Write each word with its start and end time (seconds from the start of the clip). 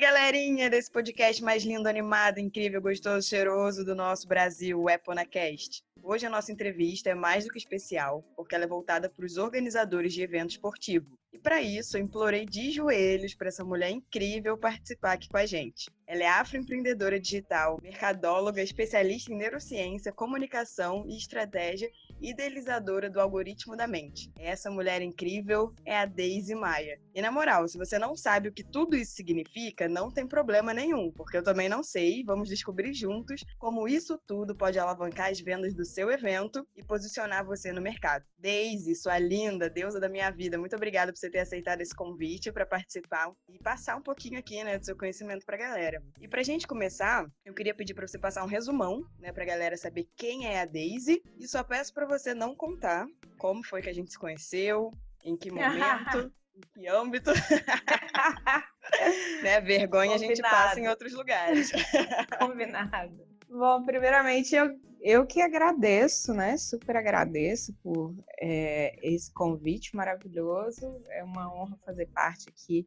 galerinha 0.00 0.70
desse 0.70 0.90
podcast 0.90 1.44
mais 1.44 1.62
lindo, 1.62 1.86
animado, 1.86 2.38
incrível, 2.38 2.80
gostoso, 2.80 3.28
cheiroso 3.28 3.84
do 3.84 3.94
nosso 3.94 4.26
Brasil, 4.26 4.80
o 4.80 4.88
EponaCast. 4.88 5.84
Hoje 6.02 6.24
a 6.24 6.30
nossa 6.30 6.50
entrevista 6.50 7.10
é 7.10 7.14
mais 7.14 7.44
do 7.44 7.50
que 7.50 7.58
especial, 7.58 8.24
porque 8.34 8.54
ela 8.54 8.64
é 8.64 8.66
voltada 8.66 9.10
para 9.10 9.26
os 9.26 9.36
organizadores 9.36 10.14
de 10.14 10.22
evento 10.22 10.52
esportivo. 10.52 11.18
E 11.30 11.38
para 11.38 11.60
isso, 11.60 11.98
eu 11.98 12.02
implorei 12.02 12.46
de 12.46 12.70
joelhos 12.70 13.34
para 13.34 13.48
essa 13.48 13.62
mulher 13.62 13.90
incrível 13.90 14.56
participar 14.56 15.12
aqui 15.12 15.28
com 15.28 15.36
a 15.36 15.44
gente. 15.44 15.90
Ela 16.06 16.22
é 16.24 16.28
afroempreendedora 16.28 17.20
digital, 17.20 17.78
mercadóloga, 17.82 18.62
especialista 18.62 19.30
em 19.30 19.36
neurociência, 19.36 20.10
comunicação 20.12 21.04
e 21.06 21.18
estratégia 21.18 21.90
idealizadora 22.20 23.10
do 23.10 23.20
algoritmo 23.20 23.76
da 23.76 23.86
mente. 23.86 24.30
Essa 24.38 24.70
mulher 24.70 25.02
incrível 25.02 25.72
é 25.84 25.96
a 25.96 26.06
Daisy 26.06 26.54
Maia. 26.54 27.00
E 27.14 27.20
na 27.20 27.30
moral, 27.30 27.66
se 27.66 27.78
você 27.78 27.98
não 27.98 28.16
sabe 28.16 28.48
o 28.48 28.52
que 28.52 28.62
tudo 28.62 28.96
isso 28.96 29.12
significa, 29.14 29.88
não 29.88 30.10
tem 30.10 30.26
problema 30.26 30.72
nenhum, 30.72 31.10
porque 31.12 31.36
eu 31.36 31.42
também 31.42 31.68
não 31.68 31.82
sei. 31.82 32.22
Vamos 32.24 32.48
descobrir 32.48 32.92
juntos 32.94 33.42
como 33.58 33.88
isso 33.88 34.18
tudo 34.26 34.54
pode 34.54 34.78
alavancar 34.78 35.30
as 35.30 35.40
vendas 35.40 35.74
do 35.74 35.84
seu 35.84 36.10
evento 36.10 36.66
e 36.76 36.82
posicionar 36.82 37.44
você 37.44 37.72
no 37.72 37.80
mercado. 37.80 38.24
Daisy, 38.38 38.94
sua 38.94 39.18
linda, 39.18 39.68
deusa 39.68 40.00
da 40.00 40.08
minha 40.08 40.30
vida, 40.30 40.58
muito 40.58 40.76
obrigada 40.76 41.12
por 41.12 41.18
você 41.18 41.30
ter 41.30 41.40
aceitado 41.40 41.80
esse 41.80 41.94
convite 41.94 42.52
para 42.52 42.66
participar 42.66 43.32
e 43.48 43.58
passar 43.58 43.96
um 43.96 44.02
pouquinho 44.02 44.38
aqui, 44.38 44.62
né, 44.64 44.78
do 44.78 44.84
seu 44.84 44.96
conhecimento 44.96 45.44
para 45.44 45.56
a 45.56 45.58
galera. 45.58 46.02
E 46.20 46.28
para 46.28 46.40
a 46.40 46.44
gente 46.44 46.66
começar, 46.66 47.26
eu 47.44 47.54
queria 47.54 47.74
pedir 47.74 47.94
para 47.94 48.06
você 48.06 48.18
passar 48.18 48.44
um 48.44 48.48
resumão, 48.48 49.04
né, 49.18 49.32
para 49.32 49.42
a 49.42 49.46
galera 49.46 49.76
saber 49.76 50.08
quem 50.16 50.46
é 50.46 50.60
a 50.60 50.64
Daisy 50.64 51.22
e 51.38 51.46
só 51.46 51.62
peço 51.62 51.92
para 51.92 52.06
você 52.10 52.34
não 52.34 52.54
contar 52.54 53.06
como 53.38 53.64
foi 53.64 53.80
que 53.80 53.88
a 53.88 53.92
gente 53.92 54.10
se 54.10 54.18
conheceu, 54.18 54.92
em 55.24 55.36
que 55.36 55.50
momento, 55.50 56.32
em 56.54 56.60
que 56.74 56.88
âmbito. 56.88 57.30
né? 59.42 59.60
Vergonha 59.60 60.10
Combinado. 60.10 60.14
a 60.14 60.18
gente 60.18 60.42
passa 60.42 60.80
em 60.80 60.88
outros 60.88 61.12
lugares. 61.12 61.70
Combinado. 62.38 63.26
Bom, 63.48 63.84
primeiramente 63.84 64.54
eu, 64.54 64.78
eu 65.00 65.26
que 65.26 65.40
agradeço, 65.40 66.34
né? 66.34 66.56
Super 66.56 66.96
agradeço 66.96 67.72
por 67.82 68.14
é, 68.40 68.96
esse 69.02 69.32
convite 69.32 69.94
maravilhoso. 69.94 71.00
É 71.10 71.22
uma 71.22 71.52
honra 71.54 71.78
fazer 71.84 72.06
parte 72.06 72.48
aqui 72.48 72.86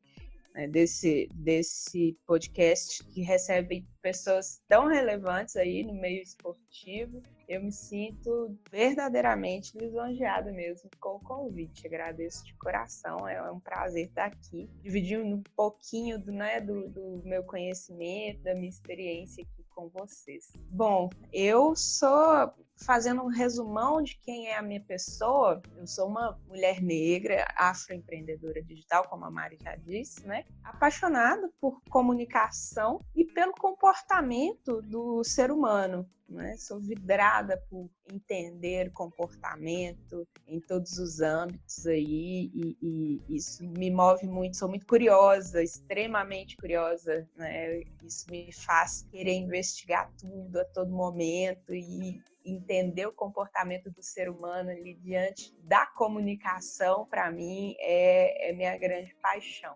né, 0.54 0.68
desse, 0.68 1.28
desse 1.34 2.18
podcast 2.26 3.04
que 3.06 3.22
recebe 3.22 3.86
pessoas 4.02 4.62
tão 4.68 4.88
relevantes 4.88 5.56
aí 5.56 5.84
no 5.84 5.94
meio 5.94 6.22
esportivo. 6.22 7.22
Eu 7.48 7.64
me 7.64 7.72
sinto 7.72 8.58
verdadeiramente 8.72 9.78
lisonjeada 9.78 10.52
mesmo 10.52 10.90
com 11.00 11.16
o 11.16 11.20
convite. 11.20 11.88
Agradeço 11.88 12.46
de 12.46 12.54
coração, 12.56 13.28
é 13.28 13.52
um 13.52 13.60
prazer 13.60 14.08
estar 14.08 14.26
aqui, 14.26 14.70
dividindo 14.82 15.26
um 15.26 15.44
pouquinho 15.56 16.20
do, 16.20 16.32
né, 16.32 16.62
do, 16.62 16.90
do 16.90 17.22
meu 17.26 17.44
conhecimento, 17.44 18.42
da 18.44 18.54
minha 18.54 18.70
experiência 18.70 19.44
aqui 19.44 19.63
com 19.74 19.90
vocês. 19.90 20.52
Bom, 20.70 21.10
eu 21.32 21.76
sou 21.76 22.54
fazendo 22.76 23.22
um 23.24 23.28
resumão 23.28 24.02
de 24.02 24.18
quem 24.18 24.48
é 24.48 24.58
a 24.58 24.62
minha 24.62 24.82
pessoa, 24.82 25.62
eu 25.78 25.88
sou 25.88 26.08
uma 26.08 26.38
mulher 26.48 26.82
negra, 26.82 27.46
afroempreendedora 27.56 28.62
digital, 28.64 29.08
como 29.08 29.26
a 29.26 29.32
Mari 29.32 29.58
já 29.62 29.76
disse, 29.76 30.26
né? 30.26 30.46
Apaixonada 30.64 31.50
por 31.62 31.82
comunicação 31.90 33.00
e 33.16 33.23
pelo 33.34 33.54
comportamento 33.54 34.82
do 34.82 35.24
ser 35.24 35.52
humano. 35.52 36.10
Né? 36.30 36.56
Sou 36.58 36.80
vidrada 36.80 37.62
por 37.70 37.90
entender 38.12 38.92
comportamento 38.92 40.28
em 40.48 40.60
todos 40.60 40.98
os 40.98 41.20
âmbitos 41.22 41.86
aí 41.86 42.50
e, 42.54 42.78
e, 42.82 43.36
isso 43.36 43.64
me 43.64 43.92
move 43.92 44.26
muito. 44.26 44.58
Sou 44.58 44.70
muito 44.70 44.86
curiosa, 44.88 45.62
extremamente 45.62 46.58
curiosa. 46.58 47.28
Né? 47.36 47.82
Isso 48.04 48.26
me 48.32 48.52
faz 48.52 49.04
querer 49.12 49.34
investigar 49.34 50.12
tudo 50.18 50.60
a 50.60 50.66
todo 50.66 50.92
momento 50.92 51.74
e 51.74 52.22
entender 52.46 53.06
o 53.06 53.14
comportamento 53.14 53.90
do 53.92 54.02
ser 54.02 54.30
humano 54.30 54.70
ali 54.70 54.96
diante 54.96 55.56
da 55.62 55.86
comunicação, 55.86 57.06
para 57.06 57.32
mim, 57.32 57.76
é, 57.80 58.50
é 58.50 58.54
minha 58.54 58.78
grande 58.78 59.16
paixão. 59.22 59.76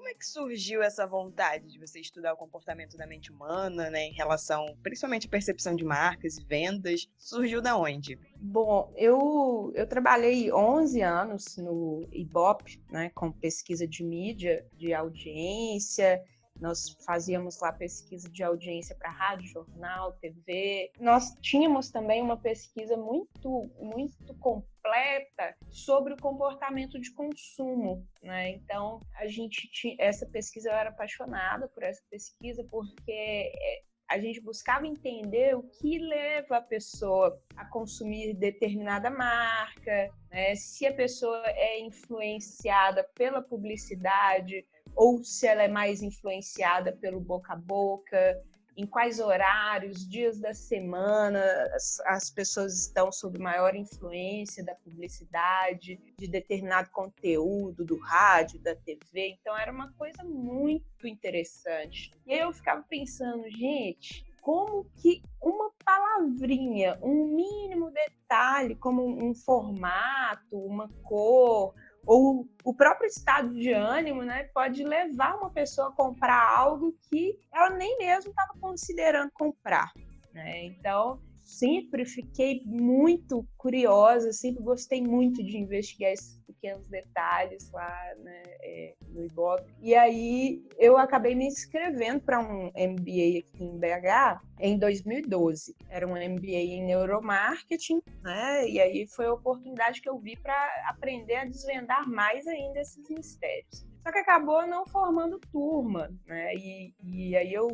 Como 0.00 0.08
é 0.08 0.14
que 0.14 0.26
surgiu 0.26 0.82
essa 0.82 1.06
vontade 1.06 1.68
de 1.68 1.78
você 1.78 2.00
estudar 2.00 2.32
o 2.32 2.36
comportamento 2.36 2.96
da 2.96 3.06
mente 3.06 3.30
humana, 3.30 3.90
né, 3.90 4.06
em 4.06 4.14
relação, 4.14 4.74
principalmente 4.82 5.26
à 5.26 5.30
percepção 5.30 5.76
de 5.76 5.84
marcas 5.84 6.38
e 6.38 6.42
vendas? 6.42 7.06
Surgiu 7.18 7.60
da 7.60 7.76
onde? 7.76 8.18
Bom, 8.34 8.90
eu, 8.96 9.70
eu 9.74 9.86
trabalhei 9.86 10.50
11 10.50 11.02
anos 11.02 11.58
no 11.58 12.08
Ibope, 12.10 12.82
né, 12.90 13.10
com 13.14 13.30
pesquisa 13.30 13.86
de 13.86 14.02
mídia, 14.02 14.66
de 14.72 14.94
audiência, 14.94 16.24
nós 16.60 16.96
fazíamos 17.06 17.58
lá 17.60 17.72
pesquisa 17.72 18.28
de 18.28 18.42
audiência 18.42 18.94
para 18.94 19.10
rádio, 19.10 19.48
jornal, 19.48 20.12
TV. 20.20 20.92
Nós 21.00 21.34
tínhamos 21.40 21.90
também 21.90 22.22
uma 22.22 22.36
pesquisa 22.36 22.96
muito, 22.96 23.70
muito 23.80 24.34
completa 24.38 25.56
sobre 25.70 26.12
o 26.12 26.20
comportamento 26.20 27.00
de 27.00 27.12
consumo, 27.12 28.06
né? 28.22 28.50
Então, 28.50 29.00
a 29.16 29.26
gente 29.26 29.70
tinha 29.70 29.96
essa 29.98 30.26
pesquisa 30.26 30.70
eu 30.70 30.74
era 30.74 30.90
apaixonada 30.90 31.68
por 31.68 31.82
essa 31.82 32.02
pesquisa 32.10 32.64
porque 32.70 33.10
é, 33.12 33.82
a 34.10 34.18
gente 34.18 34.40
buscava 34.40 34.88
entender 34.88 35.56
o 35.56 35.62
que 35.62 35.98
leva 35.98 36.56
a 36.56 36.60
pessoa 36.60 37.40
a 37.56 37.64
consumir 37.66 38.34
determinada 38.34 39.08
marca, 39.08 40.12
né? 40.28 40.54
se 40.56 40.84
a 40.84 40.92
pessoa 40.92 41.40
é 41.46 41.80
influenciada 41.80 43.08
pela 43.14 43.40
publicidade 43.40 44.66
ou 44.94 45.22
se 45.24 45.46
ela 45.46 45.62
é 45.62 45.68
mais 45.68 46.02
influenciada 46.02 46.92
pelo 46.92 47.20
boca 47.20 47.52
a 47.52 47.56
boca, 47.56 48.42
em 48.76 48.86
quais 48.86 49.20
horários, 49.20 50.08
dias 50.08 50.40
da 50.40 50.54
semana 50.54 51.40
as, 51.74 52.00
as, 52.06 52.30
pessoas 52.30 52.78
estão 52.78 53.12
sob 53.12 53.38
maior 53.38 53.74
influência 53.74 54.64
da 54.64 54.74
publicidade, 54.74 56.00
de 56.18 56.26
determinado 56.26 56.90
conteúdo, 56.90 57.84
do 57.84 57.98
rádio, 57.98 58.58
da 58.60 58.74
TV. 58.74 59.36
Então 59.38 59.56
era 59.56 59.70
uma 59.70 59.92
coisa 59.92 60.24
muito 60.24 61.06
interessante. 61.06 62.10
E 62.26 62.32
aí 62.32 62.40
eu 62.40 62.52
ficava 62.52 62.82
pensando, 62.88 63.50
gente, 63.50 64.24
como 64.40 64.86
que 64.96 65.22
uma 65.42 65.70
palavrinha, 65.84 66.98
um 67.02 67.26
mínimo 67.26 67.90
detalhe, 67.90 68.74
como 68.76 69.06
um 69.06 69.34
formato, 69.34 70.56
uma 70.56 70.88
cor, 71.02 71.74
ou 72.06 72.48
o 72.64 72.74
próprio 72.74 73.06
estado 73.06 73.52
de 73.54 73.72
ânimo, 73.72 74.22
né, 74.22 74.44
pode 74.54 74.82
levar 74.84 75.36
uma 75.36 75.50
pessoa 75.50 75.88
a 75.88 75.92
comprar 75.92 76.56
algo 76.56 76.96
que 77.08 77.38
ela 77.52 77.70
nem 77.70 77.96
mesmo 77.98 78.30
estava 78.30 78.52
considerando 78.60 79.30
comprar. 79.32 79.92
Né? 80.32 80.64
Então, 80.64 81.20
sempre 81.42 82.04
fiquei 82.04 82.62
muito 82.64 83.46
curiosa, 83.56 84.32
sempre 84.32 84.62
gostei 84.62 85.02
muito 85.02 85.42
de 85.42 85.56
investigar 85.56 86.12
esses 86.12 86.40
pequenos 86.46 86.86
detalhes 86.88 87.70
lá 87.72 88.14
né, 88.18 88.42
é, 88.62 88.94
no 89.08 89.24
Ibope. 89.24 89.72
E 89.80 89.94
aí 89.94 90.62
eu 90.78 90.96
acabei 90.96 91.34
me 91.34 91.46
inscrevendo 91.46 92.20
para 92.20 92.40
um 92.40 92.66
MBA 92.66 93.38
aqui 93.38 93.64
em 93.64 93.78
BH 93.78 94.40
em 94.60 94.78
2012. 94.78 95.74
Era 95.88 96.06
um 96.06 96.12
MBA 96.12 96.48
em 96.48 96.84
neuromarketing, 96.84 98.02
né? 98.22 98.68
E 98.68 98.80
aí 98.80 99.06
foi 99.06 99.26
a 99.26 99.32
oportunidade 99.32 100.00
que 100.00 100.08
eu 100.08 100.18
vi 100.18 100.36
para 100.36 100.54
aprender 100.88 101.36
a 101.36 101.44
desvendar 101.44 102.08
mais 102.08 102.46
ainda 102.46 102.80
esses 102.80 103.08
mistérios. 103.08 103.89
Só 104.02 104.10
que 104.10 104.18
acabou 104.18 104.66
não 104.66 104.86
formando 104.86 105.38
turma, 105.52 106.10
né? 106.26 106.54
E, 106.54 106.94
e 107.02 107.36
aí 107.36 107.52
eu 107.52 107.68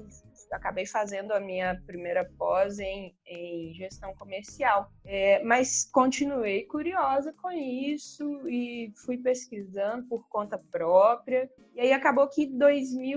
acabei 0.52 0.86
fazendo 0.86 1.32
a 1.32 1.40
minha 1.40 1.80
primeira 1.86 2.24
pós 2.36 2.78
em, 2.78 3.14
em 3.26 3.72
gestão 3.74 4.14
comercial. 4.14 4.90
É, 5.04 5.42
mas 5.44 5.88
continuei 5.90 6.64
curiosa 6.64 7.32
com 7.32 7.50
isso 7.50 8.48
e 8.48 8.92
fui 9.04 9.18
pesquisando 9.18 10.06
por 10.08 10.28
conta 10.28 10.58
própria. 10.70 11.48
E 11.74 11.80
aí 11.80 11.92
acabou 11.92 12.28
que 12.28 12.46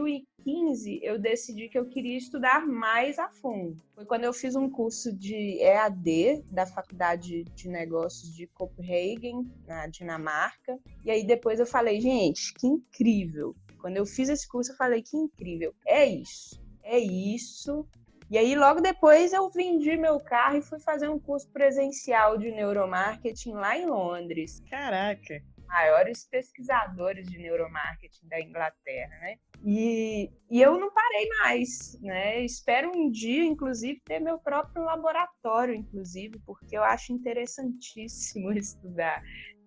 em 0.08 0.28
2015 0.46 1.00
eu 1.04 1.20
decidi 1.20 1.70
que 1.70 1.78
eu 1.78 1.86
queria 1.86 2.18
estudar 2.18 2.66
mais 2.66 3.18
a 3.20 3.30
fundo. 3.30 3.78
Foi 3.96 4.06
quando 4.06 4.24
eu 4.24 4.34
fiz 4.34 4.56
um 4.56 4.70
curso 4.70 5.12
de 5.14 5.60
EAD 5.62 6.44
da 6.52 6.66
Faculdade 6.66 7.44
de 7.44 7.70
Negócios 7.70 8.34
de 8.34 8.48
Copenhagen, 8.48 9.50
na 9.68 9.88
Dinamarca. 9.88 10.78
E 11.06 11.12
aí 11.12 11.26
depois 11.26 11.60
eu 11.60 11.66
falei, 11.66 12.00
gente, 12.02 12.54
que 12.56 12.68
incrível. 12.68 13.56
Quando 13.80 13.98
eu 13.98 14.06
fiz 14.06 14.30
esse 14.30 14.48
curso, 14.48 14.72
eu 14.72 14.76
falei 14.76 15.02
que 15.02 15.16
incrível. 15.16 15.74
É 15.86 16.06
isso 16.06 16.60
é 16.90 16.98
isso. 16.98 17.88
E 18.30 18.38
aí, 18.38 18.56
logo 18.56 18.82
depois, 18.82 19.34
eu 19.34 19.50
vendi 19.50 19.96
meu 19.98 20.20
carro 20.20 20.58
e 20.58 20.62
fui 20.62 20.80
fazer 20.80 21.10
um 21.10 21.20
curso 21.20 21.48
presencial 21.50 22.38
de 22.38 22.52
neuromarketing 22.52 23.54
lá 23.54 23.78
em 23.78 23.86
Londres. 23.86 24.62
Caraca! 24.70 25.42
Maiores 25.70 26.26
pesquisadores 26.26 27.30
de 27.30 27.38
neuromarketing 27.38 28.28
da 28.28 28.42
Inglaterra, 28.42 29.18
né? 29.22 29.38
E, 29.64 30.32
e 30.50 30.62
eu 30.62 30.80
não 30.80 30.92
parei 30.92 31.28
mais, 31.42 32.00
né? 32.02 32.44
Espero 32.44 32.92
um 32.94 33.10
dia, 33.10 33.44
inclusive, 33.44 34.02
ter 34.06 34.20
meu 34.20 34.40
próprio 34.40 34.84
laboratório, 34.84 35.76
inclusive, 35.76 36.40
porque 36.46 36.78
eu 36.78 36.84
acho 36.84 37.14
interessantíssimo 37.14 38.52
estudar 38.58 39.22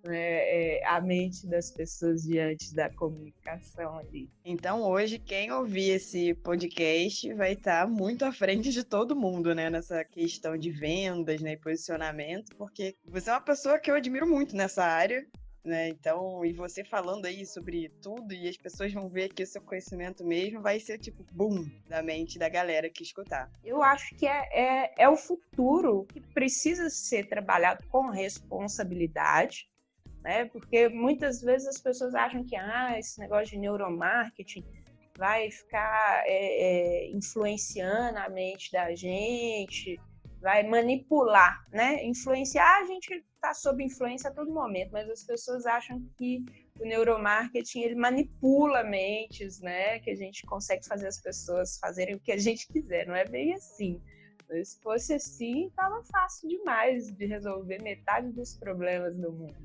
né, 0.05 0.79
é, 0.79 0.87
a 0.87 1.01
mente 1.01 1.47
das 1.47 1.71
pessoas 1.71 2.23
diante 2.23 2.75
da 2.75 2.91
comunicação 2.91 3.99
ali. 3.99 4.31
Então, 4.45 4.83
hoje, 4.83 5.19
quem 5.19 5.53
ouvir 5.53 5.91
esse 5.91 6.35
podcast 6.35 7.33
vai 7.35 7.53
estar 7.53 7.87
muito 7.87 8.25
à 8.25 8.33
frente 8.33 8.71
de 8.71 8.85
todo 8.85 9.17
mundo, 9.17 9.55
né, 9.55 9.71
nessa 9.71 10.05
questão 10.05 10.57
de 10.57 10.71
vendas, 10.71 11.41
né, 11.41 11.53
e 11.53 11.57
posicionamento, 11.57 12.55
porque 12.57 12.97
você 13.05 13.31
é 13.31 13.35
uma 13.35 13.41
pessoa 13.41 13.79
que 13.79 13.91
eu 13.91 13.95
admiro 13.95 14.27
muito 14.27 14.57
nessa 14.57 14.85
área, 14.85 15.25
né? 15.65 15.89
Então, 15.89 16.45
e 16.45 16.53
você 16.53 16.83
falando 16.85 17.27
aí 17.27 17.47
sobre 17.47 17.89
tudo, 18.03 18.33
e 18.33 18.49
as 18.49 18.57
pessoas 18.57 18.93
vão 18.93 19.09
ver 19.09 19.33
que 19.33 19.43
o 19.43 19.47
seu 19.47 19.63
conhecimento 19.63 20.25
mesmo 20.25 20.61
vai 20.61 20.81
ser 20.81 20.99
tipo 20.99 21.25
boom 21.33 21.69
da 21.89 22.03
mente 22.03 22.39
da 22.39 22.49
galera 22.49 22.91
que 22.91 23.03
escutar. 23.03 23.51
Eu 23.65 23.83
acho 23.83 24.15
que 24.17 24.27
é, 24.27 24.49
é, 24.53 24.95
é 24.99 25.09
o 25.09 25.17
futuro 25.17 26.05
que 26.07 26.21
precisa 26.21 26.91
ser 26.91 27.29
trabalhado 27.29 27.87
com 27.89 28.11
responsabilidade, 28.11 29.69
né? 30.23 30.47
Porque 30.47 30.89
muitas 30.89 31.41
vezes 31.41 31.69
as 31.69 31.81
pessoas 31.81 32.15
acham 32.15 32.45
que 32.45 32.57
ah, 32.57 32.99
esse 32.99 33.21
negócio 33.21 33.51
de 33.51 33.59
neuromarketing 33.59 34.65
vai 35.17 35.51
ficar 35.51 36.23
é, 36.27 37.07
é, 37.07 37.11
influenciando 37.11 38.19
a 38.19 38.29
mente 38.29 38.73
da 38.73 38.95
gente, 38.95 40.01
vai 40.43 40.65
manipular, 40.65 41.65
né? 41.71 42.05
Influenciar, 42.05 42.81
a 42.81 42.85
gente 42.85 43.25
está 43.35 43.55
sob 43.55 43.83
influência 43.83 44.29
a 44.29 44.35
todo 44.35 44.53
momento, 44.53 44.91
mas 44.93 45.09
as 45.09 45.23
pessoas 45.23 45.65
acham 45.65 46.05
que 46.19 46.45
o 46.81 46.85
neuromarketing 46.85 47.83
ele 47.83 47.95
manipula 47.95 48.83
mentes, 48.83 49.61
né? 49.61 50.01
Que 50.01 50.11
a 50.11 50.17
gente 50.17 50.45
consegue 50.45 50.85
fazer 50.87 51.07
as 51.07 51.21
pessoas 51.21 51.79
fazerem 51.79 52.17
o 52.17 52.21
que 52.21 52.33
a 52.33 52.37
gente 52.37 52.67
quiser, 52.67 53.07
não 53.07 53.15
é 53.15 53.25
bem 53.25 53.55
assim. 53.55 54.03
Se 54.65 54.79
fosse 54.83 55.15
assim, 55.15 55.69
estava 55.69 56.03
fácil 56.03 56.47
demais 56.47 57.11
de 57.11 57.25
resolver 57.25 57.81
metade 57.81 58.31
dos 58.33 58.55
problemas 58.59 59.17
do 59.17 59.33
mundo. 59.33 59.57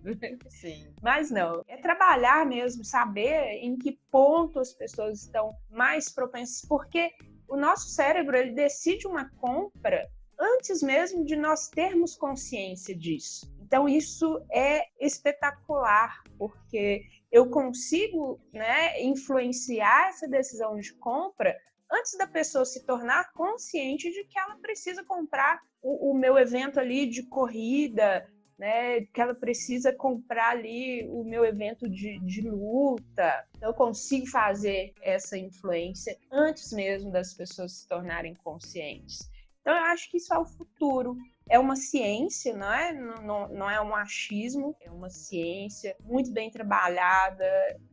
Sim. 0.47 0.93
Mas 1.03 1.29
não, 1.29 1.61
é 1.67 1.75
trabalhar 1.75 2.45
mesmo, 2.45 2.85
saber 2.85 3.59
em 3.61 3.77
que 3.77 3.99
ponto 4.09 4.59
as 4.59 4.73
pessoas 4.73 5.23
estão 5.23 5.53
mais 5.69 6.09
propensas, 6.09 6.61
porque 6.61 7.11
o 7.49 7.57
nosso 7.57 7.89
cérebro 7.89 8.37
ele 8.37 8.51
decide 8.51 9.07
uma 9.07 9.29
compra 9.31 10.07
antes 10.39 10.81
mesmo 10.81 11.25
de 11.25 11.35
nós 11.35 11.67
termos 11.67 12.15
consciência 12.15 12.95
disso. 12.95 13.51
Então, 13.61 13.87
isso 13.87 14.41
é 14.51 14.87
espetacular, 14.99 16.23
porque 16.37 17.03
eu 17.31 17.49
consigo 17.49 18.39
né, 18.53 19.01
influenciar 19.03 20.09
essa 20.09 20.27
decisão 20.27 20.77
de 20.77 20.93
compra 20.93 21.57
antes 21.91 22.17
da 22.17 22.27
pessoa 22.27 22.65
se 22.65 22.85
tornar 22.85 23.31
consciente 23.33 24.09
de 24.11 24.23
que 24.25 24.39
ela 24.39 24.57
precisa 24.57 25.03
comprar 25.03 25.61
o, 25.81 26.11
o 26.11 26.13
meu 26.13 26.37
evento 26.37 26.79
ali 26.79 27.05
de 27.05 27.23
corrida, 27.23 28.25
né, 28.57 29.01
que 29.01 29.21
ela 29.21 29.35
precisa 29.35 29.93
comprar 29.93 30.51
ali 30.51 31.07
o 31.09 31.23
meu 31.23 31.45
evento 31.45 31.89
de, 31.89 32.19
de 32.19 32.41
luta. 32.49 33.45
Então, 33.55 33.69
eu 33.69 33.75
consigo 33.75 34.27
fazer 34.27 34.93
essa 35.01 35.37
influência 35.37 36.17
antes 36.31 36.71
mesmo 36.71 37.11
das 37.11 37.33
pessoas 37.33 37.79
se 37.79 37.87
tornarem 37.87 38.33
conscientes. 38.35 39.29
Então, 39.67 39.75
eu 39.79 39.83
acho 39.87 40.09
que 40.09 40.15
isso 40.15 40.33
é 40.33 40.39
o 40.39 40.45
futuro. 40.45 41.17
É 41.49 41.59
uma 41.59 41.75
ciência, 41.75 42.55
não 42.55 42.71
é? 42.71 42.93
Não, 42.93 43.49
não, 43.49 43.69
é 43.69 43.81
um 43.81 43.93
achismo, 43.93 44.73
é 44.79 44.89
uma 44.89 45.09
ciência 45.09 45.93
muito 45.99 46.31
bem 46.31 46.49
trabalhada. 46.49 47.45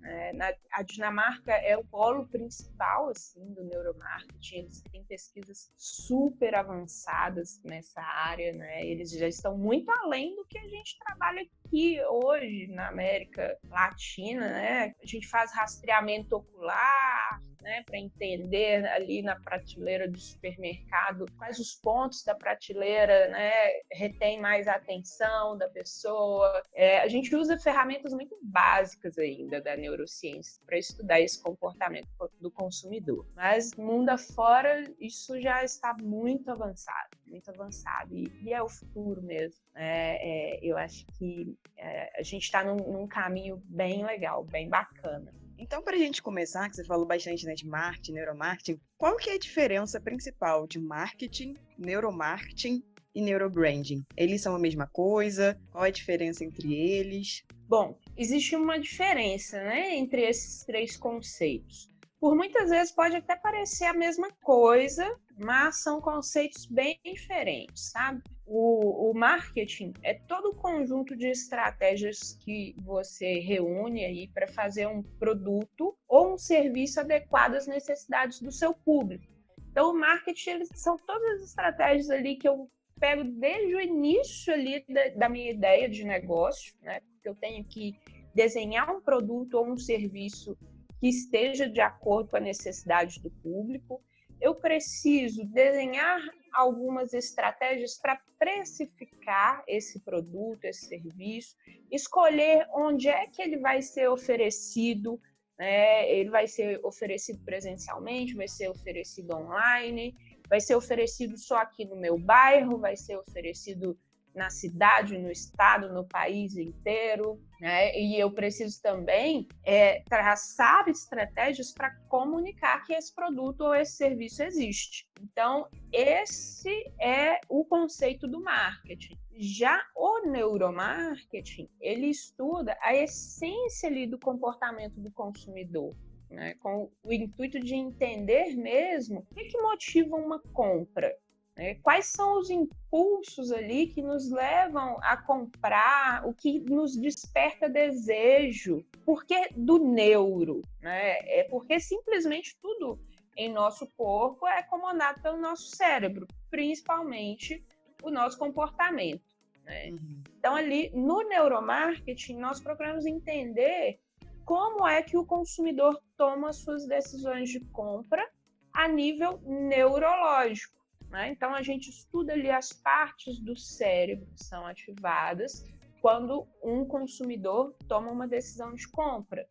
É, 0.05 0.33
na, 0.35 0.53
a 0.73 0.83
Dinamarca 0.85 1.51
é 1.51 1.77
o 1.77 1.85
polo 1.85 2.29
principal 2.29 3.09
assim, 3.09 3.53
do 3.55 3.65
neuromarketing. 3.65 4.59
Eles 4.59 4.83
têm 4.83 5.03
pesquisas 5.03 5.73
super 5.77 6.55
avançadas 6.55 7.61
nessa 7.65 8.01
área, 8.01 8.53
né? 8.53 8.87
Eles 8.87 9.11
já 9.11 9.27
estão 9.27 9.59
muito 9.59 9.91
além 9.91 10.37
do 10.37 10.45
que 10.45 10.59
a 10.59 10.69
gente 10.69 10.97
trabalha 11.01 11.43
aqui 11.43 12.01
hoje 12.09 12.69
na 12.69 12.87
América 12.87 13.59
Latina, 13.69 14.49
né? 14.49 14.95
A 15.03 15.07
gente 15.07 15.27
faz 15.27 15.53
rastreamento 15.53 16.37
ocular, 16.37 17.41
né, 17.65 17.83
para 17.85 17.99
entender 17.99 18.87
ali 18.89 19.23
na 19.23 19.35
prateleira 19.37 20.07
do 20.07 20.19
supermercado 20.19 21.25
quais 21.39 21.59
os 21.59 21.75
pontos 21.75 22.23
da 22.23 22.35
prateleira 22.35 23.29
né, 23.29 23.51
retém 23.91 24.39
mais 24.39 24.69
a 24.69 24.75
atenção 24.75 25.57
da 25.57 25.69
pessoa. 25.69 26.63
É, 26.75 27.01
a 27.01 27.09
gente 27.09 27.35
usa 27.35 27.59
ferramentas 27.59 28.13
muito 28.13 28.39
básicas 28.43 29.19
ainda 29.19 29.61
da 29.61 29.77
neurociência 29.77 30.63
para 30.67 30.79
estudar 30.79 31.21
esse 31.21 31.43
comportamento 31.43 32.07
do 32.39 32.51
consumidor. 32.51 33.27
Mas 33.35 33.75
mundo 33.75 34.11
afora, 34.11 34.85
isso 35.01 35.41
já 35.41 35.65
está 35.65 35.97
muito 36.03 36.51
avançado, 36.51 37.17
muito 37.27 37.49
avançado. 37.49 38.15
E, 38.15 38.31
e 38.43 38.53
é 38.53 38.63
o 38.63 38.69
futuro 38.69 39.23
mesmo. 39.23 39.65
É, 39.75 40.57
é, 40.57 40.61
eu 40.63 40.77
acho 40.77 41.07
que 41.19 41.57
é, 41.79 42.21
a 42.21 42.23
gente 42.23 42.43
está 42.43 42.63
num, 42.63 42.77
num 42.77 43.09
caminho 43.09 43.63
bem 43.65 44.05
legal, 44.05 44.45
bem 44.45 44.69
bacana. 44.69 45.33
Então, 45.59 45.83
para 45.83 45.97
a 45.97 45.99
gente 45.99 46.23
começar, 46.23 46.69
que 46.69 46.77
você 46.77 46.85
falou 46.85 47.07
bastante 47.07 47.47
né, 47.47 47.55
de 47.55 47.67
marketing, 47.67 48.13
neuromarketing, 48.13 48.81
qual 48.99 49.17
que 49.17 49.31
é 49.31 49.35
a 49.35 49.39
diferença 49.39 50.01
principal 50.01 50.67
de 50.67 50.81
marketing, 50.81 51.55
neuromarketing 51.79 52.83
e 53.15 53.23
neurobranding? 53.23 54.05
Eles 54.17 54.43
são 54.43 54.55
a 54.55 54.59
mesma 54.59 54.87
coisa? 54.87 55.59
Qual 55.71 55.85
é 55.85 55.89
a 55.89 55.93
diferença 55.93 56.45
entre 56.45 56.75
eles? 56.75 57.45
Bom, 57.69 57.99
existe 58.17 58.57
uma 58.57 58.79
diferença 58.79 59.63
né, 59.63 59.97
entre 59.97 60.23
esses 60.23 60.65
três 60.65 60.97
conceitos. 60.97 61.89
Por 62.21 62.35
muitas 62.35 62.71
vezes 62.71 62.93
pode 62.93 63.17
até 63.17 63.37
parecer 63.37 63.85
a 63.85 63.95
mesma 63.95 64.31
coisa, 64.43 65.05
mas 65.39 65.83
são 65.83 66.01
conceitos 66.01 66.67
bem 66.67 66.99
diferentes, 67.05 67.91
sabe? 67.91 68.23
O, 68.47 69.11
o, 69.11 69.15
marketing 69.15 69.95
é 70.03 70.15
todo 70.15 70.51
o 70.51 70.55
conjunto 70.55 71.17
de 71.17 71.29
estratégias 71.29 72.37
que 72.45 72.75
você 72.79 73.39
reúne 73.41 74.05
aí 74.05 74.29
para 74.29 74.47
fazer 74.47 74.87
um 74.87 75.03
produto 75.03 75.97
ou 76.07 76.35
um 76.35 76.39
serviço 76.39 77.01
adequado 77.01 77.55
às 77.55 77.67
necessidades 77.67 78.41
do 78.41 78.53
seu 78.53 78.75
público. 78.75 79.25
Então, 79.71 79.91
o 79.91 79.99
marketing 79.99 80.51
eles 80.51 80.69
são 80.75 80.99
todas 80.99 81.41
as 81.41 81.49
estratégias 81.49 82.11
ali 82.11 82.37
que 82.37 82.47
eu 82.47 82.71
pego 83.01 83.25
desde 83.25 83.75
o 83.75 83.81
início 83.81 84.53
ali 84.53 84.85
da, 84.89 85.09
da 85.09 85.29
minha 85.29 85.51
ideia 85.51 85.89
de 85.89 86.05
negócio, 86.05 86.75
né? 86.83 87.01
Porque 87.01 87.29
eu 87.29 87.35
tenho 87.35 87.65
que 87.65 87.95
desenhar 88.35 88.95
um 88.95 89.01
produto 89.01 89.55
ou 89.55 89.67
um 89.67 89.79
serviço 89.79 90.57
que 91.01 91.09
esteja 91.09 91.69
de 91.69 91.81
acordo 91.81 92.29
com 92.29 92.37
a 92.37 92.41
necessidade 92.41 93.21
do 93.21 93.31
público 93.31 94.03
eu 94.45 94.55
preciso 94.55 95.45
desenhar 95.47 96.21
algumas 96.55 97.13
estratégias 97.13 97.99
para 97.99 98.21
precificar 98.39 99.63
esse 99.67 100.01
produto, 100.01 100.65
esse 100.65 100.87
serviço, 100.87 101.57
escolher 101.91 102.67
onde 102.73 103.09
é 103.09 103.27
que 103.27 103.43
ele 103.43 103.59
vai 103.59 103.83
ser 103.83 104.09
oferecido. 104.09 105.21
Né? 105.59 106.11
Ele 106.11 106.31
vai 106.31 106.47
ser 106.47 106.81
oferecido 106.85 107.45
presencialmente, 107.45 108.35
vai 108.35 108.49
ser 108.49 108.69
oferecido 108.69 109.35
online, 109.37 110.17
vai 110.49 110.61
ser 110.61 110.75
oferecido 110.75 111.37
só 111.37 111.57
aqui 111.57 111.85
no 111.85 111.97
meu 111.97 112.19
bairro, 112.19 112.79
vai 112.79 112.97
ser 112.97 113.17
oferecido 113.17 113.99
na 114.35 114.51
cidade, 114.51 115.17
no 115.17 115.31
estado, 115.31 115.93
no 115.93 116.05
país 116.05 116.57
inteiro, 116.57 117.41
né? 117.61 117.97
E 117.97 118.19
eu 118.19 118.31
preciso 118.31 118.83
também 118.83 119.47
é, 119.65 120.03
traçar 120.03 120.89
estratégias 120.89 121.73
para 121.73 121.95
comunicar 122.09 122.83
que 122.85 122.93
esse 122.93 123.15
produto 123.15 123.63
ou 123.63 123.75
esse 123.75 123.97
serviço 123.97 124.43
existe. 124.43 125.09
Então, 125.23 125.69
esse 125.93 126.93
é 127.01 127.41
o 127.49 127.65
conceito 127.65 128.27
do 128.27 128.43
marketing. 128.43 129.17
Já 129.37 129.81
o 129.97 130.27
neuromarketing, 130.27 131.69
ele 131.81 132.07
estuda 132.07 132.77
a 132.81 132.95
essência 132.95 133.89
ali 133.89 134.07
do 134.07 134.19
comportamento 134.19 135.01
do 135.01 135.11
consumidor. 135.13 135.95
Né, 136.31 136.55
com 136.55 136.91
o 137.05 137.13
intuito 137.13 137.61
de 137.61 137.77
entender 137.77 138.57
mesmo 138.57 139.21
o 139.21 139.35
que, 139.35 139.45
que 139.45 139.61
motiva 139.61 140.17
uma 140.17 140.41
compra, 140.53 141.15
né? 141.57 141.77
Quais 141.77 142.07
são 142.07 142.39
os 142.39 142.51
impulsos 142.51 143.53
ali 143.53 143.87
que 143.87 144.03
nos 144.03 144.31
levam 144.31 144.99
a 145.03 145.17
comprar, 145.17 146.27
o 146.27 146.35
que 146.35 146.59
nos 146.61 146.97
desperta 146.97 147.69
desejo? 147.69 148.85
Por 149.05 149.25
que 149.25 149.51
do 149.55 149.79
neuro? 149.79 150.63
Né? 150.81 151.19
É 151.21 151.45
porque 151.45 151.79
simplesmente 151.79 152.57
tudo 152.61 152.99
em 153.37 153.53
nosso 153.53 153.87
corpo 153.97 154.47
é 154.47 154.63
comandado 154.63 155.21
pelo 155.23 155.39
nosso 155.39 155.77
cérebro, 155.77 156.27
principalmente 156.51 157.65
o 158.03 158.11
nosso 158.11 158.39
comportamento. 158.39 159.23
Né? 159.65 159.91
Uhum. 159.91 160.23
Então, 160.39 160.55
ali 160.55 160.91
no 160.95 161.23
neuromarketing, 161.23 162.37
nós 162.37 162.61
procuramos 162.61 163.07
entender 163.07 163.99
como 164.45 164.87
é 164.87 165.03
que 165.03 165.17
o 165.17 165.25
consumidor 165.25 166.01
toma 166.17 166.53
suas 166.53 166.87
decisões 166.87 167.49
de 167.49 167.61
compra 167.61 168.29
a 168.73 168.87
nível 168.89 169.41
neurológico. 169.45 170.84
Né? 171.15 171.29
Então, 171.29 171.55
a 171.55 171.63
gente 171.63 171.91
estuda 171.91 172.33
ali 172.33 172.51
as 172.51 172.73
partes 172.73 173.39
do 173.39 173.57
cérebro 173.57 174.27
que 174.35 174.43
são 174.43 174.67
ativadas 174.67 175.65
quando 176.01 176.45
um 176.61 176.85
consumidor 176.85 177.73
toma 177.87 178.11
uma 178.11 178.27
decisão 178.27 178.75
de 178.75 178.89
compra. 178.89 179.47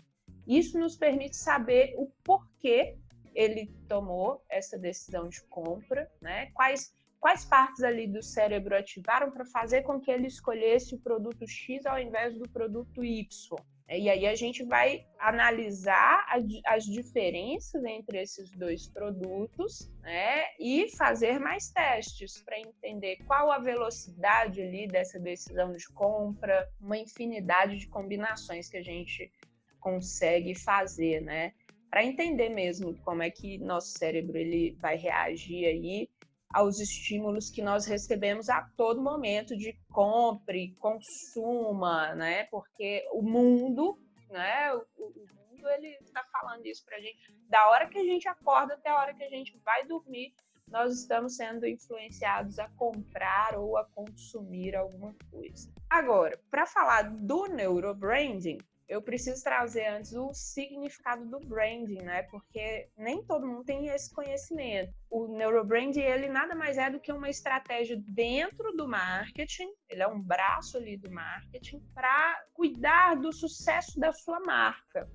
Isso 0.46 0.77
nos 0.77 0.98
permite 0.98 1.38
saber 1.38 1.96
o 1.98 2.12
porquê 2.22 2.98
ele 3.34 3.74
tomou 3.88 4.43
essa 4.50 4.77
decisão 4.77 5.29
de 5.29 5.41
compra, 5.43 6.12
né? 6.22 6.51
quais 6.51 6.93
quais 7.17 7.46
partes 7.46 7.82
ali 7.82 8.05
do 8.05 8.22
cérebro 8.22 8.75
ativaram 8.75 9.32
para 9.32 9.46
fazer 9.46 9.84
com 9.84 10.01
que 10.01 10.12
ele 10.12 10.27
escolhesse 10.27 10.93
o 10.93 11.00
produto 11.00 11.48
X 11.48 11.86
ao 11.86 11.98
invés 11.98 12.38
do 12.38 12.50
produto 12.50 13.05
Y. 13.05 13.58
E 13.89 14.09
aí 14.09 14.25
a 14.25 14.35
gente 14.35 14.63
vai 14.63 15.05
analisar 15.19 16.25
as 16.65 16.85
diferenças 16.85 17.83
entre 17.83 18.21
esses 18.21 18.49
dois 18.51 18.87
produtos 18.87 19.91
né, 20.01 20.45
e 20.59 20.89
fazer 20.97 21.39
mais 21.39 21.69
testes 21.69 22.41
para 22.43 22.59
entender 22.59 23.17
qual 23.27 23.51
a 23.51 23.59
velocidade 23.59 24.61
ali 24.61 24.87
dessa 24.87 25.19
decisão 25.19 25.73
de 25.73 25.87
compra, 25.89 26.69
uma 26.79 26.97
infinidade 26.97 27.77
de 27.77 27.87
combinações 27.87 28.69
que 28.69 28.77
a 28.77 28.83
gente 28.83 29.31
consegue 29.79 30.55
fazer, 30.55 31.21
né? 31.21 31.53
Para 31.89 32.03
entender 32.03 32.49
mesmo 32.49 32.97
como 33.01 33.21
é 33.21 33.29
que 33.29 33.59
nosso 33.59 33.89
cérebro 33.99 34.37
ele 34.37 34.75
vai 34.79 34.95
reagir 34.95 35.65
aí 35.65 36.09
aos 36.53 36.79
estímulos 36.79 37.50
que 37.50 37.62
nós 37.62 37.86
recebemos 37.86 38.50
a 38.50 38.62
todo 38.77 39.01
momento 39.01 39.57
de 39.57 39.74
compre, 39.91 40.75
consuma, 40.75 42.13
né? 42.13 42.43
Porque 42.45 43.05
o 43.12 43.22
mundo, 43.22 44.00
né? 44.29 44.74
O, 44.74 44.86
o 44.98 45.27
mundo 45.51 45.67
ele 45.69 45.98
está 46.01 46.24
falando 46.31 46.65
isso 46.65 46.86
para 46.86 47.00
gente. 47.00 47.36
Da 47.50 47.69
hora 47.69 47.88
que 47.88 47.98
a 47.98 48.03
gente 48.03 48.27
acorda 48.27 48.75
até 48.75 48.89
a 48.89 48.98
hora 48.98 49.13
que 49.13 49.24
a 49.24 49.29
gente 49.29 49.57
vai 49.65 49.86
dormir, 49.86 50.33
nós 50.67 50.93
estamos 51.00 51.36
sendo 51.36 51.67
influenciados 51.67 52.57
a 52.60 52.69
comprar 52.69 53.57
ou 53.57 53.77
a 53.77 53.86
consumir 53.86 54.75
alguma 54.75 55.15
coisa. 55.29 55.72
Agora, 55.89 56.39
para 56.50 56.65
falar 56.65 57.03
do 57.03 57.48
neurobranding, 57.48 58.57
eu 58.87 59.01
preciso 59.01 59.43
trazer 59.43 59.87
antes 59.87 60.13
o 60.13 60.33
significado 60.33 61.25
do 61.25 61.39
branding, 61.39 62.01
né? 62.01 62.23
Porque 62.23 62.89
nem 62.97 63.23
todo 63.23 63.47
mundo 63.47 63.63
tem 63.63 63.87
esse 63.87 64.13
conhecimento. 64.13 64.93
O 65.09 65.27
neurobranding, 65.27 66.01
ele 66.01 66.27
nada 66.27 66.55
mais 66.55 66.77
é 66.77 66.89
do 66.89 66.99
que 66.99 67.11
uma 67.11 67.29
estratégia 67.29 68.01
dentro 68.07 68.71
do 68.73 68.87
marketing, 68.87 69.69
ele 69.89 70.03
é 70.03 70.07
um 70.07 70.21
braço 70.21 70.77
ali 70.77 70.97
do 70.97 71.11
marketing 71.11 71.79
para 71.93 72.43
cuidar 72.53 73.15
do 73.15 73.31
sucesso 73.31 73.99
da 73.99 74.11
sua 74.11 74.39
marca. 74.39 75.09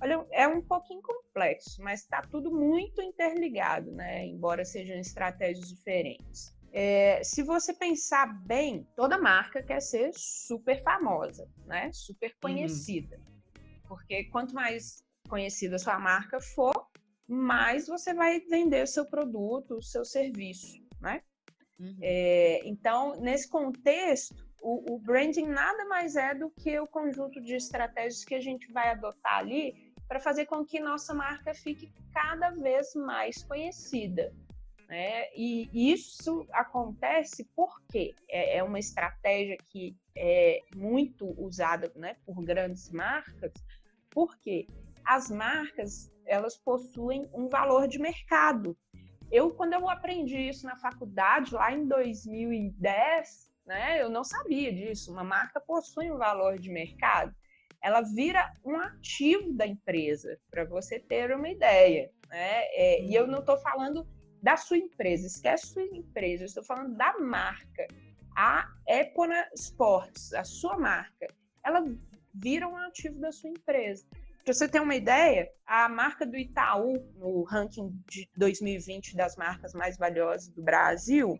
Olha, 0.00 0.26
é 0.32 0.48
um 0.48 0.60
pouquinho 0.60 1.00
complexo, 1.00 1.80
mas 1.80 2.00
está 2.00 2.22
tudo 2.22 2.50
muito 2.50 3.00
interligado, 3.00 3.92
né? 3.92 4.26
Embora 4.26 4.64
sejam 4.64 4.96
estratégias 4.96 5.68
diferentes. 5.68 6.52
É, 6.72 7.22
se 7.22 7.42
você 7.42 7.74
pensar 7.74 8.26
bem, 8.46 8.88
toda 8.96 9.18
marca 9.18 9.62
quer 9.62 9.80
ser 9.80 10.10
super 10.14 10.82
famosa, 10.82 11.46
né? 11.66 11.90
Super 11.92 12.30
uhum. 12.30 12.36
conhecida. 12.40 13.16
Uhum. 13.18 13.80
Porque 13.88 14.24
quanto 14.24 14.54
mais 14.54 15.04
conhecida 15.28 15.78
sua 15.78 15.98
marca 15.98 16.40
for, 16.40 16.88
mais 17.28 17.86
você 17.86 18.14
vai 18.14 18.40
vender 18.40 18.84
o 18.84 18.86
seu 18.86 19.04
produto, 19.04 19.76
o 19.76 19.82
seu 19.82 20.04
serviço, 20.04 20.78
né? 21.00 21.22
Uhum. 21.78 21.98
É, 22.00 22.60
então, 22.64 23.20
nesse 23.20 23.48
contexto, 23.48 24.34
o, 24.62 24.94
o, 24.94 24.98
branding 24.98 25.48
nada 25.48 25.84
mais 25.86 26.16
é 26.16 26.34
do 26.34 26.50
que 26.50 26.78
o 26.78 26.86
conjunto 26.86 27.40
de 27.40 27.54
estratégias 27.54 28.24
que 28.24 28.34
a 28.34 28.40
gente 28.40 28.72
vai 28.72 28.90
adotar 28.90 29.38
ali 29.38 29.92
para 30.08 30.20
fazer 30.20 30.46
com 30.46 30.64
que 30.64 30.78
nossa 30.78 31.12
marca 31.12 31.52
fique 31.52 31.92
cada 32.12 32.50
vez 32.50 32.94
mais 32.94 33.42
conhecida. 33.42 34.32
Né? 34.92 35.28
E 35.34 35.90
isso 35.90 36.46
acontece 36.52 37.48
porque 37.56 38.14
é, 38.28 38.58
é 38.58 38.62
uma 38.62 38.78
estratégia 38.78 39.56
que 39.70 39.96
é 40.14 40.60
muito 40.76 41.34
usada 41.42 41.90
né, 41.96 42.18
por 42.26 42.44
grandes 42.44 42.90
marcas, 42.90 43.54
porque 44.10 44.66
as 45.02 45.30
marcas 45.30 46.12
elas 46.26 46.58
possuem 46.58 47.26
um 47.32 47.48
valor 47.48 47.88
de 47.88 47.98
mercado. 47.98 48.76
Eu, 49.30 49.54
quando 49.54 49.72
eu 49.72 49.88
aprendi 49.88 50.36
isso 50.36 50.66
na 50.66 50.76
faculdade, 50.76 51.54
lá 51.54 51.72
em 51.72 51.88
2010, 51.88 53.50
né, 53.64 54.02
eu 54.02 54.10
não 54.10 54.22
sabia 54.22 54.74
disso. 54.74 55.10
Uma 55.10 55.24
marca 55.24 55.58
possui 55.58 56.12
um 56.12 56.18
valor 56.18 56.58
de 56.58 56.68
mercado. 56.68 57.34
Ela 57.82 58.02
vira 58.02 58.52
um 58.62 58.76
ativo 58.76 59.54
da 59.54 59.66
empresa, 59.66 60.38
para 60.50 60.66
você 60.66 61.00
ter 61.00 61.34
uma 61.34 61.48
ideia. 61.48 62.10
Né? 62.28 62.64
É, 62.74 63.02
e 63.02 63.14
eu 63.14 63.26
não 63.26 63.38
estou 63.38 63.56
falando 63.56 64.06
da 64.42 64.56
sua 64.56 64.76
empresa, 64.76 65.26
esquece 65.26 65.68
sua 65.68 65.84
empresa, 65.84 66.42
eu 66.42 66.46
estou 66.46 66.64
falando 66.64 66.96
da 66.96 67.18
marca. 67.18 67.86
A 68.36 68.68
Epona 68.88 69.46
Sports, 69.54 70.32
a 70.34 70.42
sua 70.42 70.76
marca, 70.76 71.28
ela 71.64 71.84
vira 72.34 72.66
um 72.66 72.76
ativo 72.76 73.20
da 73.20 73.30
sua 73.30 73.50
empresa. 73.50 74.04
Para 74.44 74.54
você 74.54 74.68
ter 74.68 74.80
uma 74.80 74.96
ideia, 74.96 75.48
a 75.64 75.88
marca 75.88 76.26
do 76.26 76.36
Itaú, 76.36 76.94
no 77.16 77.44
ranking 77.44 77.96
de 78.08 78.28
2020 78.36 79.14
das 79.14 79.36
marcas 79.36 79.72
mais 79.72 79.96
valiosas 79.96 80.48
do 80.48 80.62
Brasil, 80.62 81.38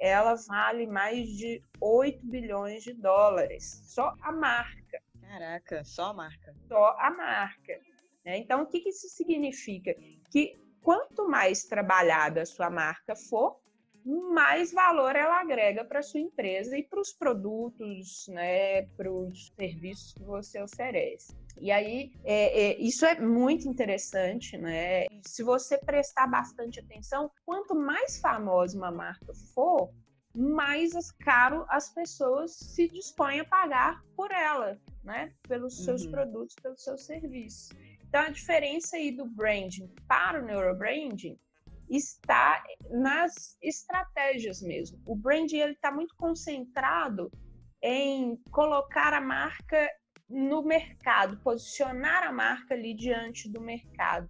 ela 0.00 0.34
vale 0.34 0.86
mais 0.88 1.28
de 1.28 1.62
8 1.80 2.26
bilhões 2.26 2.82
de 2.82 2.94
dólares. 2.94 3.82
Só 3.84 4.12
a 4.20 4.32
marca. 4.32 5.00
Caraca, 5.20 5.84
só 5.84 6.06
a 6.06 6.14
marca. 6.14 6.52
Só 6.66 6.96
a 6.98 7.10
marca. 7.12 7.78
Né? 8.24 8.38
Então, 8.38 8.62
o 8.62 8.66
que, 8.66 8.80
que 8.80 8.88
isso 8.88 9.08
significa? 9.08 9.94
Que 10.30 10.60
quanto 10.82 11.28
mais 11.28 11.64
trabalhada 11.64 12.42
a 12.42 12.46
sua 12.46 12.68
marca 12.68 13.14
for, 13.14 13.60
mais 14.04 14.72
valor 14.72 15.14
ela 15.14 15.40
agrega 15.40 15.84
para 15.84 16.02
sua 16.02 16.20
empresa 16.20 16.76
e 16.76 16.82
para 16.82 17.00
os 17.00 17.12
produtos, 17.12 18.26
né, 18.28 18.82
para 18.96 19.10
os 19.10 19.52
serviços 19.56 20.12
que 20.14 20.24
você 20.24 20.60
oferece. 20.60 21.36
E 21.60 21.70
aí, 21.70 22.12
é, 22.24 22.62
é, 22.62 22.80
isso 22.80 23.04
é 23.04 23.20
muito 23.20 23.68
interessante, 23.68 24.56
né? 24.56 25.04
Se 25.24 25.42
você 25.42 25.78
prestar 25.78 26.26
bastante 26.26 26.80
atenção, 26.80 27.30
quanto 27.44 27.74
mais 27.74 28.18
famosa 28.18 28.76
uma 28.76 28.90
marca 28.90 29.32
for, 29.54 29.92
mais 30.34 31.10
caro 31.12 31.64
as 31.68 31.90
pessoas 31.90 32.52
se 32.52 32.88
dispõem 32.88 33.40
a 33.40 33.44
pagar 33.44 34.02
por 34.16 34.30
ela, 34.30 34.80
né? 35.04 35.34
Pelos 35.46 35.84
seus 35.84 36.04
uhum. 36.04 36.10
produtos, 36.10 36.56
pelos 36.60 36.82
seus 36.82 37.04
serviços. 37.04 37.68
Então, 38.12 38.24
a 38.24 38.28
diferença 38.28 38.96
aí 38.96 39.10
do 39.10 39.24
branding 39.24 39.90
para 40.06 40.42
o 40.42 40.44
neurobranding 40.44 41.40
está 41.88 42.62
nas 42.90 43.56
estratégias 43.62 44.60
mesmo. 44.60 45.00
O 45.06 45.16
branding 45.16 45.60
ele 45.60 45.72
está 45.72 45.90
muito 45.90 46.14
concentrado 46.14 47.32
em 47.80 48.36
colocar 48.50 49.14
a 49.14 49.20
marca 49.20 49.90
no 50.28 50.62
mercado, 50.62 51.38
posicionar 51.38 52.24
a 52.24 52.30
marca 52.30 52.74
ali 52.74 52.92
diante 52.92 53.50
do 53.50 53.62
mercado. 53.62 54.28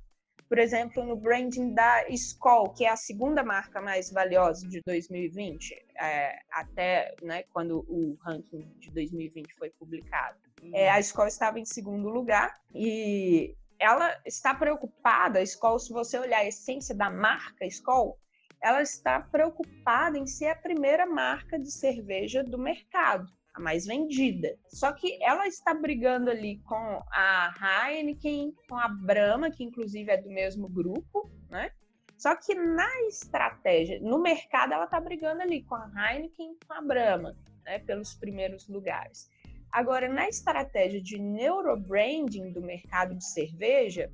Por 0.49 0.61
exemplo, 0.61 1.05
no 1.05 1.17
branding 1.17 1.75
da 1.75 2.09
Skoll, 2.11 2.73
que 2.75 2.85
é 2.85 2.89
a 2.89 2.97
segunda 2.97 3.43
marca 3.43 3.83
mais 3.83 4.13
valiosa 4.13 4.69
de 4.69 4.81
2020, 4.87 5.75
é, 6.01 6.39
até 6.53 7.17
né, 7.21 7.43
quando 7.53 7.85
o 7.89 8.17
ranking 8.23 8.63
de 8.79 8.93
2020 8.93 9.53
foi 9.55 9.71
publicado. 9.71 10.39
É, 10.73 10.89
a 10.89 11.01
Skoll 11.01 11.27
estava 11.27 11.59
em 11.59 11.65
segundo 11.65 12.09
lugar 12.09 12.55
e 12.73 13.57
ela 13.83 14.17
está 14.25 14.55
preocupada, 14.55 15.41
a 15.41 15.43
Skoll, 15.43 15.81
se 15.81 15.93
você 15.93 16.17
olhar 16.17 16.39
a 16.39 16.47
essência 16.47 16.95
da 16.95 17.11
marca 17.11 17.67
Skoll, 17.67 18.17
ela 18.63 18.81
está 18.81 19.21
preocupada 19.21 20.17
em 20.17 20.25
ser 20.25 20.47
a 20.47 20.57
primeira 20.57 21.05
marca 21.05 21.59
de 21.59 21.69
cerveja 21.69 22.45
do 22.45 22.57
mercado, 22.57 23.27
a 23.53 23.61
mais 23.61 23.85
vendida. 23.85 24.57
Só 24.69 24.93
que 24.93 25.21
ela 25.21 25.49
está 25.49 25.75
brigando 25.75 26.31
ali 26.31 26.61
com 26.61 27.03
a 27.11 27.89
Heineken, 27.91 28.55
com 28.69 28.77
a 28.77 28.87
Brahma, 28.87 29.51
que 29.51 29.65
inclusive 29.65 30.13
é 30.13 30.17
do 30.17 30.31
mesmo 30.31 30.69
grupo, 30.69 31.29
né? 31.51 31.73
Só 32.17 32.37
que 32.37 32.55
na 32.55 32.89
estratégia, 33.09 33.99
no 34.01 34.23
mercado, 34.23 34.75
ela 34.75 34.85
está 34.85 35.01
brigando 35.01 35.43
ali 35.43 35.65
com 35.65 35.75
a 35.75 35.91
Heineken 35.97 36.57
com 36.69 36.73
a 36.73 36.81
Brahma, 36.81 37.37
né? 37.65 37.81
Pelos 37.81 38.15
primeiros 38.15 38.69
lugares. 38.69 39.29
Agora, 39.73 40.07
na 40.07 40.29
estratégia 40.29 41.01
de 41.01 41.19
neurobranding 41.19 42.53
do 42.53 42.61
mercado 42.61 43.15
de 43.15 43.25
cerveja, 43.25 44.13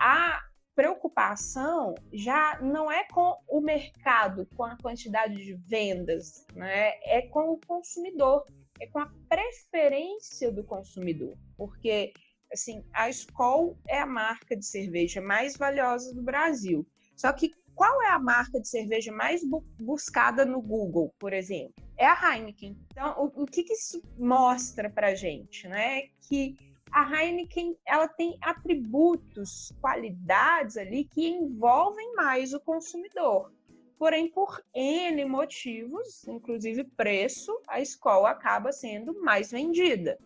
a 0.00 0.42
preocupação 0.74 1.94
já 2.12 2.58
não 2.62 2.90
é 2.90 3.04
com 3.04 3.36
o 3.48 3.60
mercado, 3.60 4.48
com 4.56 4.64
a 4.64 4.78
quantidade 4.78 5.36
de 5.36 5.54
vendas, 5.54 6.46
né? 6.54 6.92
é 7.02 7.22
com 7.30 7.50
o 7.50 7.60
consumidor, 7.66 8.46
é 8.80 8.86
com 8.86 9.00
a 9.00 9.12
preferência 9.28 10.50
do 10.50 10.64
consumidor. 10.64 11.36
Porque, 11.56 12.14
assim, 12.50 12.82
a 12.94 13.10
Skol 13.10 13.76
é 13.88 13.98
a 13.98 14.06
marca 14.06 14.56
de 14.56 14.64
cerveja 14.64 15.20
mais 15.20 15.56
valiosa 15.56 16.14
do 16.14 16.22
Brasil. 16.22 16.86
Só 17.14 17.32
que 17.32 17.50
qual 17.78 18.02
é 18.02 18.08
a 18.08 18.18
marca 18.18 18.60
de 18.60 18.68
cerveja 18.68 19.12
mais 19.12 19.44
bu 19.48 19.64
buscada 19.78 20.44
no 20.44 20.60
Google, 20.60 21.14
por 21.16 21.32
exemplo? 21.32 21.72
É 21.96 22.06
a 22.06 22.34
Heineken. 22.34 22.76
Então, 22.90 23.14
o, 23.16 23.42
o 23.44 23.46
que, 23.46 23.62
que 23.62 23.72
isso 23.72 24.02
mostra 24.18 24.90
para 24.90 25.14
gente, 25.14 25.68
né? 25.68 26.08
Que 26.28 26.56
a 26.90 27.08
Heineken 27.08 27.76
ela 27.86 28.08
tem 28.08 28.36
atributos, 28.40 29.72
qualidades 29.80 30.76
ali 30.76 31.04
que 31.04 31.28
envolvem 31.28 32.16
mais 32.16 32.52
o 32.52 32.58
consumidor. 32.58 33.52
Porém, 33.96 34.28
por 34.28 34.60
N 34.74 35.24
motivos, 35.24 36.26
inclusive 36.26 36.82
preço, 36.82 37.56
a 37.68 37.80
escola 37.80 38.30
acaba 38.30 38.72
sendo 38.72 39.22
mais 39.22 39.52
vendida. 39.52 40.18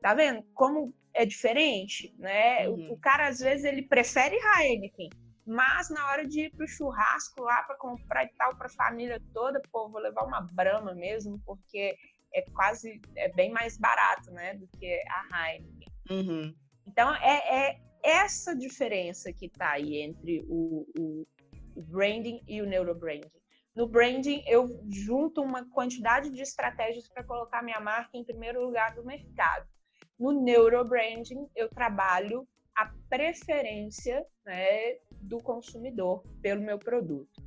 Tá 0.00 0.14
vendo 0.14 0.42
como 0.54 0.94
é 1.12 1.26
diferente, 1.26 2.14
né? 2.18 2.66
Uhum. 2.66 2.88
O, 2.88 2.94
o, 2.94 2.96
cara 2.98 3.28
às 3.28 3.40
vezes 3.40 3.66
ele 3.66 3.82
prefere 3.82 4.36
Heineken, 4.36 5.10
Mas 5.46 5.90
na 5.90 6.08
hora 6.08 6.26
de 6.26 6.46
ir 6.46 6.50
pro 6.56 6.66
churrasco 6.66 7.42
lá 7.42 7.62
para 7.64 7.76
comprar 7.76 8.24
e 8.24 8.28
tal 8.36 8.56
para 8.56 8.66
a 8.66 8.70
família 8.70 9.20
toda, 9.32 9.60
pô, 9.70 9.88
vou 9.88 10.00
levar 10.00 10.24
uma 10.24 10.40
Brahma 10.40 10.94
mesmo, 10.94 11.38
porque 11.44 11.96
é 12.32 12.42
quase 12.52 13.00
é 13.16 13.28
bem 13.32 13.50
mais 13.50 13.76
barato, 13.76 14.30
né, 14.32 14.54
do 14.54 14.66
que 14.78 15.02
a 15.08 15.52
Heineken. 15.52 15.88
Uhum. 16.10 16.54
Então 16.86 17.14
é, 17.16 17.70
é, 17.70 17.80
essa 18.02 18.56
diferença 18.56 19.32
que 19.32 19.46
está 19.46 19.72
aí 19.72 19.96
entre 19.96 20.44
o, 20.48 20.86
o, 20.98 21.26
o 21.76 21.82
branding 21.82 22.42
e 22.48 22.60
o 22.62 22.66
neurobranding. 22.66 23.30
No 23.74 23.88
branding, 23.88 24.42
eu 24.46 24.68
junto 24.88 25.42
uma 25.42 25.68
quantidade 25.70 26.30
de 26.30 26.40
estratégias 26.40 27.08
para 27.08 27.24
colocar 27.24 27.62
minha 27.62 27.80
marca 27.80 28.16
em 28.16 28.24
primeiro 28.24 28.64
lugar 28.64 28.94
do 28.94 29.04
mercado. 29.04 29.68
No 30.18 30.42
neurobranding, 30.42 31.48
eu 31.56 31.68
trabalho 31.68 32.46
a 32.76 32.90
preferência 33.08 34.24
né, 34.44 34.96
do 35.20 35.38
consumidor 35.38 36.24
pelo 36.42 36.62
meu 36.62 36.78
produto. 36.78 37.42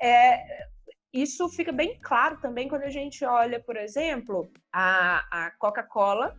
É, 0.00 0.66
isso 1.12 1.48
fica 1.50 1.70
bem 1.70 1.98
claro 2.00 2.40
também 2.40 2.68
quando 2.68 2.82
a 2.82 2.90
gente 2.90 3.24
olha, 3.24 3.60
por 3.60 3.76
exemplo, 3.76 4.50
a, 4.72 5.46
a 5.46 5.50
Coca-Cola, 5.52 6.36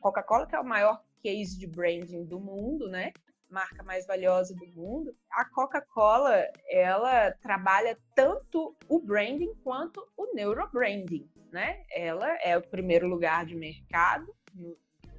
Coca-Cola 0.00 0.46
que 0.46 0.54
é 0.54 0.60
o 0.60 0.64
maior 0.64 1.02
case 1.22 1.58
de 1.58 1.66
branding 1.66 2.24
do 2.24 2.38
mundo, 2.38 2.88
né? 2.88 3.12
Marca 3.50 3.82
mais 3.82 4.06
valiosa 4.06 4.54
do 4.54 4.66
mundo. 4.68 5.14
A 5.30 5.44
Coca-Cola, 5.44 6.44
ela 6.68 7.32
trabalha 7.42 7.98
tanto 8.14 8.76
o 8.88 9.00
branding 9.00 9.52
quanto 9.62 10.06
o 10.16 10.32
neurobranding, 10.34 11.28
né? 11.50 11.84
Ela 11.90 12.28
é 12.42 12.56
o 12.56 12.62
primeiro 12.62 13.08
lugar 13.08 13.44
de 13.44 13.56
mercado 13.56 14.32
no, 14.54 14.78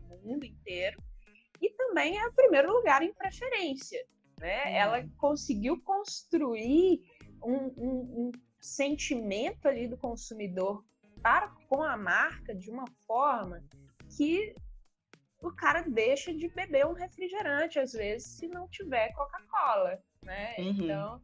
no 0.10 0.18
mundo 0.24 0.46
inteiro 0.46 0.98
e 1.62 1.70
também 1.72 2.18
é 2.18 2.28
o 2.28 2.34
primeiro 2.34 2.72
lugar 2.72 3.02
em 3.02 3.14
preferência, 3.14 4.04
né? 4.40 4.66
Hum. 4.66 4.76
Ela 4.76 5.10
conseguiu 5.18 5.82
construir 5.82 7.02
um, 7.44 7.74
um, 7.78 8.28
um 8.28 8.32
sentimento 8.60 9.68
ali 9.68 9.88
do 9.88 9.98
consumidor 9.98 10.84
para 11.22 11.48
com 11.70 11.84
a 11.84 11.98
marca 11.98 12.54
de 12.56 12.70
uma 12.70 12.86
forma 13.06 13.64
que 14.16 14.56
o 15.42 15.52
cara 15.52 15.82
deixa 15.82 16.34
de 16.34 16.48
beber 16.50 16.86
um 16.86 16.94
refrigerante, 16.94 17.80
às 17.80 17.94
vezes, 17.94 18.28
se 18.38 18.48
não 18.48 18.68
tiver 18.70 19.14
Coca-Cola, 19.14 20.00
né? 20.24 20.56
Uhum. 20.58 20.70
Então, 20.70 21.22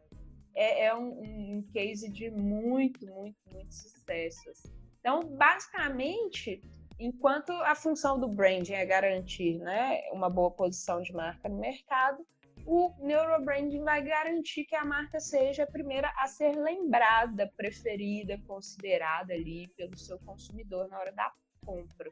é, 0.56 0.86
é 0.86 0.96
um, 0.96 1.10
um, 1.10 1.68
case 1.74 2.12
de 2.12 2.30
muito, 2.30 3.06
muito, 3.08 3.38
muito 3.52 3.74
sucesso. 3.74 4.50
Assim. 4.52 4.72
Então, 5.00 5.22
basicamente, 5.36 6.62
enquanto 7.00 7.52
a 7.52 7.76
função 7.76 8.20
do 8.20 8.28
branding 8.28 8.74
é 8.74 8.86
garantir 8.86 9.58
né, 9.60 10.02
uma 10.12 10.30
boa 10.30 10.52
posição 10.52 11.02
de 11.02 11.14
marca 11.14 11.50
no 11.50 11.60
mercado, 11.60 12.26
o 12.66 12.94
neurobranding 13.00 13.84
vai 13.84 14.02
garantir 14.02 14.64
que 14.66 14.76
a 14.76 14.86
marca 14.86 15.20
seja 15.20 15.64
a 15.64 15.68
primeira 15.68 16.14
a 16.18 16.28
ser 16.28 16.56
lembrada, 16.56 17.52
preferida, 17.58 18.40
considerada 18.48 19.34
ali 19.34 19.68
pelo 19.76 19.98
seu 19.98 20.18
consumidor 20.20 20.88
na 20.88 20.98
hora 21.00 21.12
da 21.12 21.32
compra. 21.66 22.12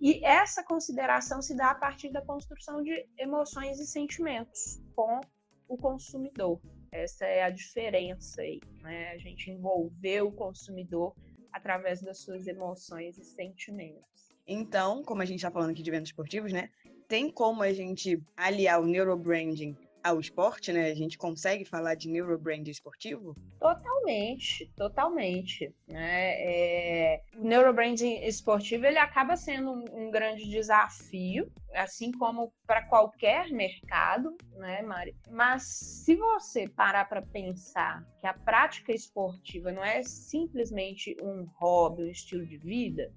E 0.00 0.24
essa 0.24 0.64
consideração 0.64 1.42
se 1.42 1.54
dá 1.54 1.70
a 1.70 1.74
partir 1.74 2.10
da 2.10 2.22
construção 2.22 2.82
de 2.82 3.06
emoções 3.18 3.78
e 3.78 3.86
sentimentos 3.86 4.80
com 4.94 5.20
o 5.68 5.76
consumidor. 5.76 6.60
Essa 6.90 7.26
é 7.26 7.42
a 7.42 7.50
diferença 7.50 8.40
aí, 8.40 8.60
né? 8.82 9.10
A 9.10 9.18
gente 9.18 9.50
envolver 9.50 10.22
o 10.22 10.32
consumidor 10.32 11.14
através 11.52 12.00
das 12.02 12.18
suas 12.18 12.46
emoções 12.46 13.18
e 13.18 13.24
sentimentos. 13.24 14.30
Então, 14.46 15.02
como 15.02 15.22
a 15.22 15.24
gente 15.24 15.38
está 15.38 15.50
falando 15.50 15.70
aqui 15.70 15.82
de 15.82 15.90
eventos 15.90 16.10
esportivos, 16.10 16.52
né? 16.52 16.70
Tem 17.08 17.30
como 17.30 17.62
a 17.62 17.72
gente 17.72 18.22
aliar 18.36 18.80
o 18.80 18.86
neurobranding 18.86 19.76
ao 20.02 20.20
esporte, 20.20 20.72
né? 20.72 20.90
A 20.90 20.94
gente 20.94 21.18
consegue 21.18 21.64
falar 21.64 21.94
de 21.94 22.08
neurobranding 22.08 22.70
esportivo? 22.70 23.36
Totalmente, 23.58 24.70
totalmente. 24.76 25.74
Né? 25.86 26.32
É... 26.42 27.22
O 27.36 27.44
neurobranding 27.44 28.24
esportivo 28.24 28.86
ele 28.86 28.98
acaba 28.98 29.36
sendo 29.36 29.72
um, 29.72 29.84
um 29.92 30.10
grande 30.10 30.48
desafio, 30.48 31.50
assim 31.74 32.12
como 32.12 32.52
para 32.66 32.86
qualquer 32.86 33.50
mercado, 33.50 34.36
né, 34.56 34.82
Mari? 34.82 35.16
Mas 35.30 35.62
se 36.04 36.16
você 36.16 36.68
parar 36.68 37.08
para 37.08 37.22
pensar 37.22 38.04
que 38.20 38.26
a 38.26 38.34
prática 38.34 38.92
esportiva 38.92 39.72
não 39.72 39.84
é 39.84 40.02
simplesmente 40.02 41.16
um 41.22 41.46
hobby, 41.58 42.04
um 42.04 42.10
estilo 42.10 42.46
de 42.46 42.56
vida, 42.56 43.12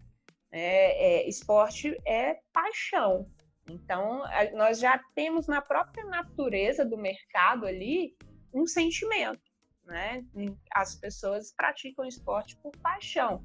é, 0.52 1.24
é, 1.24 1.28
esporte 1.28 2.00
é 2.06 2.40
paixão, 2.54 3.28
então, 3.70 4.24
nós 4.54 4.80
já 4.80 5.00
temos 5.16 5.48
na 5.48 5.62
própria 5.62 6.06
natureza 6.06 6.84
do 6.84 6.98
mercado 6.98 7.66
ali 7.66 8.16
um 8.54 8.68
sentimento, 8.68 9.42
né? 9.86 10.24
As 10.72 10.96
pessoas 10.96 11.54
praticam 11.56 12.06
esporte 12.06 12.58
por 12.58 12.72
paixão. 12.78 13.44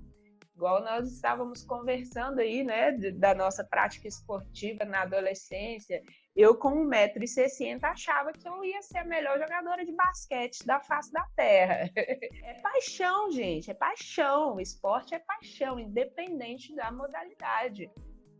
Igual 0.55 0.83
nós 0.83 1.13
estávamos 1.13 1.63
conversando 1.63 2.41
aí, 2.41 2.65
né, 2.65 2.91
da 3.13 3.33
nossa 3.33 3.63
prática 3.63 4.09
esportiva 4.09 4.85
na 4.85 5.03
adolescência. 5.03 6.03
Eu, 6.35 6.59
com 6.59 6.85
1,60m, 6.85 7.79
achava 7.85 8.33
que 8.33 8.49
eu 8.49 8.65
ia 8.65 8.83
ser 8.83 8.99
a 8.99 9.05
melhor 9.05 9.39
jogadora 9.39 9.87
de 9.87 9.93
basquete 9.93 10.67
da 10.67 10.81
face 10.81 11.13
da 11.13 11.25
terra. 11.37 11.89
É 12.43 12.55
paixão, 12.61 13.31
gente, 13.31 13.71
é 13.71 13.75
paixão. 13.75 14.57
O 14.57 14.61
esporte 14.61 15.15
é 15.15 15.21
paixão, 15.21 15.79
independente 15.79 16.75
da 16.75 16.91
modalidade 16.91 17.89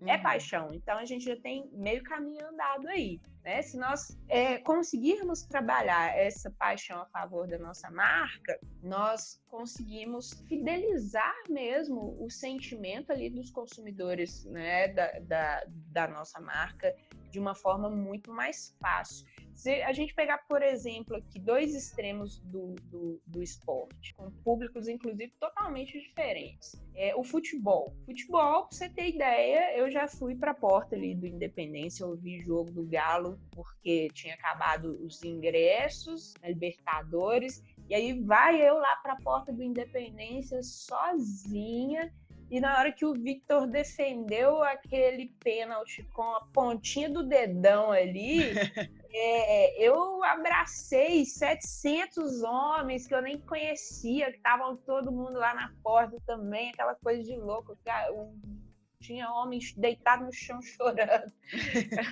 é 0.07 0.17
uhum. 0.17 0.23
paixão. 0.23 0.71
Então 0.73 0.99
a 0.99 1.05
gente 1.05 1.25
já 1.25 1.37
tem 1.37 1.69
meio 1.73 2.03
caminho 2.03 2.47
andado 2.47 2.89
aí. 2.89 3.21
Né? 3.45 3.63
Se 3.63 3.77
nós 3.77 4.19
é, 4.29 4.59
conseguirmos 4.59 5.43
trabalhar 5.43 6.17
essa 6.17 6.51
paixão 6.51 7.01
a 7.01 7.07
favor 7.07 7.49
da 7.49 7.59
nossa 7.59 7.91
marca, 7.91 8.59
nós 8.83 9.43
conseguimos 9.49 10.33
fidelizar 10.49 11.35
mesmo 11.49 12.17
o 12.23 12.31
sentimento 12.31 13.11
ali 13.13 13.31
dos 13.31 13.51
consumidores 13.51 14.45
né, 14.45 14.89
da, 14.89 15.19
da, 15.21 15.65
da 15.67 16.09
nossa 16.09 16.41
marca 16.41 16.95
de 17.31 17.39
uma 17.39 17.55
forma 17.55 17.91
muito 17.91 18.33
mais 18.33 18.77
fácil. 18.81 19.27
Se 19.55 19.83
a 19.83 19.93
gente 19.93 20.15
pegar, 20.15 20.39
por 20.47 20.63
exemplo, 20.63 21.17
aqui 21.17 21.39
dois 21.41 21.75
extremos 21.75 22.39
do, 22.41 22.77
do, 22.85 23.21
do 23.27 23.43
esporte, 23.43 24.15
com 24.15 24.31
públicos, 24.31 24.87
inclusive, 24.87 25.33
totalmente 25.41 25.99
diferentes. 25.99 26.81
É, 26.95 27.15
o 27.17 27.25
futebol. 27.25 27.93
Futebol, 28.07 28.67
pra 28.67 28.71
você 28.71 28.89
ter 28.89 29.09
ideia, 29.09 29.77
eu 29.77 29.91
já 29.91 30.07
fui 30.07 30.37
para 30.37 30.53
a 30.53 30.55
porta 30.55 30.95
ali 30.95 31.15
do 31.15 31.27
Independência, 31.27 32.05
eu 32.05 32.17
vi 32.17 32.41
jogo 32.41 32.71
do 32.71 32.87
Galo, 32.87 33.39
porque 33.51 34.09
tinha 34.15 34.35
acabado 34.35 34.97
os 35.05 35.23
ingressos 35.25 36.35
na 36.41 36.49
Libertadores, 36.49 37.63
e 37.89 37.95
aí 37.95 38.23
vai 38.23 38.63
eu 38.63 38.75
lá 38.75 38.97
para 38.97 39.15
a 39.15 39.21
porta 39.23 39.53
do 39.53 39.63
Independência 39.63 40.63
sozinha 40.63 42.13
e 42.51 42.61
na 42.61 42.79
hora 42.79 42.93
que 42.93 43.05
o 43.05 43.13
Victor 43.13 43.67
defendeu 43.67 44.63
aquele 44.63 45.27
pênalti 45.41 46.03
com 46.15 46.23
a 46.23 46.41
pontinha 46.53 47.11
do 47.11 47.23
dedão 47.23 47.91
ali, 47.93 48.41
é, 49.13 49.83
eu 49.83 50.25
abracei 50.25 51.25
700 51.27 52.43
homens 52.43 53.07
que 53.07 53.15
eu 53.15 53.21
nem 53.21 53.39
conhecia, 53.39 54.31
que 54.31 54.39
estavam 54.39 54.77
todo 54.77 55.13
mundo 55.13 55.39
lá 55.39 55.55
na 55.55 55.73
porta 55.83 56.17
também, 56.27 56.71
aquela 56.71 56.95
coisa 56.95 57.23
de 57.23 57.37
louco. 57.37 57.77
Um 58.13 58.68
tinha 59.01 59.31
homens 59.33 59.73
deitados 59.75 60.27
no 60.27 60.33
chão 60.33 60.61
chorando. 60.63 61.33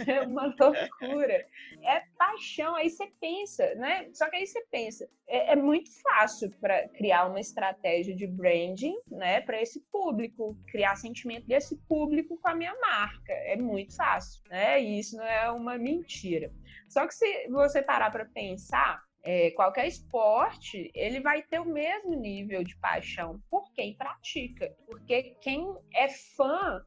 É 0.07 0.22
uma 0.22 0.46
loucura. 0.46 1.46
É 1.83 2.01
paixão. 2.16 2.75
Aí 2.75 2.88
você 2.88 3.07
pensa, 3.20 3.75
né? 3.75 4.09
Só 4.12 4.29
que 4.31 4.37
aí 4.37 4.46
você 4.46 4.64
pensa, 4.70 5.09
é, 5.27 5.53
é 5.53 5.57
muito 5.57 5.90
fácil 6.03 6.51
para 6.61 6.88
criar 6.90 7.27
uma 7.27 7.40
estratégia 7.40 8.14
de 8.14 8.27
branding, 8.27 8.96
né? 9.11 9.40
Para 9.40 9.61
esse 9.61 9.81
público, 9.92 10.57
criar 10.68 10.96
sentimento 10.96 11.46
desse 11.46 11.77
público 11.88 12.38
com 12.38 12.49
a 12.49 12.55
minha 12.55 12.75
marca. 12.81 13.33
É 13.33 13.57
muito 13.57 13.94
fácil, 13.94 14.42
né? 14.49 14.81
E 14.81 14.99
isso 14.99 15.16
não 15.16 15.27
é 15.27 15.51
uma 15.51 15.77
mentira. 15.77 16.53
Só 16.88 17.07
que 17.07 17.14
se 17.14 17.49
você 17.49 17.83
parar 17.83 18.11
para 18.11 18.25
pensar, 18.27 19.06
é, 19.27 19.51
qualquer 19.51 19.89
esporte, 19.89 20.89
ele 20.95 21.19
vai 21.19 21.43
ter 21.43 21.59
o 21.59 21.65
mesmo 21.65 22.15
nível 22.15 22.62
de 22.62 22.79
paixão 22.79 23.43
por 23.51 23.73
quem 23.73 23.97
pratica. 23.97 24.73
Porque 24.87 25.37
quem 25.41 25.67
é 25.93 26.09
fã 26.09 26.81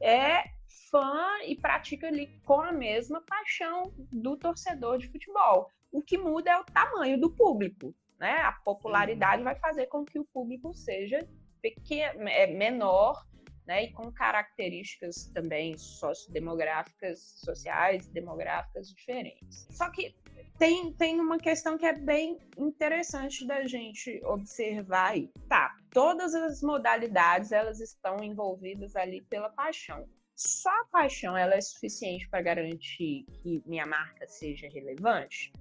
é 0.00 0.44
fã 0.90 1.42
e 1.46 1.56
pratica 1.56 2.06
ali 2.08 2.26
com 2.44 2.60
a 2.60 2.70
mesma 2.70 3.22
paixão 3.22 3.94
do 4.12 4.36
torcedor 4.36 4.98
de 4.98 5.08
futebol. 5.08 5.70
O 5.90 6.02
que 6.02 6.18
muda 6.18 6.50
é 6.50 6.58
o 6.58 6.64
tamanho 6.64 7.18
do 7.18 7.30
público. 7.30 7.94
Né? 8.18 8.32
A 8.42 8.52
popularidade 8.52 9.38
uhum. 9.38 9.44
vai 9.44 9.54
fazer 9.56 9.86
com 9.86 10.04
que 10.04 10.18
o 10.18 10.24
público 10.26 10.74
seja 10.74 11.26
pequeno, 11.62 12.28
é, 12.28 12.46
menor 12.46 13.24
né, 13.66 13.84
e 13.84 13.92
com 13.92 14.12
características 14.12 15.30
também 15.32 15.76
sociodemográficas, 15.76 17.40
sociais, 17.42 18.06
demográficas 18.08 18.88
diferentes. 18.88 19.66
Só 19.70 19.90
que 19.90 20.14
tem, 20.58 20.92
tem 20.92 21.20
uma 21.20 21.38
questão 21.38 21.76
que 21.76 21.86
é 21.86 21.92
bem 21.92 22.38
interessante 22.56 23.46
da 23.46 23.66
gente 23.66 24.20
observar 24.24 25.12
aí. 25.12 25.30
Tá, 25.48 25.76
todas 25.90 26.34
as 26.34 26.62
modalidades 26.62 27.52
elas 27.52 27.80
estão 27.80 28.22
envolvidas 28.22 28.96
ali 28.96 29.22
pela 29.22 29.48
paixão. 29.48 30.08
Só 30.34 30.70
a 30.70 30.84
paixão 30.86 31.36
ela 31.36 31.54
é 31.54 31.60
suficiente 31.60 32.28
para 32.28 32.42
garantir 32.42 33.24
que 33.42 33.62
minha 33.66 33.86
marca 33.86 34.26
seja 34.26 34.68
relevante? 34.68 35.52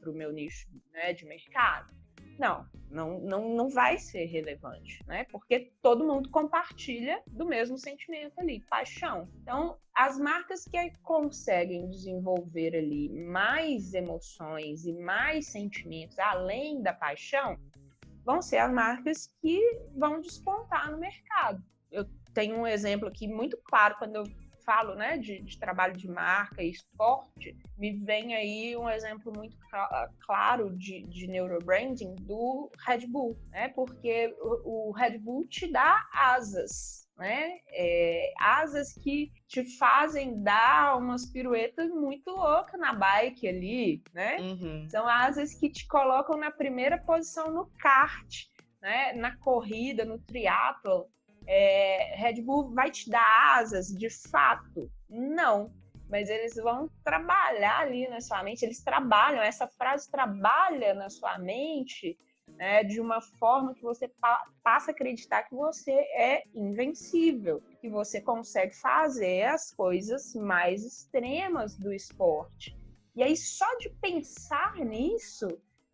para 0.00 0.10
o 0.10 0.14
meu 0.14 0.32
nicho 0.32 0.68
né, 0.92 1.12
de 1.12 1.24
mercado? 1.26 1.94
Não, 2.38 2.66
não, 2.90 3.20
não, 3.20 3.48
não 3.54 3.68
vai 3.68 3.98
ser 3.98 4.26
relevante, 4.26 5.02
né? 5.06 5.24
Porque 5.24 5.72
todo 5.82 6.06
mundo 6.06 6.30
compartilha 6.30 7.22
do 7.26 7.46
mesmo 7.46 7.78
sentimento 7.78 8.38
ali, 8.38 8.60
paixão. 8.68 9.28
Então, 9.42 9.78
as 9.94 10.18
marcas 10.18 10.64
que 10.64 10.90
conseguem 11.02 11.88
desenvolver 11.88 12.76
ali 12.76 13.08
mais 13.08 13.94
emoções 13.94 14.84
e 14.84 14.92
mais 14.92 15.46
sentimentos 15.48 16.18
além 16.18 16.82
da 16.82 16.92
paixão, 16.92 17.58
vão 18.24 18.42
ser 18.42 18.58
as 18.58 18.72
marcas 18.72 19.32
que 19.40 19.60
vão 19.96 20.20
despontar 20.20 20.90
no 20.90 20.98
mercado. 20.98 21.62
Eu 21.90 22.04
tenho 22.34 22.56
um 22.56 22.66
exemplo 22.66 23.08
aqui 23.08 23.26
muito 23.26 23.56
claro 23.64 23.96
quando 23.98 24.16
eu 24.16 24.24
falo 24.66 24.96
né, 24.96 25.16
de, 25.16 25.40
de, 25.40 25.58
trabalho 25.58 25.96
de 25.96 26.08
marca 26.08 26.62
e 26.62 26.70
esporte, 26.70 27.56
me 27.78 27.92
vem 28.04 28.34
aí 28.34 28.76
um 28.76 28.90
exemplo 28.90 29.32
muito 29.34 29.56
claro 30.20 30.76
de, 30.76 31.04
de 31.04 31.28
neurobranding 31.28 32.16
do 32.16 32.70
Red 32.84 33.06
Bull, 33.06 33.38
né? 33.50 33.68
Porque 33.68 34.36
o, 34.40 34.88
o 34.88 34.92
Red 34.92 35.18
Bull 35.18 35.46
te 35.46 35.70
dá 35.70 36.04
asas, 36.12 37.08
né? 37.16 37.60
É, 37.68 38.32
asas 38.40 38.92
que 38.92 39.32
te 39.46 39.64
fazem 39.78 40.42
dar 40.42 40.98
umas 40.98 41.24
piruetas 41.24 41.88
muito 41.88 42.30
loucas 42.30 42.78
na 42.80 42.92
bike 42.92 43.46
ali, 43.46 44.02
né? 44.12 44.36
Uhum. 44.40 44.88
São 44.90 45.06
asas 45.06 45.54
que 45.54 45.70
te 45.70 45.86
colocam 45.86 46.36
na 46.36 46.50
primeira 46.50 46.98
posição 46.98 47.52
no 47.52 47.66
kart, 47.78 48.46
né? 48.82 49.12
Na 49.12 49.36
corrida, 49.36 50.04
no 50.04 50.18
triatlo 50.18 51.08
é, 51.46 52.14
Red 52.16 52.42
Bull 52.42 52.72
vai 52.74 52.90
te 52.90 53.08
dar 53.08 53.56
asas 53.58 53.88
de 53.88 54.10
fato? 54.10 54.90
Não. 55.08 55.72
Mas 56.08 56.28
eles 56.28 56.54
vão 56.54 56.88
trabalhar 57.02 57.80
ali 57.80 58.08
na 58.08 58.20
sua 58.20 58.42
mente, 58.42 58.64
eles 58.64 58.82
trabalham, 58.82 59.42
essa 59.42 59.66
frase 59.66 60.08
trabalha 60.08 60.94
na 60.94 61.10
sua 61.10 61.36
mente 61.38 62.16
né, 62.56 62.84
de 62.84 63.00
uma 63.00 63.20
forma 63.20 63.74
que 63.74 63.82
você 63.82 64.08
pa 64.08 64.44
passa 64.62 64.90
a 64.90 64.94
acreditar 64.94 65.44
que 65.44 65.54
você 65.54 65.92
é 65.92 66.42
invencível, 66.54 67.62
que 67.80 67.88
você 67.88 68.20
consegue 68.20 68.74
fazer 68.74 69.44
as 69.44 69.72
coisas 69.72 70.34
mais 70.34 70.84
extremas 70.84 71.76
do 71.76 71.92
esporte. 71.92 72.76
E 73.14 73.22
aí, 73.22 73.36
só 73.36 73.66
de 73.78 73.90
pensar 74.00 74.76
nisso, 74.76 75.48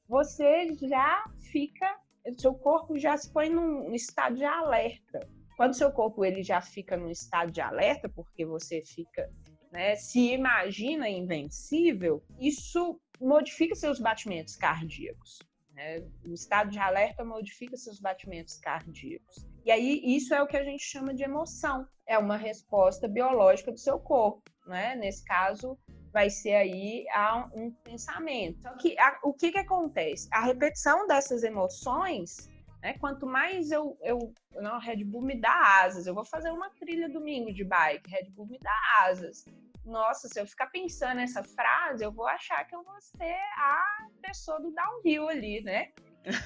você 0.09 0.75
já 0.75 1.25
fica, 1.53 1.99
seu 2.37 2.55
corpo 2.55 2.99
já 2.99 3.17
se 3.17 3.31
põe 3.31 3.51
num 3.51 3.95
estado 3.95 4.37
de 4.37 4.45
alerta. 4.45 5.21
Quando 5.63 5.77
seu 5.77 5.93
corpo 5.93 6.25
ele 6.25 6.43
já 6.43 6.61
fica 6.61 6.97
num 6.97 7.09
estado 7.09 7.53
de 7.53 7.61
alerta, 7.61 8.09
porque 8.09 8.45
você 8.45 8.83
fica, 8.83 9.31
né, 9.71 9.95
se 9.95 10.33
imagina 10.33 11.09
invencível, 11.09 12.21
isso 12.41 13.01
modifica 13.21 13.77
seus 13.77 14.01
batimentos 14.01 14.57
cardíacos. 14.57 15.39
Né? 15.73 16.01
O 16.27 16.35
estado 16.35 16.69
de 16.69 16.81
alerta 16.81 17.25
modifica 17.25 17.77
seus 17.77 18.01
batimentos 18.01 18.59
cardíacos. 18.59 19.47
E 19.65 19.71
aí, 19.71 20.03
isso 20.05 20.35
é 20.35 20.43
o 20.43 20.49
que 20.49 20.57
a 20.57 20.65
gente 20.65 20.83
chama 20.83 21.15
de 21.15 21.23
emoção. 21.23 21.87
É 22.09 22.19
uma 22.19 22.37
resposta 22.37 23.07
biológica 23.07 23.71
do 23.71 23.79
seu 23.79 24.01
corpo. 24.01 24.43
Né? 24.67 24.97
Nesse 24.97 25.25
caso, 25.25 25.79
vai 26.13 26.29
ser 26.29 26.57
aí 26.57 27.05
um 27.55 27.71
pensamento. 27.71 28.63
Só 28.63 28.75
que 28.79 28.99
a, 28.99 29.21
o 29.23 29.33
que, 29.33 29.53
que 29.53 29.59
acontece? 29.59 30.29
A 30.33 30.41
repetição 30.41 31.07
dessas 31.07 31.45
emoções 31.45 32.51
né? 32.83 32.95
Quanto 32.99 33.27
mais 33.27 33.71
eu, 33.71 33.97
eu. 34.03 34.35
Não, 34.55 34.79
Red 34.81 35.05
Bull 35.05 35.23
me 35.23 35.41
dá 35.41 35.83
asas. 35.83 36.07
Eu 36.07 36.15
vou 36.15 36.25
fazer 36.25 36.51
uma 36.51 36.69
trilha 36.71 37.09
domingo 37.09 37.53
de 37.53 37.65
bike. 37.65 38.11
Red 38.11 38.31
Bull 38.31 38.47
me 38.47 38.59
dá 38.59 38.75
asas. 39.07 39.45
Nossa, 39.85 40.29
se 40.29 40.41
eu 40.41 40.47
ficar 40.47 40.67
pensando 40.67 41.17
nessa 41.17 41.43
frase, 41.43 42.05
eu 42.05 42.13
vou 42.13 42.27
achar 42.27 42.65
que 42.67 42.75
eu 42.75 42.83
vou 42.83 43.01
ser 43.01 43.39
a 43.57 44.09
pessoa 44.21 44.61
do 44.61 44.73
downhill 44.73 45.29
ali, 45.29 45.63
né? 45.63 45.93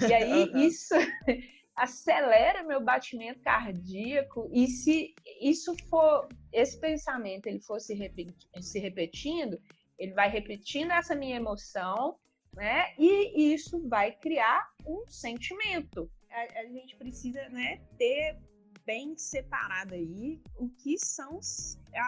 E 0.09 0.12
aí 0.12 0.44
uhum. 0.53 0.59
isso 0.59 0.94
acelera 1.75 2.62
meu 2.62 2.83
batimento 2.83 3.40
cardíaco. 3.40 4.49
E 4.53 4.66
se 4.66 5.14
isso 5.40 5.75
for, 5.88 6.29
esse 6.53 6.79
pensamento 6.79 7.46
ele 7.46 7.61
for 7.61 7.81
se, 7.81 7.94
repeti 7.94 8.37
se 8.61 8.79
repetindo, 8.79 9.59
ele 9.99 10.12
vai 10.12 10.29
repetindo 10.29 10.90
essa 10.90 11.14
minha 11.14 11.37
emoção, 11.37 12.18
né? 12.55 12.94
E 12.99 13.53
isso 13.55 13.87
vai 13.88 14.12
criar 14.12 14.70
um 14.87 15.07
sentimento 15.09 16.11
a, 16.30 16.60
a 16.60 16.66
gente 16.66 16.96
precisa 16.96 17.48
né, 17.48 17.78
ter 17.98 18.38
bem 18.84 19.16
separado 19.18 19.94
aí 19.94 20.40
o 20.56 20.68
que 20.68 20.96
são 20.98 21.40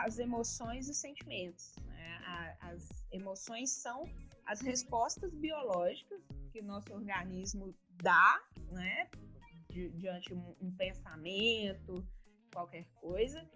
as 0.04 0.18
emoções 0.18 0.86
e 0.86 0.90
os 0.92 0.96
sentimentos. 0.98 1.74
Né? 1.84 2.20
A, 2.24 2.70
as 2.70 2.88
emoções 3.10 3.70
são 3.70 4.04
as 4.46 4.60
respostas 4.60 5.34
biológicas 5.34 6.22
que 6.52 6.60
o 6.60 6.64
nosso 6.64 6.92
organismo 6.92 7.74
dá, 8.02 8.40
né, 8.70 9.10
diante 9.70 10.28
de 10.28 10.34
um, 10.34 10.56
um 10.60 10.70
pensamento, 10.76 12.06
qualquer 12.52 12.86
coisa, 13.00 13.46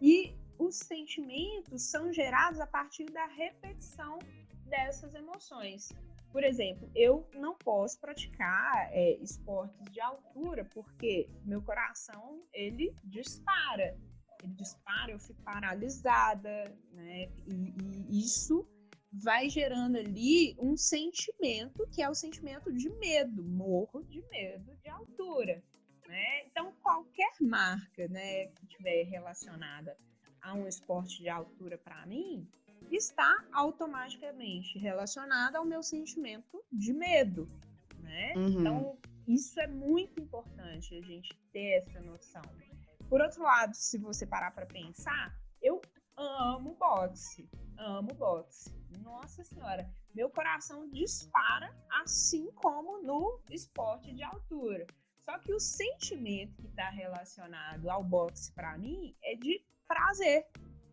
e 0.00 0.34
os 0.58 0.76
sentimentos 0.76 1.82
são 1.82 2.12
gerados 2.12 2.60
a 2.60 2.66
partir 2.66 3.04
da 3.06 3.26
repetição 3.26 4.18
dessas 4.66 5.14
emoções. 5.14 5.88
Por 6.32 6.44
exemplo, 6.44 6.88
eu 6.94 7.28
não 7.34 7.56
posso 7.56 7.98
praticar 8.00 8.88
é, 8.92 9.16
esportes 9.20 9.90
de 9.90 10.00
altura 10.00 10.64
porque 10.66 11.28
meu 11.44 11.60
coração 11.62 12.42
ele 12.52 12.94
dispara, 13.04 13.98
ele 14.42 14.54
dispara, 14.54 15.10
eu 15.10 15.18
fico 15.18 15.42
paralisada, 15.42 16.72
né? 16.92 17.28
E, 17.46 17.74
e 18.08 18.20
isso 18.20 18.66
vai 19.12 19.50
gerando 19.50 19.96
ali 19.96 20.54
um 20.58 20.76
sentimento 20.76 21.86
que 21.92 22.00
é 22.00 22.08
o 22.08 22.14
sentimento 22.14 22.72
de 22.72 22.88
medo, 22.90 23.42
morro 23.42 24.04
de 24.04 24.22
medo 24.28 24.76
de 24.76 24.88
altura, 24.88 25.62
né? 26.06 26.46
Então 26.46 26.72
qualquer 26.80 27.32
marca, 27.40 28.06
né, 28.08 28.46
que 28.46 28.66
tiver 28.66 29.02
relacionada 29.04 29.96
a 30.40 30.54
um 30.54 30.66
esporte 30.66 31.18
de 31.18 31.28
altura 31.28 31.76
para 31.76 32.06
mim, 32.06 32.48
está 32.90 33.44
automaticamente 33.52 34.78
relacionada 34.78 35.58
ao 35.58 35.64
meu 35.64 35.82
sentimento 35.82 36.62
de 36.72 36.92
medo, 36.92 37.48
né? 37.98 38.34
Uhum. 38.36 38.48
Então, 38.48 38.98
isso 39.26 39.60
é 39.60 39.66
muito 39.66 40.20
importante 40.20 40.96
a 40.96 41.00
gente 41.00 41.36
ter 41.52 41.78
essa 41.78 42.00
noção. 42.00 42.42
Por 43.08 43.20
outro 43.20 43.42
lado, 43.42 43.74
se 43.74 43.98
você 43.98 44.26
parar 44.26 44.52
para 44.52 44.66
pensar, 44.66 45.36
eu 45.60 45.80
amo 46.16 46.74
boxe, 46.74 47.48
amo 47.76 48.14
boxe. 48.14 48.72
Nossa 49.02 49.42
senhora, 49.44 49.88
meu 50.14 50.30
coração 50.30 50.88
dispara 50.90 51.74
assim 52.02 52.50
como 52.52 53.02
no 53.02 53.40
esporte 53.50 54.12
de 54.12 54.22
altura. 54.22 54.86
Só 55.18 55.38
que 55.38 55.52
o 55.52 55.60
sentimento 55.60 56.56
que 56.60 56.66
está 56.66 56.90
relacionado 56.90 57.88
ao 57.90 58.02
boxe 58.02 58.52
para 58.52 58.76
mim 58.78 59.14
é 59.22 59.36
de 59.36 59.64
prazer, 59.86 60.46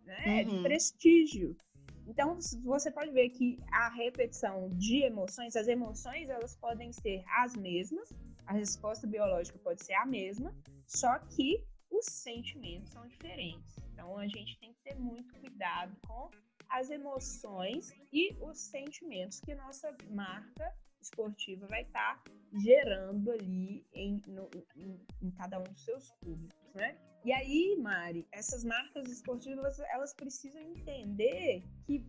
né? 0.04 0.24
Uhum. 0.26 0.32
É 0.32 0.44
de 0.44 0.56
uhum. 0.56 0.64
prestígio. 0.64 1.58
Então, 2.08 2.38
você 2.64 2.90
pode 2.90 3.12
ver 3.12 3.30
que 3.30 3.60
a 3.72 3.90
repetição 3.90 4.70
de 4.70 5.04
emoções, 5.04 5.56
as 5.56 5.68
emoções, 5.68 6.30
elas 6.30 6.56
podem 6.56 6.92
ser 6.94 7.24
as 7.28 7.56
mesmas, 7.56 8.10
a 8.46 8.54
resposta 8.54 9.06
biológica 9.06 9.60
pode 9.60 9.84
ser 9.84 9.94
a 9.96 10.06
mesma, 10.06 10.56
só 10.88 11.20
que 11.20 11.64
os 11.92 12.06
sentimentos 12.06 12.92
são 12.92 13.06
diferentes. 13.08 13.76
Então, 13.92 14.18
a 14.18 14.28
gente 14.28 14.58
tem 14.60 14.74
que 14.74 14.80
ter 14.84 14.96
muito 14.96 15.34
cuidado 15.40 15.96
com 16.08 16.30
as 16.70 16.90
emoções 16.90 17.94
e 18.12 18.36
os 18.42 18.58
sentimentos 18.58 19.40
que 19.42 19.54
nossa 19.56 19.96
marca 20.10 20.74
esportiva 21.02 21.68
vai 21.68 21.84
estar 21.84 22.24
tá 22.24 22.32
gerando 22.54 23.32
ali 23.32 23.86
em, 23.94 24.22
no, 24.28 24.50
em, 24.76 25.00
em 25.22 25.32
cada 25.32 25.60
um 25.60 25.64
dos 25.64 25.84
seus 25.84 26.12
públicos, 26.22 26.74
né? 26.74 26.98
E 27.26 27.34
aí, 27.34 27.76
Mari, 27.78 28.28
essas 28.32 28.64
marcas 28.64 29.10
esportivas, 29.10 29.80
elas 29.92 30.14
precisam 30.14 30.62
entender 30.62 31.64
que 31.86 32.06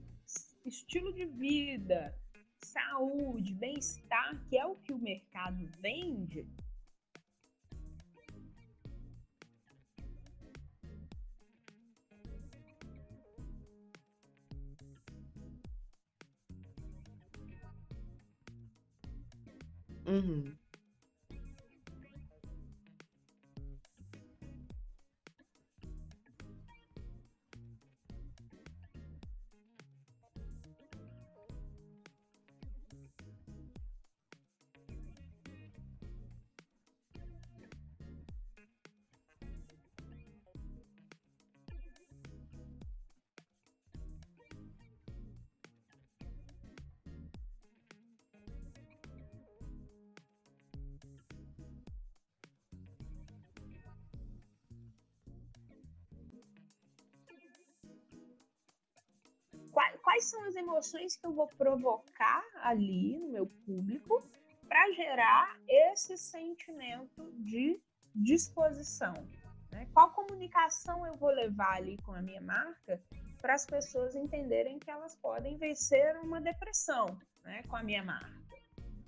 estilo 0.65 1.13
de 1.13 1.25
vida, 1.25 2.15
saúde, 2.63 3.55
bem-estar, 3.55 4.41
que 4.49 4.57
é 4.57 4.67
o 4.67 4.77
que 4.77 4.93
o 4.93 4.99
mercado 4.99 5.67
vende, 5.81 6.47
Uhum. 20.09 20.59
Emoções 60.59 61.17
que 61.17 61.27
eu 61.27 61.33
vou 61.33 61.47
provocar 61.47 62.45
ali 62.63 63.19
no 63.19 63.29
meu 63.29 63.47
público 63.65 64.23
para 64.69 64.93
gerar 64.93 65.59
esse 65.67 66.17
sentimento 66.19 67.33
de 67.39 67.81
disposição. 68.15 69.15
Né? 69.71 69.89
Qual 69.93 70.11
comunicação 70.11 71.07
eu 71.07 71.17
vou 71.17 71.31
levar 71.31 71.77
ali 71.77 71.97
com 71.99 72.13
a 72.13 72.23
minha 72.23 72.41
marca 72.41 73.01
para 73.41 73.55
as 73.55 73.65
pessoas 73.65 74.15
entenderem 74.15 74.79
que 74.79 74.91
elas 74.91 75.15
podem 75.17 75.57
vencer 75.57 76.17
uma 76.21 76.41
depressão 76.41 77.07
né, 77.45 77.63
com 77.69 77.77
a 77.77 77.83
minha 77.83 78.03
marca? 78.03 78.39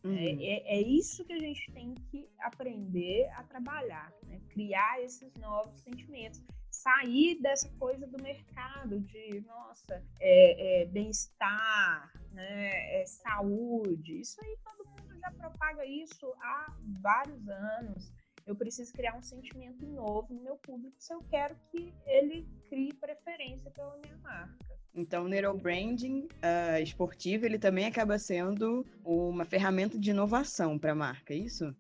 É, 0.03 0.09
uhum. 0.09 0.17
É, 0.17 0.79
é, 0.79 0.81
isso 0.81 1.25
que 1.25 1.33
a 1.33 1.39
gente 1.39 1.71
tem 1.73 1.95
que 1.95 2.29
aprender 2.39 3.29
a 3.35 3.43
trabalhar, 3.45 4.11
né? 4.23 4.41
criar 4.49 5.03
esses 5.03 5.35
novos 5.35 5.79
sentimentos, 5.81 6.43
sair 6.83 7.39
dessa 7.41 7.69
coisa 7.79 8.07
do 8.07 8.23
mercado 8.23 9.01
de, 9.01 9.41
nossa, 9.47 10.03
é, 10.19 10.83
é 10.83 10.87
bem-estar, 10.87 12.13
né? 12.33 13.01
É 13.01 13.05
saúde. 13.07 14.21
Isso 14.21 14.39
aí 14.43 14.57
todo 14.65 14.89
mundo 14.89 15.19
já 15.21 15.31
propaga 15.33 15.85
isso 15.85 16.33
há 16.41 16.75
vários 17.01 17.49
anos. 17.49 18.13
Eu 18.47 18.57
preciso 18.57 18.93
criar 18.93 19.17
um 19.17 19.23
sentimento 19.23 19.87
novo 19.87 20.33
no 20.35 20.43
meu 20.43 20.57
público 20.57 20.97
se 20.99 21.13
eu 21.13 21.23
quero 21.31 21.55
que 21.71 21.93
ele 22.07 22.49
crie 22.69 22.93
preferência 22.95 23.71
pela 23.71 23.97
minha 23.99 24.17
marca. 24.19 24.71
Então, 24.93 25.25
o 25.25 25.29
neurobranding 25.29 26.25
uh, 26.25 26.83
esportivo, 26.83 27.47
ele 27.47 27.59
também 27.59 27.87
acaba 27.87 28.19
sendo 28.19 28.85
uma 29.05 29.45
ferramenta 29.45 29.97
de 29.97 30.11
inovação 30.11 30.79
para 30.79 30.93
a 30.93 30.97
marca, 30.97 31.33
é 31.33 31.37
isso? 31.37 31.73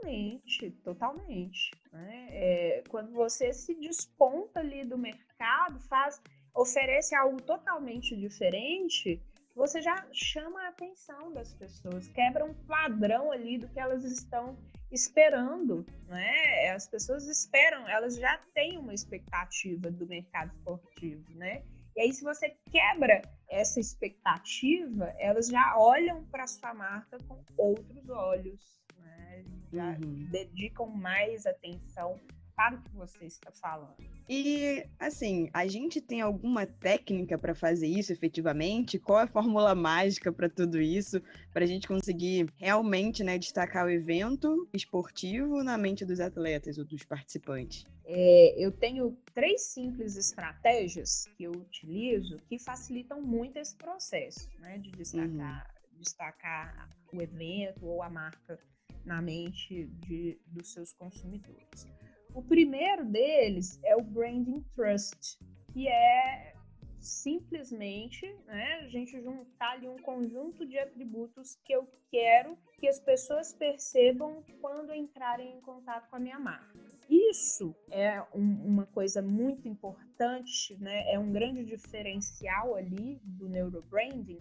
Totalmente, 0.00 0.70
totalmente. 0.82 1.70
Né? 1.92 2.28
É, 2.30 2.82
quando 2.88 3.12
você 3.12 3.52
se 3.52 3.74
desponta 3.74 4.60
ali 4.60 4.84
do 4.84 4.96
mercado, 4.96 5.78
faz, 5.80 6.20
oferece 6.54 7.14
algo 7.14 7.40
totalmente 7.42 8.16
diferente, 8.16 9.20
você 9.54 9.80
já 9.82 10.06
chama 10.12 10.62
a 10.62 10.68
atenção 10.68 11.32
das 11.32 11.52
pessoas, 11.54 12.08
quebra 12.08 12.44
um 12.44 12.54
padrão 12.66 13.30
ali 13.30 13.58
do 13.58 13.68
que 13.68 13.78
elas 13.78 14.04
estão 14.04 14.56
esperando, 14.90 15.84
né? 16.06 16.70
As 16.70 16.88
pessoas 16.88 17.28
esperam, 17.28 17.88
elas 17.88 18.16
já 18.16 18.38
têm 18.54 18.78
uma 18.78 18.94
expectativa 18.94 19.90
do 19.90 20.06
mercado 20.06 20.52
esportivo, 20.56 21.24
né? 21.34 21.62
E 21.94 22.00
aí, 22.00 22.12
se 22.12 22.22
você 22.22 22.56
quebra 22.70 23.20
essa 23.48 23.80
expectativa, 23.80 25.12
elas 25.18 25.48
já 25.48 25.76
olham 25.76 26.24
para 26.26 26.46
sua 26.46 26.72
marca 26.72 27.18
com 27.28 27.44
outros 27.58 28.08
olhos, 28.08 28.79
né? 29.00 29.44
Já 29.72 29.90
uhum. 29.90 30.28
dedicam 30.30 30.86
mais 30.86 31.46
atenção 31.46 32.18
para 32.60 32.76
o 32.76 32.82
que 32.82 32.94
você 32.94 33.24
está 33.24 33.50
falando. 33.52 33.96
E, 34.28 34.86
assim, 34.98 35.48
a 35.52 35.66
gente 35.66 35.98
tem 35.98 36.20
alguma 36.20 36.66
técnica 36.66 37.38
para 37.38 37.54
fazer 37.54 37.86
isso 37.86 38.12
efetivamente? 38.12 38.98
Qual 38.98 39.18
é 39.18 39.22
a 39.22 39.26
fórmula 39.26 39.74
mágica 39.74 40.30
para 40.30 40.48
tudo 40.48 40.78
isso? 40.78 41.22
Para 41.52 41.64
a 41.64 41.66
gente 41.66 41.88
conseguir 41.88 42.52
realmente 42.56 43.24
né, 43.24 43.38
destacar 43.38 43.86
o 43.86 43.90
evento 43.90 44.68
esportivo 44.74 45.64
na 45.64 45.78
mente 45.78 46.04
dos 46.04 46.20
atletas 46.20 46.76
ou 46.76 46.84
dos 46.84 47.02
participantes? 47.02 47.84
É, 48.04 48.54
eu 48.62 48.70
tenho 48.70 49.16
três 49.32 49.62
simples 49.62 50.16
estratégias 50.16 51.24
que 51.36 51.44
eu 51.44 51.52
utilizo 51.52 52.36
que 52.46 52.58
facilitam 52.58 53.22
muito 53.22 53.56
esse 53.56 53.74
processo 53.74 54.50
né, 54.58 54.76
de 54.76 54.90
destacar, 54.90 55.66
uhum. 55.92 55.98
destacar 55.98 56.90
o 57.10 57.22
evento 57.22 57.86
ou 57.86 58.02
a 58.02 58.10
marca 58.10 58.60
na 59.04 59.20
mente 59.20 59.86
de, 60.06 60.38
dos 60.46 60.72
seus 60.72 60.92
consumidores. 60.92 61.86
O 62.34 62.42
primeiro 62.42 63.04
deles 63.04 63.80
é 63.84 63.96
o 63.96 64.02
branding 64.02 64.64
trust, 64.74 65.38
que 65.72 65.88
é 65.88 66.54
simplesmente 67.00 68.26
né, 68.46 68.80
a 68.82 68.88
gente 68.88 69.20
juntar 69.20 69.72
ali 69.72 69.88
um 69.88 69.96
conjunto 69.96 70.66
de 70.66 70.78
atributos 70.78 71.56
que 71.64 71.72
eu 71.72 71.88
quero 72.10 72.56
que 72.78 72.86
as 72.88 73.00
pessoas 73.00 73.52
percebam 73.52 74.44
quando 74.60 74.94
entrarem 74.94 75.56
em 75.56 75.60
contato 75.60 76.08
com 76.10 76.16
a 76.16 76.20
minha 76.20 76.38
marca. 76.38 76.78
Isso 77.08 77.74
é 77.90 78.22
um, 78.34 78.66
uma 78.66 78.86
coisa 78.86 79.20
muito 79.22 79.66
importante, 79.66 80.76
né? 80.78 81.10
é 81.12 81.18
um 81.18 81.32
grande 81.32 81.64
diferencial 81.64 82.76
ali 82.76 83.20
do 83.24 83.48
neurobranding, 83.48 84.40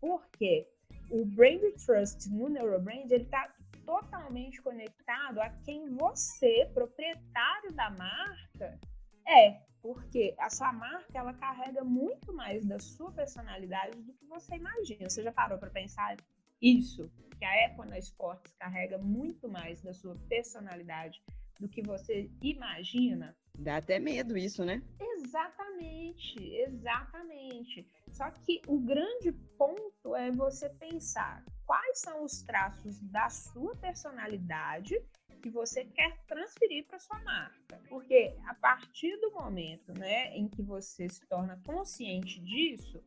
porque 0.00 0.66
o 1.10 1.24
brand 1.24 1.60
trust 1.84 2.28
no 2.30 2.48
neurobrand 2.48 3.10
ele 3.10 3.24
está 3.24 3.52
totalmente 3.90 4.62
conectado 4.62 5.40
a 5.40 5.50
quem 5.64 5.88
você, 5.90 6.70
proprietário 6.72 7.72
da 7.72 7.90
marca, 7.90 8.78
é. 9.26 9.60
Porque 9.82 10.34
a 10.38 10.50
sua 10.50 10.72
marca, 10.72 11.18
ela 11.18 11.32
carrega 11.34 11.82
muito 11.82 12.32
mais 12.34 12.64
da 12.66 12.78
sua 12.78 13.10
personalidade 13.12 13.98
do 14.02 14.12
que 14.12 14.26
você 14.26 14.54
imagina. 14.54 15.08
Você 15.08 15.22
já 15.22 15.32
parou 15.32 15.58
para 15.58 15.70
pensar 15.70 16.16
isso? 16.60 17.10
Que 17.38 17.44
a 17.44 17.66
Epona 17.66 17.98
Sports 17.98 18.52
carrega 18.58 18.98
muito 18.98 19.48
mais 19.48 19.80
da 19.80 19.94
sua 19.94 20.14
personalidade 20.28 21.22
do 21.58 21.66
que 21.66 21.82
você 21.82 22.30
imagina? 22.42 23.34
Dá 23.58 23.78
até 23.78 23.98
medo 23.98 24.36
isso, 24.36 24.64
né? 24.64 24.82
Exatamente, 25.00 26.38
exatamente. 26.56 27.88
Só 28.12 28.30
que 28.30 28.60
o 28.66 28.78
grande 28.78 29.32
ponto 29.56 30.14
é 30.14 30.30
você 30.30 30.68
pensar 30.68 31.42
quais 31.70 32.00
são 32.00 32.24
os 32.24 32.42
traços 32.42 32.98
da 33.00 33.30
sua 33.30 33.76
personalidade 33.76 35.00
que 35.40 35.48
você 35.48 35.84
quer 35.84 36.18
transferir 36.26 36.84
para 36.84 36.98
sua 36.98 37.16
marca. 37.20 37.80
Porque 37.88 38.36
a 38.48 38.54
partir 38.54 39.16
do 39.20 39.30
momento, 39.30 39.96
né, 39.96 40.36
em 40.36 40.48
que 40.48 40.62
você 40.62 41.08
se 41.08 41.24
torna 41.28 41.62
consciente 41.64 42.40
disso, 42.40 43.00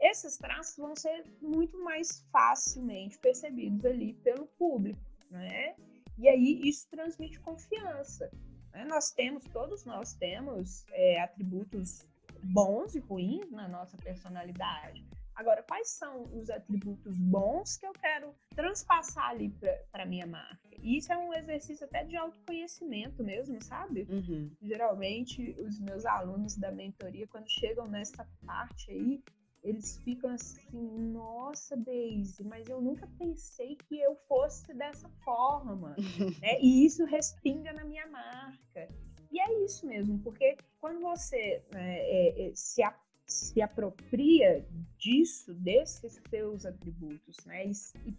esses 0.00 0.36
traços 0.36 0.76
vão 0.78 0.96
ser 0.96 1.32
muito 1.40 1.78
mais 1.78 2.26
facilmente 2.32 3.16
percebidos 3.20 3.84
ali 3.84 4.14
pelo 4.14 4.48
público, 4.48 5.00
né? 5.30 5.76
E 6.18 6.28
aí 6.28 6.60
isso 6.68 6.88
transmite 6.90 7.38
confiança. 7.38 8.28
Né? 8.72 8.84
Nós 8.84 9.12
temos, 9.12 9.44
todos 9.44 9.84
nós 9.84 10.14
temos 10.14 10.84
é, 10.90 11.20
atributos 11.20 12.04
bons 12.42 12.96
e 12.96 12.98
ruins 12.98 13.48
na 13.52 13.68
nossa 13.68 13.96
personalidade. 13.96 15.06
Agora, 15.38 15.62
quais 15.62 15.90
são 15.90 16.24
os 16.36 16.50
atributos 16.50 17.16
bons 17.16 17.76
que 17.76 17.86
eu 17.86 17.92
quero 17.92 18.34
transpassar 18.56 19.28
ali 19.28 19.54
para 19.92 20.04
minha 20.04 20.26
marca? 20.26 20.68
E 20.82 20.96
isso 20.96 21.12
é 21.12 21.16
um 21.16 21.32
exercício 21.32 21.86
até 21.86 22.02
de 22.02 22.16
autoconhecimento 22.16 23.22
mesmo, 23.22 23.62
sabe? 23.62 24.04
Uhum. 24.10 24.50
Geralmente, 24.60 25.54
os 25.60 25.78
meus 25.78 26.04
alunos 26.04 26.56
da 26.56 26.72
mentoria, 26.72 27.28
quando 27.28 27.48
chegam 27.48 27.86
nessa 27.86 28.28
parte 28.44 28.90
aí, 28.90 29.22
eles 29.62 29.98
ficam 29.98 30.30
assim, 30.30 31.12
nossa, 31.12 31.76
Daisy, 31.76 32.42
mas 32.42 32.68
eu 32.68 32.80
nunca 32.80 33.06
pensei 33.16 33.76
que 33.76 33.96
eu 33.96 34.16
fosse 34.26 34.74
dessa 34.74 35.08
forma. 35.24 35.94
né? 36.42 36.58
E 36.60 36.84
isso 36.84 37.04
respinga 37.04 37.72
na 37.72 37.84
minha 37.84 38.08
marca. 38.08 38.88
E 39.30 39.38
é 39.38 39.64
isso 39.64 39.86
mesmo, 39.86 40.18
porque 40.18 40.56
quando 40.80 41.00
você 41.00 41.62
né, 41.72 41.98
é, 42.00 42.48
é, 42.48 42.52
se 42.56 42.82
se 43.28 43.60
apropria 43.60 44.66
disso, 44.98 45.52
desses 45.54 46.20
seus 46.30 46.64
atributos, 46.64 47.36
né? 47.44 47.66
E, 47.66 47.72
e 48.06 48.16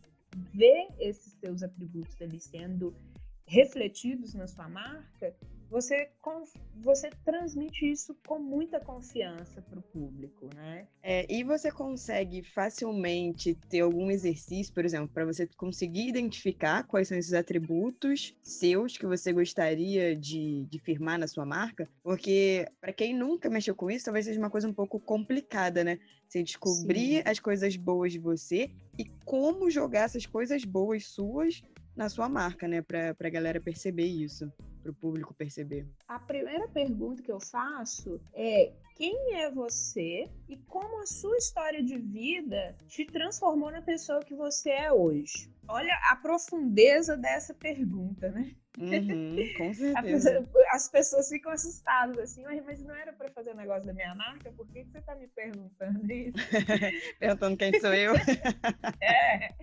vê 0.53 0.87
esses 0.99 1.33
seus 1.33 1.63
atributos 1.63 2.21
ali 2.21 2.39
sendo 2.39 2.95
refletidos 3.47 4.35
na 4.35 4.47
sua 4.47 4.69
marca, 4.69 5.35
você, 5.69 6.09
você 6.75 7.09
transmite 7.23 7.89
isso 7.89 8.15
com 8.25 8.39
muita 8.39 8.79
confiança 8.79 9.61
para 9.61 9.79
o 9.79 9.83
público, 9.83 10.49
né? 10.55 10.87
É, 11.03 11.31
e 11.31 11.43
você 11.43 11.71
consegue 11.71 12.41
facilmente 12.43 13.55
ter 13.69 13.81
algum 13.81 14.09
exercício, 14.09 14.73
por 14.73 14.83
exemplo, 14.83 15.09
para 15.09 15.25
você 15.25 15.47
conseguir 15.55 16.07
identificar 16.07 16.83
quais 16.83 17.07
são 17.07 17.17
esses 17.17 17.33
atributos 17.33 18.35
seus 18.41 18.97
que 18.97 19.05
você 19.05 19.31
gostaria 19.31 20.15
de, 20.15 20.65
de 20.65 20.79
firmar 20.79 21.19
na 21.19 21.27
sua 21.27 21.45
marca? 21.45 21.87
Porque, 22.01 22.67
para 22.81 22.91
quem 22.91 23.15
nunca 23.15 23.49
mexeu 23.49 23.75
com 23.75 23.91
isso, 23.91 24.05
talvez 24.05 24.25
seja 24.25 24.39
uma 24.39 24.49
coisa 24.49 24.67
um 24.67 24.73
pouco 24.73 24.99
complicada, 24.99 25.83
né? 25.83 25.99
Você 26.27 26.43
descobrir 26.43 27.17
Sim. 27.17 27.23
as 27.25 27.39
coisas 27.39 27.75
boas 27.75 28.11
de 28.11 28.19
você 28.19 28.71
e 28.97 29.05
como 29.25 29.69
jogar 29.69 30.01
essas 30.01 30.25
coisas 30.25 30.63
boas 30.63 31.05
suas 31.05 31.61
na 31.95 32.09
sua 32.09 32.29
marca, 32.29 32.67
né? 32.67 32.81
Para 32.81 33.15
a 33.19 33.29
galera 33.29 33.59
perceber 33.59 34.05
isso, 34.05 34.51
para 34.89 34.91
o 34.91 34.95
público 34.95 35.33
perceber. 35.33 35.87
A 36.07 36.19
primeira 36.19 36.67
pergunta 36.67 37.21
que 37.21 37.31
eu 37.31 37.39
faço 37.39 38.19
é 38.33 38.73
quem 38.95 39.35
é 39.35 39.51
você 39.51 40.29
e 40.47 40.57
como 40.57 41.01
a 41.01 41.05
sua 41.05 41.37
história 41.37 41.81
de 41.81 41.97
vida 41.97 42.75
te 42.87 43.05
transformou 43.05 43.71
na 43.71 43.81
pessoa 43.81 44.19
que 44.19 44.35
você 44.35 44.71
é 44.71 44.91
hoje. 44.91 45.49
Olha 45.67 45.93
a 46.09 46.15
profundeza 46.15 47.15
dessa 47.15 47.53
pergunta, 47.53 48.29
né? 48.31 48.55
Uhum, 48.77 49.37
com 49.57 49.73
certeza. 49.73 50.47
As 50.71 50.87
pessoas 50.89 51.27
ficam 51.27 51.51
assustadas 51.51 52.17
assim, 52.19 52.43
mas 52.65 52.83
não 52.83 52.95
era 52.95 53.11
para 53.11 53.29
fazer 53.29 53.51
o 53.51 53.53
um 53.53 53.57
negócio 53.57 53.85
da 53.85 53.93
minha 53.93 54.13
marca? 54.13 54.51
Por 54.51 54.67
que, 54.67 54.83
que 54.83 54.91
você 54.91 54.99
está 54.99 55.15
me 55.15 55.27
perguntando 55.27 55.99
isso? 56.11 56.37
Perguntando 57.19 57.57
quem 57.57 57.79
sou 57.79 57.93
eu. 57.93 58.13
é. 59.01 59.53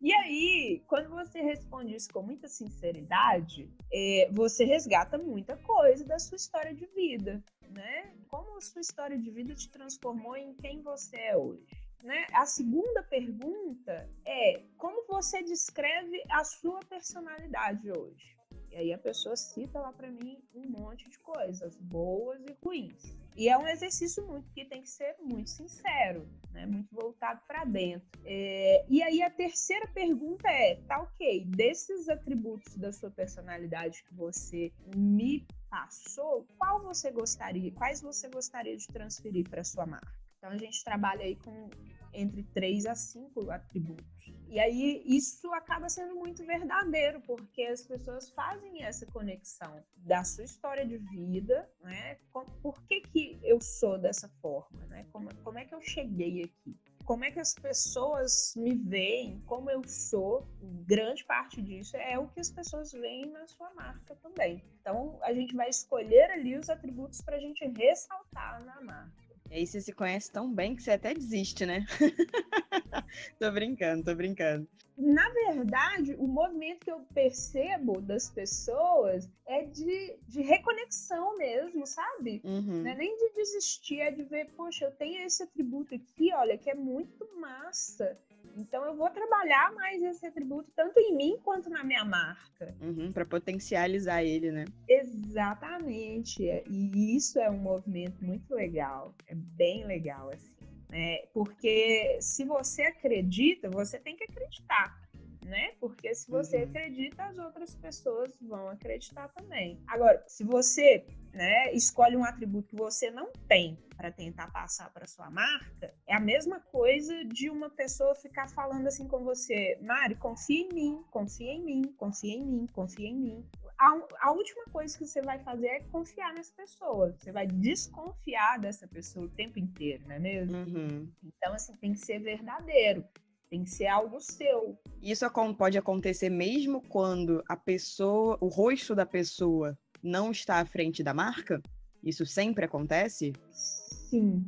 E 0.00 0.12
aí, 0.14 0.82
quando 0.86 1.10
você 1.10 1.40
responde 1.40 1.94
isso 1.94 2.12
com 2.12 2.22
muita 2.22 2.48
sinceridade, 2.48 3.68
é, 3.92 4.28
você 4.30 4.64
resgata 4.64 5.18
muita 5.18 5.56
coisa 5.56 6.04
da 6.04 6.18
sua 6.18 6.36
história 6.36 6.72
de 6.74 6.86
vida. 6.86 7.42
né? 7.70 8.12
Como 8.28 8.56
a 8.56 8.60
sua 8.60 8.80
história 8.80 9.18
de 9.18 9.30
vida 9.30 9.54
te 9.54 9.68
transformou 9.68 10.36
em 10.36 10.54
quem 10.54 10.82
você 10.82 11.16
é 11.16 11.36
hoje? 11.36 11.66
Né? 12.02 12.26
A 12.32 12.46
segunda 12.46 13.02
pergunta 13.02 14.08
é 14.24 14.62
como 14.76 15.04
você 15.08 15.42
descreve 15.42 16.22
a 16.30 16.44
sua 16.44 16.78
personalidade 16.80 17.90
hoje? 17.90 18.35
E 18.76 18.78
aí 18.78 18.92
a 18.92 18.98
pessoa 18.98 19.34
cita 19.34 19.80
lá 19.80 19.90
para 19.90 20.10
mim 20.10 20.38
um 20.54 20.68
monte 20.68 21.08
de 21.08 21.18
coisas, 21.20 21.74
boas 21.76 22.38
e 22.44 22.54
ruins. 22.62 23.16
E 23.34 23.48
é 23.48 23.56
um 23.56 23.66
exercício 23.66 24.26
muito 24.26 24.50
que 24.52 24.66
tem 24.66 24.82
que 24.82 24.90
ser 24.90 25.16
muito 25.18 25.48
sincero, 25.48 26.28
né? 26.52 26.66
muito 26.66 26.94
voltado 26.94 27.40
para 27.48 27.64
dentro. 27.64 28.06
É, 28.22 28.84
e 28.86 29.02
aí 29.02 29.22
a 29.22 29.30
terceira 29.30 29.86
pergunta 29.86 30.46
é, 30.50 30.74
tá 30.86 31.00
ok, 31.00 31.46
desses 31.46 32.06
atributos 32.06 32.76
da 32.76 32.92
sua 32.92 33.10
personalidade 33.10 34.04
que 34.04 34.14
você 34.14 34.70
me 34.94 35.46
passou, 35.70 36.46
qual 36.58 36.82
você 36.82 37.10
gostaria, 37.10 37.72
quais 37.72 38.02
você 38.02 38.28
gostaria 38.28 38.76
de 38.76 38.86
transferir 38.88 39.48
para 39.48 39.64
sua 39.64 39.86
marca? 39.86 40.25
Então 40.46 40.54
a 40.54 40.58
gente 40.58 40.84
trabalha 40.84 41.24
aí 41.24 41.34
com 41.34 41.68
entre 42.14 42.44
três 42.54 42.86
a 42.86 42.94
cinco 42.94 43.50
atributos. 43.50 44.06
E 44.48 44.60
aí 44.60 45.02
isso 45.04 45.52
acaba 45.52 45.88
sendo 45.88 46.14
muito 46.14 46.46
verdadeiro, 46.46 47.20
porque 47.22 47.62
as 47.62 47.82
pessoas 47.82 48.30
fazem 48.30 48.84
essa 48.84 49.04
conexão 49.06 49.82
da 49.96 50.22
sua 50.22 50.44
história 50.44 50.86
de 50.86 50.98
vida, 50.98 51.68
né? 51.82 52.14
Por 52.62 52.80
que, 52.86 53.00
que 53.00 53.40
eu 53.42 53.60
sou 53.60 53.98
dessa 53.98 54.28
forma, 54.40 54.86
né? 54.86 55.04
Como, 55.12 55.34
como 55.42 55.58
é 55.58 55.64
que 55.64 55.74
eu 55.74 55.82
cheguei 55.82 56.44
aqui? 56.44 56.78
Como 57.04 57.24
é 57.24 57.30
que 57.30 57.40
as 57.40 57.54
pessoas 57.54 58.54
me 58.56 58.74
veem, 58.74 59.40
como 59.46 59.68
eu 59.68 59.82
sou, 59.86 60.46
grande 60.86 61.24
parte 61.24 61.60
disso 61.60 61.96
é 61.96 62.18
o 62.18 62.28
que 62.28 62.40
as 62.40 62.50
pessoas 62.50 62.92
veem 62.92 63.26
na 63.26 63.46
sua 63.48 63.72
marca 63.74 64.14
também. 64.16 64.64
Então, 64.80 65.18
a 65.22 65.32
gente 65.34 65.54
vai 65.54 65.68
escolher 65.68 66.30
ali 66.30 66.56
os 66.56 66.70
atributos 66.70 67.20
para 67.20 67.36
a 67.36 67.40
gente 67.40 67.64
ressaltar 67.66 68.64
na 68.64 68.80
marca. 68.80 69.25
E 69.50 69.54
aí 69.54 69.66
você 69.66 69.80
se 69.80 69.92
conhece 69.92 70.30
tão 70.30 70.52
bem 70.52 70.74
que 70.74 70.82
você 70.82 70.92
até 70.92 71.14
desiste, 71.14 71.64
né? 71.64 71.84
tô 73.38 73.50
brincando, 73.52 74.04
tô 74.04 74.14
brincando. 74.14 74.68
Na 74.96 75.28
verdade, 75.28 76.14
o 76.18 76.26
movimento 76.26 76.80
que 76.80 76.90
eu 76.90 77.00
percebo 77.12 78.00
das 78.00 78.30
pessoas 78.30 79.30
é 79.46 79.64
de, 79.64 80.18
de 80.26 80.40
reconexão 80.40 81.36
mesmo, 81.36 81.86
sabe? 81.86 82.40
Uhum. 82.42 82.82
Não 82.82 82.90
é 82.90 82.94
nem 82.94 83.14
de 83.14 83.34
desistir, 83.34 84.00
é 84.00 84.10
de 84.10 84.24
ver, 84.24 84.46
poxa, 84.56 84.86
eu 84.86 84.90
tenho 84.92 85.22
esse 85.26 85.42
atributo 85.42 85.94
aqui, 85.94 86.32
olha, 86.32 86.56
que 86.56 86.70
é 86.70 86.74
muito 86.74 87.28
massa. 87.38 88.18
Então 88.56 88.84
eu 88.84 88.96
vou 88.96 89.10
trabalhar 89.10 89.72
mais 89.74 90.02
esse 90.02 90.26
atributo 90.26 90.70
tanto 90.74 90.98
em 90.98 91.14
mim 91.14 91.38
quanto 91.44 91.68
na 91.68 91.84
minha 91.84 92.04
marca. 92.04 92.74
Uhum, 92.80 93.12
para 93.12 93.26
potencializar 93.26 94.24
ele, 94.24 94.50
né? 94.50 94.64
Exatamente. 94.88 96.42
E 96.68 97.16
isso 97.16 97.38
é 97.38 97.50
um 97.50 97.58
movimento 97.58 98.24
muito 98.24 98.54
legal. 98.54 99.14
É 99.26 99.34
bem 99.34 99.86
legal, 99.86 100.30
assim. 100.30 100.54
Né? 100.88 101.18
Porque 101.34 102.16
se 102.20 102.44
você 102.44 102.82
acredita, 102.82 103.68
você 103.68 103.98
tem 103.98 104.16
que 104.16 104.24
acreditar. 104.24 105.05
Né? 105.46 105.74
Porque 105.78 106.12
se 106.12 106.28
você 106.28 106.56
uhum. 106.56 106.64
acredita, 106.64 107.22
as 107.22 107.38
outras 107.38 107.72
pessoas 107.76 108.36
vão 108.40 108.68
acreditar 108.68 109.28
também. 109.28 109.80
Agora, 109.86 110.24
se 110.26 110.42
você 110.42 111.06
né, 111.32 111.72
escolhe 111.72 112.16
um 112.16 112.24
atributo 112.24 112.66
que 112.66 112.76
você 112.76 113.12
não 113.12 113.30
tem 113.46 113.78
para 113.96 114.10
tentar 114.10 114.50
passar 114.50 114.92
para 114.92 115.06
sua 115.06 115.30
marca, 115.30 115.94
é 116.04 116.16
a 116.16 116.20
mesma 116.20 116.58
coisa 116.58 117.24
de 117.24 117.48
uma 117.48 117.70
pessoa 117.70 118.14
ficar 118.16 118.48
falando 118.48 118.88
assim 118.88 119.06
com 119.06 119.22
você, 119.22 119.78
Mari, 119.80 120.16
confia 120.16 120.62
em 120.62 120.68
mim, 120.72 121.04
confia 121.12 121.52
em 121.52 121.62
mim, 121.62 121.94
confia 121.96 122.34
em 122.34 122.44
mim, 122.44 122.66
confia 122.66 123.08
em 123.08 123.14
mim. 123.14 123.46
A, 123.78 123.94
a 124.22 124.32
última 124.32 124.64
coisa 124.72 124.96
que 124.96 125.06
você 125.06 125.20
vai 125.20 125.38
fazer 125.40 125.66
é 125.66 125.80
confiar 125.92 126.32
nessa 126.34 126.52
pessoa. 126.54 127.14
Você 127.18 127.30
vai 127.30 127.46
desconfiar 127.46 128.58
dessa 128.58 128.88
pessoa 128.88 129.26
o 129.26 129.30
tempo 129.30 129.58
inteiro, 129.58 130.02
não 130.08 130.16
é 130.16 130.18
mesmo? 130.18 130.56
Uhum. 130.56 131.12
Então, 131.22 131.52
assim, 131.52 131.76
tem 131.76 131.92
que 131.92 132.00
ser 132.00 132.18
verdadeiro. 132.18 133.04
Tem 133.48 133.62
que 133.62 133.70
ser 133.70 133.86
algo 133.86 134.20
seu. 134.20 134.78
Isso 135.00 135.24
pode 135.56 135.78
acontecer 135.78 136.28
mesmo 136.28 136.82
quando 136.82 137.42
a 137.48 137.56
pessoa, 137.56 138.36
o 138.40 138.48
rosto 138.48 138.94
da 138.94 139.06
pessoa 139.06 139.78
não 140.02 140.30
está 140.30 140.60
à 140.60 140.66
frente 140.66 141.02
da 141.02 141.14
marca? 141.14 141.62
Isso 142.02 142.26
sempre 142.26 142.64
acontece? 142.64 143.32
Sim, 143.50 144.44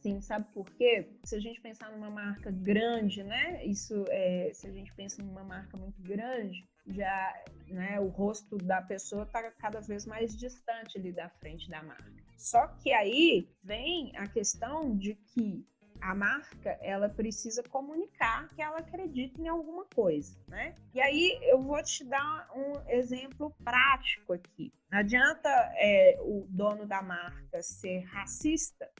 sim. 0.00 0.20
Sabe 0.20 0.46
por 0.52 0.66
quê? 0.70 1.08
Se 1.24 1.36
a 1.36 1.40
gente 1.40 1.60
pensar 1.60 1.90
numa 1.92 2.10
marca 2.10 2.50
grande, 2.50 3.22
né? 3.22 3.64
Isso 3.64 4.04
é, 4.08 4.50
se 4.52 4.66
a 4.66 4.70
gente 4.70 4.92
pensa 4.94 5.22
numa 5.22 5.44
marca 5.44 5.76
muito 5.76 6.00
grande, 6.02 6.66
já, 6.86 7.42
né, 7.68 8.00
o 8.00 8.08
rosto 8.08 8.56
da 8.56 8.82
pessoa 8.82 9.22
está 9.22 9.50
cada 9.52 9.80
vez 9.80 10.04
mais 10.06 10.36
distante 10.36 10.98
ali 10.98 11.12
da 11.12 11.28
frente 11.28 11.68
da 11.68 11.82
marca. 11.82 12.12
Só 12.36 12.66
que 12.66 12.92
aí 12.92 13.48
vem 13.62 14.12
a 14.16 14.26
questão 14.26 14.96
de 14.96 15.14
que 15.14 15.64
a 16.02 16.14
marca 16.14 16.76
ela 16.82 17.08
precisa 17.08 17.62
comunicar 17.62 18.48
que 18.48 18.60
ela 18.60 18.78
acredita 18.78 19.40
em 19.40 19.46
alguma 19.46 19.84
coisa, 19.94 20.36
né? 20.48 20.74
E 20.92 21.00
aí 21.00 21.38
eu 21.42 21.62
vou 21.62 21.80
te 21.82 22.04
dar 22.04 22.50
um 22.54 22.90
exemplo 22.90 23.54
prático 23.64 24.32
aqui. 24.32 24.72
Não 24.90 24.98
adianta 24.98 25.48
é, 25.76 26.18
o 26.20 26.44
dono 26.48 26.86
da 26.86 27.00
marca 27.00 27.62
ser 27.62 28.00
racista 28.00 28.90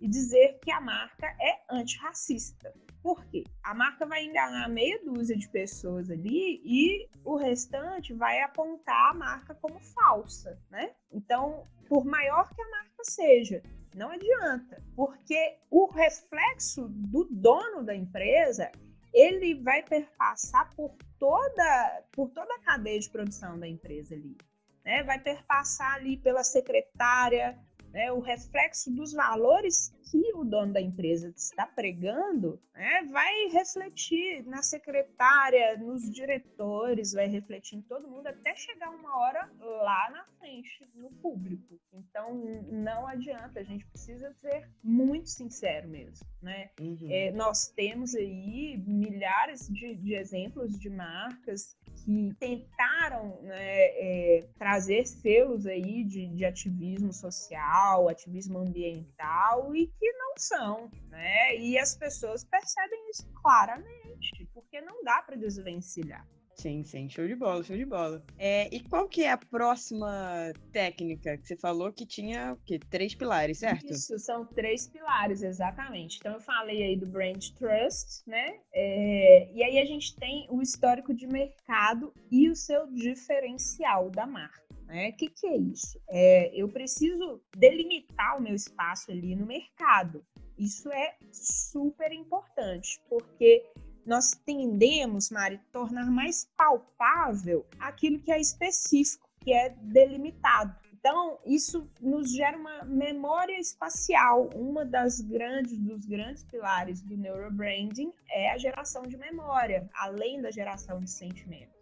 e 0.00 0.08
dizer 0.08 0.58
que 0.62 0.70
a 0.70 0.80
marca 0.80 1.26
é 1.40 1.60
antirracista. 1.68 2.72
Por 3.02 3.24
quê? 3.26 3.44
A 3.62 3.74
marca 3.74 4.06
vai 4.06 4.24
enganar 4.24 4.68
meia 4.68 5.02
dúzia 5.04 5.36
de 5.36 5.48
pessoas 5.48 6.08
ali 6.08 6.62
e 6.64 7.08
o 7.24 7.36
restante 7.36 8.14
vai 8.14 8.40
apontar 8.42 9.10
a 9.10 9.14
marca 9.14 9.54
como 9.56 9.78
falsa, 9.80 10.58
né? 10.70 10.94
Então, 11.12 11.64
por 11.88 12.04
maior 12.04 12.48
que 12.54 12.62
a 12.62 12.70
marca 12.70 13.02
seja, 13.02 13.62
não 13.94 14.10
adianta, 14.10 14.82
porque 14.96 15.56
o 15.70 15.86
reflexo 15.86 16.88
do 16.88 17.24
dono 17.30 17.84
da 17.84 17.94
empresa 17.94 18.70
ele 19.12 19.54
vai 19.54 19.82
perpassar 19.82 20.74
por 20.74 20.96
toda, 21.18 22.02
por 22.10 22.28
toda 22.30 22.52
a 22.56 22.60
cadeia 22.60 22.98
de 22.98 23.08
produção 23.08 23.58
da 23.58 23.68
empresa 23.68 24.14
ali. 24.14 24.36
Né? 24.84 25.04
Vai 25.04 25.20
perpassar 25.20 25.94
ali 25.94 26.16
pela 26.16 26.42
secretária, 26.42 27.56
né, 27.94 28.10
o 28.10 28.18
reflexo 28.18 28.90
dos 28.90 29.12
valores 29.12 29.94
que 30.10 30.32
o 30.34 30.44
dono 30.44 30.72
da 30.72 30.80
empresa 30.80 31.32
está 31.36 31.64
pregando 31.64 32.60
né, 32.74 33.04
vai 33.12 33.46
refletir 33.52 34.44
na 34.44 34.62
secretária, 34.62 35.78
nos 35.78 36.02
diretores, 36.10 37.12
vai 37.12 37.28
refletir 37.28 37.76
em 37.76 37.82
todo 37.82 38.08
mundo 38.08 38.26
até 38.26 38.52
chegar 38.56 38.90
uma 38.90 39.16
hora 39.16 39.48
lá 39.60 40.10
na 40.10 40.24
frente, 40.40 40.90
no 40.92 41.08
público. 41.22 41.80
Então, 41.92 42.34
não 42.68 43.06
adianta, 43.06 43.60
a 43.60 43.64
gente 43.64 43.86
precisa 43.86 44.34
ser 44.40 44.68
muito 44.82 45.28
sincero 45.28 45.88
mesmo. 45.88 46.26
Né? 46.42 46.70
Uhum. 46.80 47.08
É, 47.08 47.30
nós 47.30 47.68
temos 47.68 48.12
aí 48.16 48.76
milhares 48.84 49.68
de, 49.68 49.94
de 49.94 50.14
exemplos 50.14 50.76
de 50.80 50.90
marcas 50.90 51.76
que 52.04 52.34
tentaram 52.38 53.40
né, 53.42 53.56
é, 53.56 54.48
trazer 54.58 55.06
selos 55.06 55.66
aí 55.66 56.04
de, 56.04 56.28
de, 56.28 56.44
ativismo 56.44 57.12
social, 57.12 58.08
ativismo 58.08 58.58
ambiental 58.58 59.74
e 59.74 59.86
que 59.86 60.12
não 60.12 60.34
são, 60.36 60.90
né? 61.08 61.56
E 61.56 61.78
as 61.78 61.96
pessoas 61.96 62.44
percebem 62.44 63.10
isso 63.10 63.26
claramente, 63.42 64.48
porque 64.52 64.80
não 64.82 65.02
dá 65.02 65.22
para 65.22 65.36
desvencilhar. 65.36 66.26
Sim, 66.56 66.82
sim, 66.84 67.08
show 67.08 67.26
de 67.26 67.34
bola, 67.34 67.62
show 67.62 67.76
de 67.76 67.84
bola. 67.84 68.22
É, 68.38 68.74
e 68.74 68.80
qual 68.80 69.08
que 69.08 69.24
é 69.24 69.30
a 69.30 69.36
próxima 69.36 70.52
técnica 70.72 71.36
que 71.36 71.46
você 71.46 71.56
falou 71.56 71.92
que 71.92 72.06
tinha 72.06 72.52
o 72.52 72.56
quê? 72.64 72.78
três 72.78 73.14
pilares, 73.14 73.58
certo? 73.58 73.92
Isso, 73.92 74.18
são 74.18 74.46
três 74.46 74.88
pilares, 74.88 75.42
exatamente. 75.42 76.18
Então 76.18 76.34
eu 76.34 76.40
falei 76.40 76.82
aí 76.82 76.96
do 76.96 77.06
brand 77.06 77.44
trust, 77.58 78.22
né? 78.26 78.60
É, 78.72 79.50
e 79.52 79.62
aí 79.62 79.78
a 79.78 79.84
gente 79.84 80.14
tem 80.16 80.46
o 80.50 80.62
histórico 80.62 81.12
de 81.12 81.26
mercado 81.26 82.12
e 82.30 82.48
o 82.48 82.54
seu 82.54 82.86
diferencial 82.92 84.10
da 84.10 84.26
marca. 84.26 84.64
O 84.84 84.86
né? 84.86 85.12
que, 85.12 85.28
que 85.28 85.46
é 85.46 85.56
isso? 85.56 85.98
É, 86.08 86.50
eu 86.54 86.68
preciso 86.68 87.42
delimitar 87.56 88.38
o 88.38 88.42
meu 88.42 88.54
espaço 88.54 89.10
ali 89.10 89.34
no 89.34 89.46
mercado. 89.46 90.24
Isso 90.58 90.90
é 90.92 91.16
super 91.32 92.12
importante, 92.12 93.00
porque 93.08 93.64
nós 94.06 94.32
tendemos, 94.44 95.30
Mari, 95.30 95.60
tornar 95.72 96.10
mais 96.10 96.48
palpável 96.56 97.66
aquilo 97.78 98.20
que 98.20 98.32
é 98.32 98.40
específico, 98.40 99.28
que 99.40 99.52
é 99.52 99.70
delimitado. 99.70 100.74
Então, 101.04 101.38
isso 101.44 101.86
nos 102.00 102.32
gera 102.32 102.56
uma 102.56 102.82
memória 102.84 103.58
espacial. 103.60 104.48
Uma 104.54 104.86
das 104.86 105.20
grandes 105.20 105.78
dos 105.78 106.06
grandes 106.06 106.44
pilares 106.44 107.02
do 107.02 107.14
neurobranding 107.14 108.10
é 108.30 108.50
a 108.50 108.56
geração 108.56 109.02
de 109.02 109.18
memória, 109.18 109.86
além 109.94 110.40
da 110.40 110.50
geração 110.50 111.00
de 111.00 111.10
sentimento? 111.10 111.73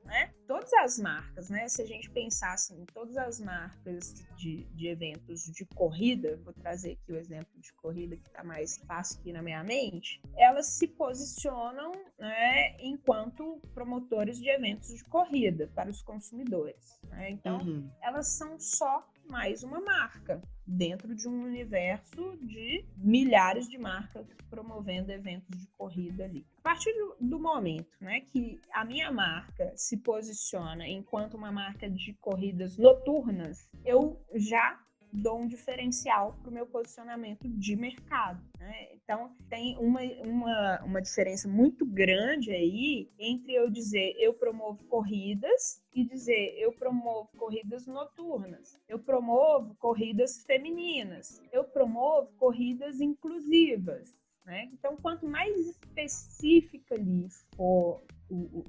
Todas 0.53 0.73
as 0.75 0.99
marcas, 0.99 1.49
né? 1.49 1.67
Se 1.67 1.81
a 1.81 1.87
gente 1.87 2.11
pensar 2.11 2.53
assim, 2.53 2.85
todas 2.93 3.17
as 3.17 3.41
marcas 3.41 4.15
de, 4.37 4.65
de 4.75 4.87
eventos 4.87 5.45
de 5.45 5.65
corrida, 5.65 6.39
vou 6.45 6.53
trazer 6.53 6.93
aqui 6.93 7.11
o 7.11 7.17
exemplo 7.17 7.59
de 7.59 7.73
corrida 7.73 8.19
que 8.19 8.29
está 8.29 8.45
mais 8.45 8.77
fácil 8.87 9.19
aqui 9.21 9.33
na 9.33 9.41
minha 9.41 9.65
mente, 9.65 10.21
elas 10.37 10.67
se 10.67 10.87
posicionam 10.87 11.93
né, 12.19 12.77
enquanto 12.81 13.63
promotores 13.73 14.39
de 14.39 14.51
eventos 14.51 14.91
de 14.91 15.03
corrida 15.05 15.71
para 15.75 15.89
os 15.89 16.03
consumidores. 16.03 17.01
Né? 17.05 17.31
Então, 17.31 17.57
uhum. 17.57 17.91
elas 18.03 18.29
são 18.29 18.61
só 18.61 19.09
mais 19.27 19.63
uma 19.63 19.81
marca 19.81 20.43
dentro 20.67 21.15
de 21.15 21.29
um 21.29 21.45
universo 21.45 22.37
de 22.39 22.85
milhares 22.97 23.69
de 23.69 23.79
marcas 23.79 24.27
promovendo 24.49 25.11
eventos 25.11 25.59
de 25.59 25.67
corrida 25.69 26.25
ali. 26.25 26.47
A 26.59 26.63
partir 26.63 26.93
do, 27.21 27.39
momento 27.39 27.97
né, 28.01 28.21
que 28.21 28.61
a 28.73 28.85
minha 28.85 29.11
marca 29.11 29.73
se 29.77 29.97
posiciona 29.97 30.87
enquanto 30.87 31.35
uma 31.35 31.51
marca 31.51 31.89
de 31.91 32.15
corridas 32.15 32.77
noturnas, 32.77 33.69
eu 33.85 34.21
já 34.35 34.79
dou 35.13 35.41
um 35.41 35.47
diferencial 35.47 36.39
para 36.41 36.51
o 36.51 36.53
meu 36.53 36.67
posicionamento 36.67 37.49
de 37.49 37.77
mercado. 37.77 38.43
Né? 38.59 38.92
Então, 39.05 39.35
tem 39.51 39.77
uma, 39.79 40.01
uma, 40.25 40.83
uma 40.85 41.03
diferença 41.03 41.49
muito 41.49 41.85
grande 41.85 42.53
aí 42.53 43.11
entre 43.19 43.53
eu 43.53 43.69
dizer 43.69 44.15
eu 44.17 44.33
promovo 44.33 44.83
corridas 44.85 45.83
e 45.93 46.05
dizer 46.05 46.55
eu 46.57 46.73
promovo 46.73 47.29
corridas 47.37 47.87
noturnas, 47.87 48.79
eu 48.89 48.99
promovo 48.99 49.75
corridas 49.75 50.45
femininas, 50.45 51.43
eu 51.53 51.65
promovo 51.65 52.33
corridas 52.39 53.01
inclusivas. 53.01 54.17
Né? 54.45 54.69
Então, 54.73 54.97
quanto 54.97 55.27
mais 55.27 55.57
específica 55.69 56.95
ali 56.95 57.29
for 57.57 58.03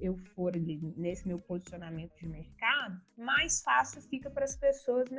eu 0.01 0.17
for 0.35 0.55
ali 0.55 0.79
nesse 0.97 1.27
meu 1.27 1.39
posicionamento 1.39 2.15
de 2.17 2.27
mercado, 2.27 2.99
mais 3.17 3.61
fácil 3.61 4.01
fica 4.01 4.29
para 4.29 4.45
as 4.45 4.55
pessoas 4.55 5.09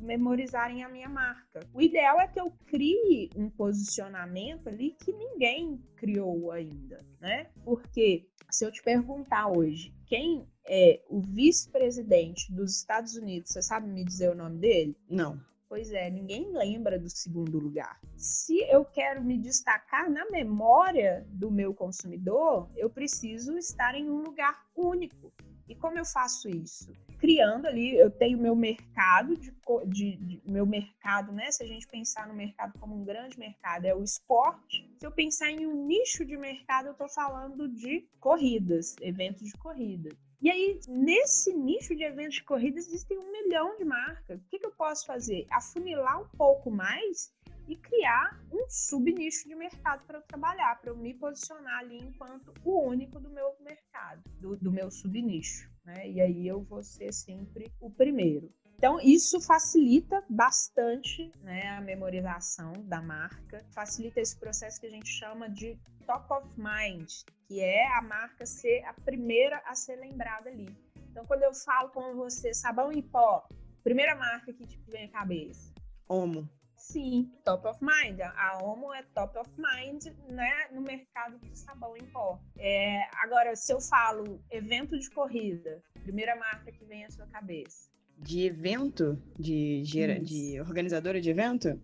memorizarem 0.00 0.82
a 0.82 0.88
minha 0.88 1.08
marca. 1.08 1.60
O 1.72 1.80
ideal 1.80 2.20
é 2.20 2.26
que 2.26 2.40
eu 2.40 2.50
crie 2.66 3.30
um 3.36 3.50
posicionamento 3.50 4.68
ali 4.68 4.96
que 5.02 5.12
ninguém 5.12 5.82
criou 5.96 6.50
ainda, 6.50 6.98
né? 7.20 7.50
Porque 7.64 8.28
se 8.50 8.64
eu 8.64 8.72
te 8.72 8.82
perguntar 8.82 9.48
hoje 9.48 9.94
quem 10.06 10.46
é 10.66 11.02
o 11.08 11.20
vice-presidente 11.20 12.52
dos 12.52 12.78
Estados 12.78 13.16
Unidos, 13.16 13.50
você 13.50 13.62
sabe 13.62 13.88
me 13.88 14.04
dizer 14.04 14.30
o 14.30 14.34
nome 14.34 14.58
dele? 14.58 14.96
Não. 15.08 15.40
Pois 15.72 15.90
é, 15.90 16.10
ninguém 16.10 16.52
lembra 16.52 16.98
do 16.98 17.08
segundo 17.08 17.58
lugar. 17.58 17.98
Se 18.14 18.60
eu 18.70 18.84
quero 18.84 19.24
me 19.24 19.38
destacar 19.38 20.10
na 20.10 20.30
memória 20.30 21.26
do 21.30 21.50
meu 21.50 21.72
consumidor, 21.72 22.68
eu 22.76 22.90
preciso 22.90 23.56
estar 23.56 23.94
em 23.94 24.10
um 24.10 24.20
lugar 24.22 24.66
único. 24.76 25.32
E 25.66 25.74
como 25.74 25.98
eu 25.98 26.04
faço 26.04 26.46
isso? 26.46 26.92
Criando 27.18 27.64
ali, 27.64 27.96
eu 27.96 28.10
tenho 28.10 28.36
meu 28.36 28.54
mercado 28.54 29.34
de, 29.34 29.50
de, 29.86 30.16
de, 30.16 30.42
meu 30.44 30.66
mercado, 30.66 31.32
né? 31.32 31.50
Se 31.50 31.62
a 31.62 31.66
gente 31.66 31.88
pensar 31.88 32.28
no 32.28 32.34
mercado 32.34 32.78
como 32.78 32.94
um 32.94 33.02
grande 33.02 33.38
mercado, 33.38 33.86
é 33.86 33.94
o 33.94 34.04
esporte. 34.04 34.86
Se 34.98 35.06
eu 35.06 35.10
pensar 35.10 35.50
em 35.50 35.66
um 35.66 35.86
nicho 35.86 36.22
de 36.22 36.36
mercado, 36.36 36.88
eu 36.88 36.92
estou 36.92 37.08
falando 37.08 37.66
de 37.66 38.06
corridas, 38.20 38.94
eventos 39.00 39.46
de 39.48 39.54
corrida. 39.54 40.10
E 40.42 40.50
aí, 40.50 40.80
nesse 40.88 41.54
nicho 41.54 41.94
de 41.94 42.02
eventos 42.02 42.34
de 42.34 42.42
corrida, 42.42 42.76
existem 42.76 43.16
um 43.16 43.30
milhão 43.30 43.76
de 43.76 43.84
marcas. 43.84 44.40
O 44.40 44.48
que, 44.48 44.58
que 44.58 44.66
eu 44.66 44.72
posso 44.72 45.06
fazer? 45.06 45.46
Afunilar 45.48 46.20
um 46.20 46.28
pouco 46.36 46.68
mais 46.68 47.32
e 47.68 47.76
criar 47.76 48.42
um 48.52 48.68
subnicho 48.68 49.46
de 49.48 49.54
mercado 49.54 50.04
para 50.04 50.18
eu 50.18 50.22
trabalhar, 50.22 50.80
para 50.80 50.90
eu 50.90 50.96
me 50.96 51.14
posicionar 51.14 51.78
ali 51.78 51.96
enquanto 51.96 52.52
o 52.64 52.82
único 52.82 53.20
do 53.20 53.30
meu 53.30 53.54
mercado, 53.60 54.20
do, 54.40 54.56
do 54.56 54.72
meu 54.72 54.90
subnicho. 54.90 55.70
Né? 55.84 56.10
E 56.10 56.20
aí 56.20 56.48
eu 56.48 56.60
vou 56.64 56.82
ser 56.82 57.12
sempre 57.12 57.72
o 57.80 57.88
primeiro. 57.88 58.52
Então, 58.82 58.98
isso 58.98 59.40
facilita 59.40 60.24
bastante 60.28 61.30
né, 61.40 61.68
a 61.68 61.80
memorização 61.80 62.72
da 62.88 63.00
marca, 63.00 63.64
facilita 63.72 64.20
esse 64.20 64.36
processo 64.36 64.80
que 64.80 64.88
a 64.88 64.90
gente 64.90 65.06
chama 65.08 65.48
de 65.48 65.78
top 66.04 66.26
of 66.32 66.48
mind, 66.56 67.08
que 67.46 67.60
é 67.60 67.86
a 67.96 68.02
marca 68.02 68.44
ser 68.44 68.82
a 68.84 68.92
primeira 68.92 69.62
a 69.66 69.76
ser 69.76 69.94
lembrada 70.00 70.50
ali. 70.50 70.66
Então, 71.08 71.24
quando 71.26 71.44
eu 71.44 71.54
falo 71.54 71.90
com 71.90 72.16
você 72.16 72.52
sabão 72.52 72.90
em 72.90 73.00
pó, 73.00 73.46
primeira 73.84 74.16
marca 74.16 74.52
que 74.52 74.66
te 74.66 74.76
vem 74.88 75.04
à 75.04 75.12
cabeça? 75.12 75.72
Omo. 76.08 76.50
Sim, 76.76 77.32
top 77.44 77.68
of 77.68 77.78
mind. 77.80 78.20
A 78.20 78.64
Omo 78.64 78.92
é 78.92 79.04
top 79.14 79.38
of 79.38 79.50
mind 79.56 80.06
né, 80.26 80.66
no 80.72 80.80
mercado 80.80 81.38
de 81.38 81.56
sabão 81.56 81.96
em 81.96 82.04
pó. 82.06 82.40
É, 82.58 83.08
agora, 83.22 83.54
se 83.54 83.72
eu 83.72 83.80
falo 83.80 84.42
evento 84.50 84.98
de 84.98 85.08
corrida, 85.08 85.80
primeira 86.02 86.34
marca 86.34 86.72
que 86.72 86.84
vem 86.84 87.04
à 87.04 87.10
sua 87.12 87.28
cabeça? 87.28 87.91
De 88.18 88.46
evento? 88.46 89.20
De, 89.38 89.84
gera, 89.84 90.18
de 90.18 90.60
organizadora 90.60 91.20
de 91.20 91.30
evento? 91.30 91.80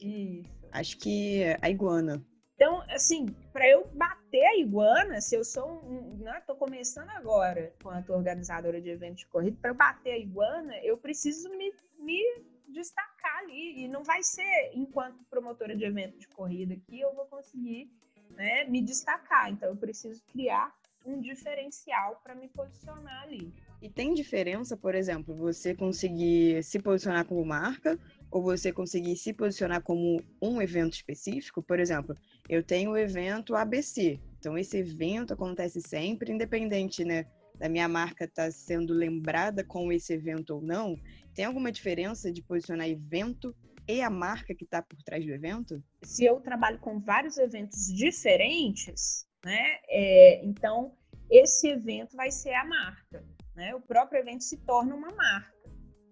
Isso. 0.00 0.48
Acho 0.72 0.96
que 0.98 1.42
a 1.60 1.68
iguana. 1.68 2.24
Então, 2.54 2.82
assim, 2.90 3.26
para 3.52 3.68
eu 3.68 3.86
bater 3.88 4.44
a 4.44 4.56
iguana, 4.56 5.20
se 5.20 5.34
eu 5.34 5.44
sou 5.44 5.84
um. 5.84 6.18
Né, 6.18 6.40
tô 6.46 6.54
começando 6.54 7.10
agora, 7.10 7.74
quanto 7.82 8.12
organizadora 8.12 8.80
de 8.80 8.88
eventos 8.88 9.20
de 9.20 9.26
corrida, 9.26 9.58
para 9.60 9.70
eu 9.70 9.74
bater 9.74 10.12
a 10.12 10.18
iguana, 10.18 10.76
eu 10.82 10.96
preciso 10.96 11.50
me, 11.50 11.72
me 11.98 12.22
destacar 12.68 13.38
ali. 13.38 13.84
E 13.84 13.88
não 13.88 14.02
vai 14.02 14.22
ser 14.22 14.70
enquanto 14.74 15.24
promotora 15.24 15.76
de 15.76 15.84
evento 15.84 16.18
de 16.18 16.28
corrida 16.28 16.76
que 16.76 17.00
eu 17.00 17.14
vou 17.14 17.26
conseguir 17.26 17.90
né, 18.30 18.64
me 18.64 18.80
destacar. 18.80 19.50
Então, 19.50 19.68
eu 19.68 19.76
preciso 19.76 20.22
criar 20.26 20.72
um 21.04 21.20
diferencial 21.20 22.20
para 22.22 22.34
me 22.34 22.48
posicionar 22.48 23.24
ali. 23.24 23.52
E 23.82 23.90
tem 23.90 24.14
diferença, 24.14 24.76
por 24.76 24.94
exemplo, 24.94 25.34
você 25.34 25.74
conseguir 25.74 26.62
se 26.62 26.78
posicionar 26.78 27.24
como 27.24 27.44
marca 27.44 27.98
ou 28.30 28.40
você 28.40 28.72
conseguir 28.72 29.16
se 29.16 29.32
posicionar 29.32 29.82
como 29.82 30.22
um 30.40 30.62
evento 30.62 30.92
específico? 30.92 31.60
Por 31.60 31.80
exemplo, 31.80 32.16
eu 32.48 32.62
tenho 32.62 32.92
o 32.92 32.96
evento 32.96 33.56
ABC. 33.56 34.20
Então, 34.38 34.56
esse 34.56 34.78
evento 34.78 35.34
acontece 35.34 35.80
sempre, 35.80 36.30
independente, 36.30 37.04
né? 37.04 37.26
Da 37.58 37.68
minha 37.68 37.88
marca 37.88 38.24
estar 38.24 38.44
tá 38.44 38.50
sendo 38.52 38.94
lembrada 38.94 39.64
com 39.64 39.90
esse 39.90 40.12
evento 40.12 40.54
ou 40.54 40.62
não. 40.62 40.96
Tem 41.34 41.44
alguma 41.44 41.72
diferença 41.72 42.30
de 42.30 42.40
posicionar 42.40 42.88
evento 42.88 43.52
e 43.88 44.00
a 44.00 44.08
marca 44.08 44.54
que 44.54 44.62
está 44.62 44.80
por 44.80 45.02
trás 45.02 45.26
do 45.26 45.32
evento? 45.32 45.82
Se 46.04 46.24
eu 46.24 46.40
trabalho 46.40 46.78
com 46.78 47.00
vários 47.00 47.36
eventos 47.36 47.88
diferentes, 47.92 49.26
né? 49.44 49.80
É, 49.88 50.44
então, 50.44 50.92
esse 51.32 51.68
evento 51.68 52.14
vai 52.14 52.30
ser 52.30 52.52
a 52.52 52.64
marca. 52.64 53.24
Né? 53.54 53.74
O 53.74 53.80
próprio 53.80 54.20
evento 54.20 54.42
se 54.44 54.56
torna 54.58 54.94
uma 54.94 55.10
marca. 55.10 55.52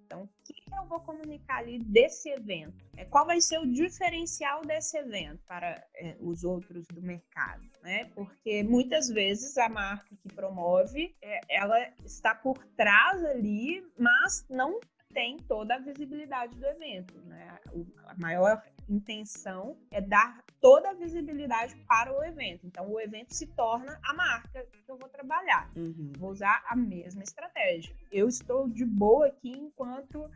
Então, 0.05 0.25
o 0.25 0.29
que, 0.45 0.55
eu 0.77 0.85
vou 0.87 1.01
comunicar 1.01 1.59
ali 1.59 1.79
desse 1.79 2.31
evento? 2.31 2.85
É, 2.97 3.05
qual 3.05 3.25
vai 3.25 3.41
ser 3.41 3.59
o 3.61 3.67
diferencial 3.67 4.63
desse 4.63 4.99
evento 4.99 5.41
para 5.47 5.85
é, 5.95 6.17
os 6.19 6.43
outros 6.43 6.85
do 6.89 7.01
mercado? 7.01 7.63
Né? 7.83 8.07
Porque 8.07 8.65
muitas 8.65 9.09
vezes 9.09 9.57
a 9.57 9.69
marca 9.69 10.09
que 10.17 10.35
promove, 10.35 11.15
é, 11.23 11.41
ela 11.49 11.79
está 12.05 12.35
por 12.35 12.59
trás 12.77 13.25
ali, 13.25 13.87
mas 13.97 14.45
não 14.51 14.81
tem 15.15 15.37
toda 15.39 15.77
a 15.77 15.79
visibilidade 15.79 16.57
do 16.57 16.67
evento. 16.67 17.21
Né? 17.21 17.59
a 18.07 18.15
maior 18.19 18.63
intenção 18.93 19.77
é 19.91 20.01
dar 20.01 20.45
toda 20.61 20.91
a 20.91 20.95
visibilidade 20.95 21.77
para 21.87 22.13
o 22.13 22.23
evento. 22.23 22.67
Então, 22.67 22.91
o 22.91 23.01
evento 23.01 23.33
se 23.33 23.47
torna 23.47 23.99
a 24.05 24.13
marca 24.15 24.67
que 24.85 24.91
eu 24.91 24.97
vou 24.97 25.09
trabalhar. 25.09 25.71
Uhum. 25.77 26.13
Vou 26.19 26.31
usar 26.31 26.63
a 26.67 26.77
mesma 26.77 27.23
estratégia. 27.23 27.95
Eu 28.11 28.29
estou 28.29 28.69
de 28.69 28.85
boa 28.85 29.29
aqui 29.29 29.51
enquanto 29.51 30.31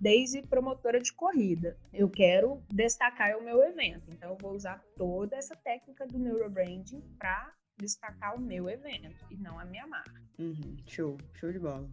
desde 0.00 0.42
promotora 0.42 1.00
de 1.00 1.12
corrida. 1.12 1.78
Eu 1.92 2.08
quero 2.08 2.62
destacar 2.70 3.36
o 3.38 3.44
meu 3.44 3.62
evento. 3.62 4.10
Então, 4.10 4.30
eu 4.30 4.36
vou 4.36 4.52
usar 4.52 4.82
toda 4.96 5.36
essa 5.36 5.54
técnica 5.56 6.06
do 6.06 6.18
neurobranding 6.18 7.00
para 7.18 7.52
destacar 7.78 8.36
o 8.36 8.40
meu 8.40 8.68
evento 8.68 9.24
e 9.30 9.36
não 9.36 9.58
a 9.58 9.64
minha 9.64 9.86
marca. 9.86 10.20
Uhum. 10.38 10.76
Show, 10.86 11.16
show 11.34 11.50
de 11.50 11.58
bola 11.58 11.88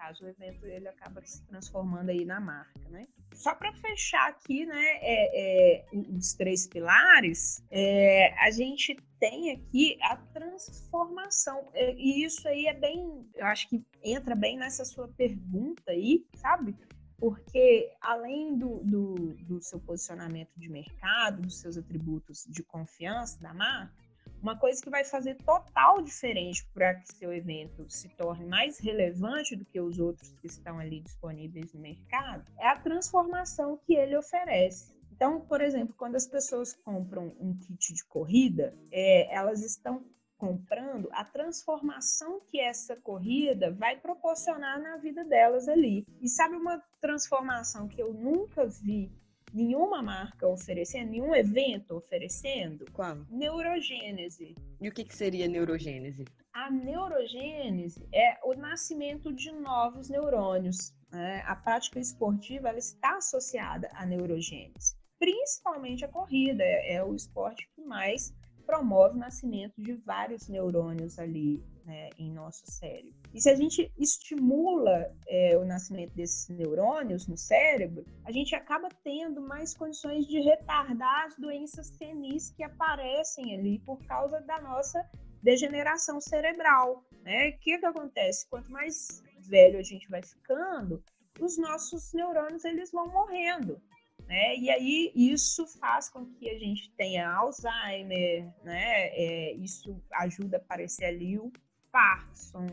caso 0.00 0.24
o 0.24 0.28
evento 0.28 0.64
ele 0.64 0.88
acaba 0.88 1.20
se 1.22 1.42
transformando 1.44 2.08
aí 2.08 2.24
na 2.24 2.40
marca, 2.40 2.88
né? 2.88 3.06
Só 3.32 3.54
para 3.54 3.72
fechar 3.74 4.28
aqui, 4.28 4.66
né, 4.66 4.84
é, 5.00 5.82
é, 5.82 5.84
os 5.92 6.34
três 6.34 6.66
pilares, 6.66 7.62
é, 7.70 8.34
a 8.44 8.50
gente 8.50 8.96
tem 9.18 9.52
aqui 9.52 9.98
a 10.02 10.16
transformação 10.16 11.68
é, 11.72 11.94
e 11.94 12.24
isso 12.24 12.46
aí 12.48 12.66
é 12.66 12.74
bem, 12.74 13.26
eu 13.34 13.46
acho 13.46 13.68
que 13.68 13.84
entra 14.02 14.34
bem 14.34 14.56
nessa 14.56 14.84
sua 14.84 15.08
pergunta 15.08 15.92
aí, 15.92 16.26
sabe? 16.34 16.74
Porque 17.18 17.92
além 18.00 18.56
do, 18.56 18.78
do, 18.82 19.14
do 19.44 19.62
seu 19.62 19.78
posicionamento 19.78 20.52
de 20.56 20.68
mercado, 20.68 21.42
dos 21.42 21.60
seus 21.60 21.76
atributos 21.76 22.46
de 22.48 22.62
confiança 22.62 23.38
da 23.40 23.52
marca, 23.52 24.09
uma 24.42 24.56
coisa 24.56 24.82
que 24.82 24.90
vai 24.90 25.04
fazer 25.04 25.36
total 25.36 26.02
diferente 26.02 26.66
para 26.72 26.94
que 26.94 27.14
seu 27.14 27.32
evento 27.32 27.84
se 27.88 28.08
torne 28.10 28.46
mais 28.46 28.78
relevante 28.78 29.54
do 29.54 29.64
que 29.64 29.80
os 29.80 29.98
outros 29.98 30.32
que 30.40 30.46
estão 30.46 30.78
ali 30.78 31.00
disponíveis 31.00 31.72
no 31.72 31.80
mercado 31.80 32.50
é 32.58 32.68
a 32.68 32.78
transformação 32.78 33.78
que 33.86 33.94
ele 33.94 34.16
oferece. 34.16 34.94
Então, 35.12 35.40
por 35.42 35.60
exemplo, 35.60 35.94
quando 35.98 36.16
as 36.16 36.26
pessoas 36.26 36.72
compram 36.72 37.34
um 37.38 37.54
kit 37.58 37.92
de 37.92 38.04
corrida, 38.06 38.74
é, 38.90 39.34
elas 39.34 39.62
estão 39.62 40.02
comprando 40.38 41.10
a 41.12 41.22
transformação 41.22 42.40
que 42.48 42.58
essa 42.58 42.96
corrida 42.96 43.70
vai 43.70 44.00
proporcionar 44.00 44.80
na 44.80 44.96
vida 44.96 45.22
delas 45.22 45.68
ali. 45.68 46.06
E 46.22 46.28
sabe 46.30 46.56
uma 46.56 46.82
transformação 46.98 47.86
que 47.86 48.00
eu 48.00 48.14
nunca 48.14 48.66
vi 48.66 49.12
nenhuma 49.52 50.02
marca 50.02 50.46
oferecendo, 50.46 51.10
nenhum 51.10 51.34
evento 51.34 51.96
oferecendo? 51.96 52.84
Qual? 52.92 53.18
Neurogênese. 53.30 54.54
E 54.80 54.88
o 54.88 54.92
que, 54.92 55.04
que 55.04 55.14
seria 55.14 55.48
neurogênese? 55.48 56.24
A 56.52 56.70
neurogênese 56.70 58.06
é 58.12 58.38
o 58.44 58.54
nascimento 58.54 59.32
de 59.32 59.52
novos 59.52 60.08
neurônios. 60.08 60.94
Né? 61.10 61.42
A 61.46 61.56
prática 61.56 61.98
esportiva 61.98 62.68
ela 62.68 62.78
está 62.78 63.16
associada 63.16 63.88
à 63.94 64.06
neurogênese, 64.06 64.96
principalmente 65.18 66.04
a 66.04 66.08
corrida, 66.08 66.62
é, 66.62 66.94
é 66.94 67.04
o 67.04 67.14
esporte 67.14 67.68
que 67.74 67.82
mais 67.82 68.32
promove 68.64 69.16
o 69.16 69.18
nascimento 69.18 69.82
de 69.82 69.94
vários 69.94 70.48
neurônios 70.48 71.18
ali 71.18 71.60
né, 71.84 72.10
em 72.18 72.30
nosso 72.30 72.62
cérebro. 72.66 73.12
E 73.32 73.40
se 73.40 73.50
a 73.50 73.54
gente 73.54 73.92
estimula 73.98 75.10
é, 75.28 75.56
o 75.56 75.64
nascimento 75.64 76.14
desses 76.14 76.48
neurônios 76.48 77.26
no 77.26 77.36
cérebro, 77.36 78.04
a 78.24 78.32
gente 78.32 78.54
acaba 78.54 78.88
tendo 79.02 79.40
mais 79.40 79.74
condições 79.74 80.26
de 80.26 80.40
retardar 80.40 81.26
as 81.26 81.36
doenças 81.36 81.88
senis 81.88 82.50
que 82.50 82.62
aparecem 82.62 83.54
ali 83.56 83.78
por 83.80 83.98
causa 84.06 84.40
da 84.40 84.60
nossa 84.60 85.04
degeneração 85.42 86.20
cerebral. 86.20 87.04
Né? 87.22 87.50
O 87.50 87.58
que, 87.58 87.78
que 87.78 87.86
acontece? 87.86 88.48
Quanto 88.48 88.70
mais 88.70 89.22
velho 89.38 89.78
a 89.78 89.82
gente 89.82 90.08
vai 90.08 90.22
ficando, 90.22 91.02
os 91.40 91.56
nossos 91.58 92.12
neurônios 92.12 92.64
eles 92.64 92.90
vão 92.90 93.08
morrendo. 93.08 93.80
Né? 94.26 94.56
E 94.56 94.70
aí 94.70 95.12
isso 95.14 95.66
faz 95.66 96.08
com 96.08 96.24
que 96.24 96.48
a 96.48 96.58
gente 96.58 96.90
tenha 96.92 97.28
Alzheimer, 97.28 98.48
né? 98.62 99.08
É, 99.08 99.52
isso 99.54 100.00
ajuda 100.12 100.56
a 100.56 100.60
aparecer 100.60 101.06
ali 101.06 101.36
o 101.36 101.50
Parkinson, 101.92 102.66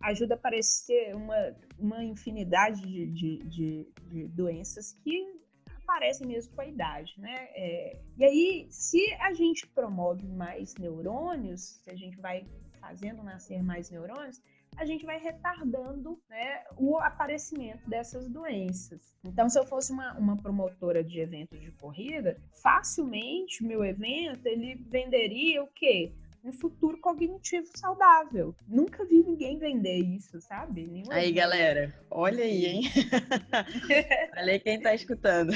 ajuda 0.00 0.34
a 0.34 0.36
aparecer 0.36 1.14
uma, 1.14 1.56
uma 1.78 2.04
infinidade 2.04 2.82
de, 2.82 3.06
de, 3.06 3.38
de, 3.44 3.92
de 4.08 4.28
doenças 4.28 4.92
que 4.92 5.36
aparecem 5.82 6.26
mesmo 6.26 6.54
com 6.54 6.60
a 6.60 6.66
idade, 6.66 7.14
né? 7.18 7.48
É, 7.54 7.98
e 8.16 8.24
aí, 8.24 8.66
se 8.70 9.00
a 9.20 9.32
gente 9.32 9.66
promove 9.68 10.26
mais 10.26 10.74
neurônios, 10.74 11.80
se 11.82 11.90
a 11.90 11.94
gente 11.94 12.16
vai 12.20 12.44
fazendo 12.80 13.22
nascer 13.22 13.62
mais 13.62 13.90
neurônios, 13.90 14.40
a 14.76 14.84
gente 14.84 15.06
vai 15.06 15.18
retardando 15.18 16.20
né, 16.28 16.64
o 16.76 16.98
aparecimento 16.98 17.88
dessas 17.88 18.28
doenças. 18.28 19.16
Então, 19.24 19.48
se 19.48 19.58
eu 19.58 19.64
fosse 19.64 19.90
uma, 19.90 20.12
uma 20.18 20.36
promotora 20.36 21.02
de 21.02 21.18
eventos 21.18 21.58
de 21.60 21.72
corrida, 21.72 22.36
facilmente 22.62 23.64
meu 23.64 23.84
evento 23.84 24.46
ele 24.46 24.74
venderia 24.74 25.62
o 25.62 25.68
quê? 25.68 26.12
Um 26.46 26.52
futuro 26.52 26.98
cognitivo 27.00 27.66
saudável. 27.76 28.54
Nunca 28.68 29.04
vi 29.04 29.22
ninguém 29.22 29.58
vender 29.58 29.98
isso, 29.98 30.40
sabe? 30.40 30.86
Nenhum 30.86 31.10
aí, 31.10 31.32
galera, 31.32 31.92
olha 32.10 32.44
aí, 32.44 32.66
hein? 32.66 32.82
olha 34.38 34.52
aí 34.52 34.60
quem 34.60 34.80
tá 34.80 34.94
escutando. 34.94 35.52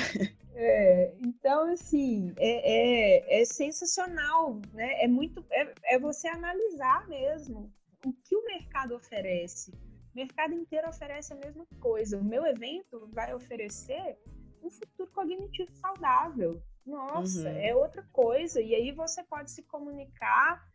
É, 0.55 1.15
então, 1.21 1.73
assim, 1.73 2.35
é, 2.37 3.39
é, 3.39 3.41
é, 3.41 3.45
sensacional, 3.45 4.61
né? 4.75 5.03
É 5.03 5.09
muito. 5.09 5.45
É, 5.51 5.73
é 5.95 5.99
você 5.99 6.29
analisar 6.29 7.07
mesmo 7.09 7.73
o 8.05 8.13
que 8.13 8.37
o 8.37 8.45
mercado 8.45 8.95
oferece. 8.95 9.71
O 9.71 10.17
mercado 10.17 10.55
inteiro 10.55 10.89
oferece 10.89 11.33
a 11.33 11.37
mesma 11.37 11.65
coisa. 11.79 12.19
O 12.19 12.25
meu 12.25 12.45
evento 12.45 13.09
vai 13.13 13.33
oferecer 13.33 14.19
um 14.63 14.71
futuro 14.71 15.11
cognitivo 15.13 15.71
saudável. 15.77 16.61
Nossa, 16.91 17.49
uhum. 17.49 17.57
é 17.57 17.75
outra 17.75 18.03
coisa. 18.13 18.61
E 18.61 18.75
aí 18.75 18.93
você 18.93 19.23
pode 19.23 19.51
se 19.51 19.63
comunicar 19.63 20.69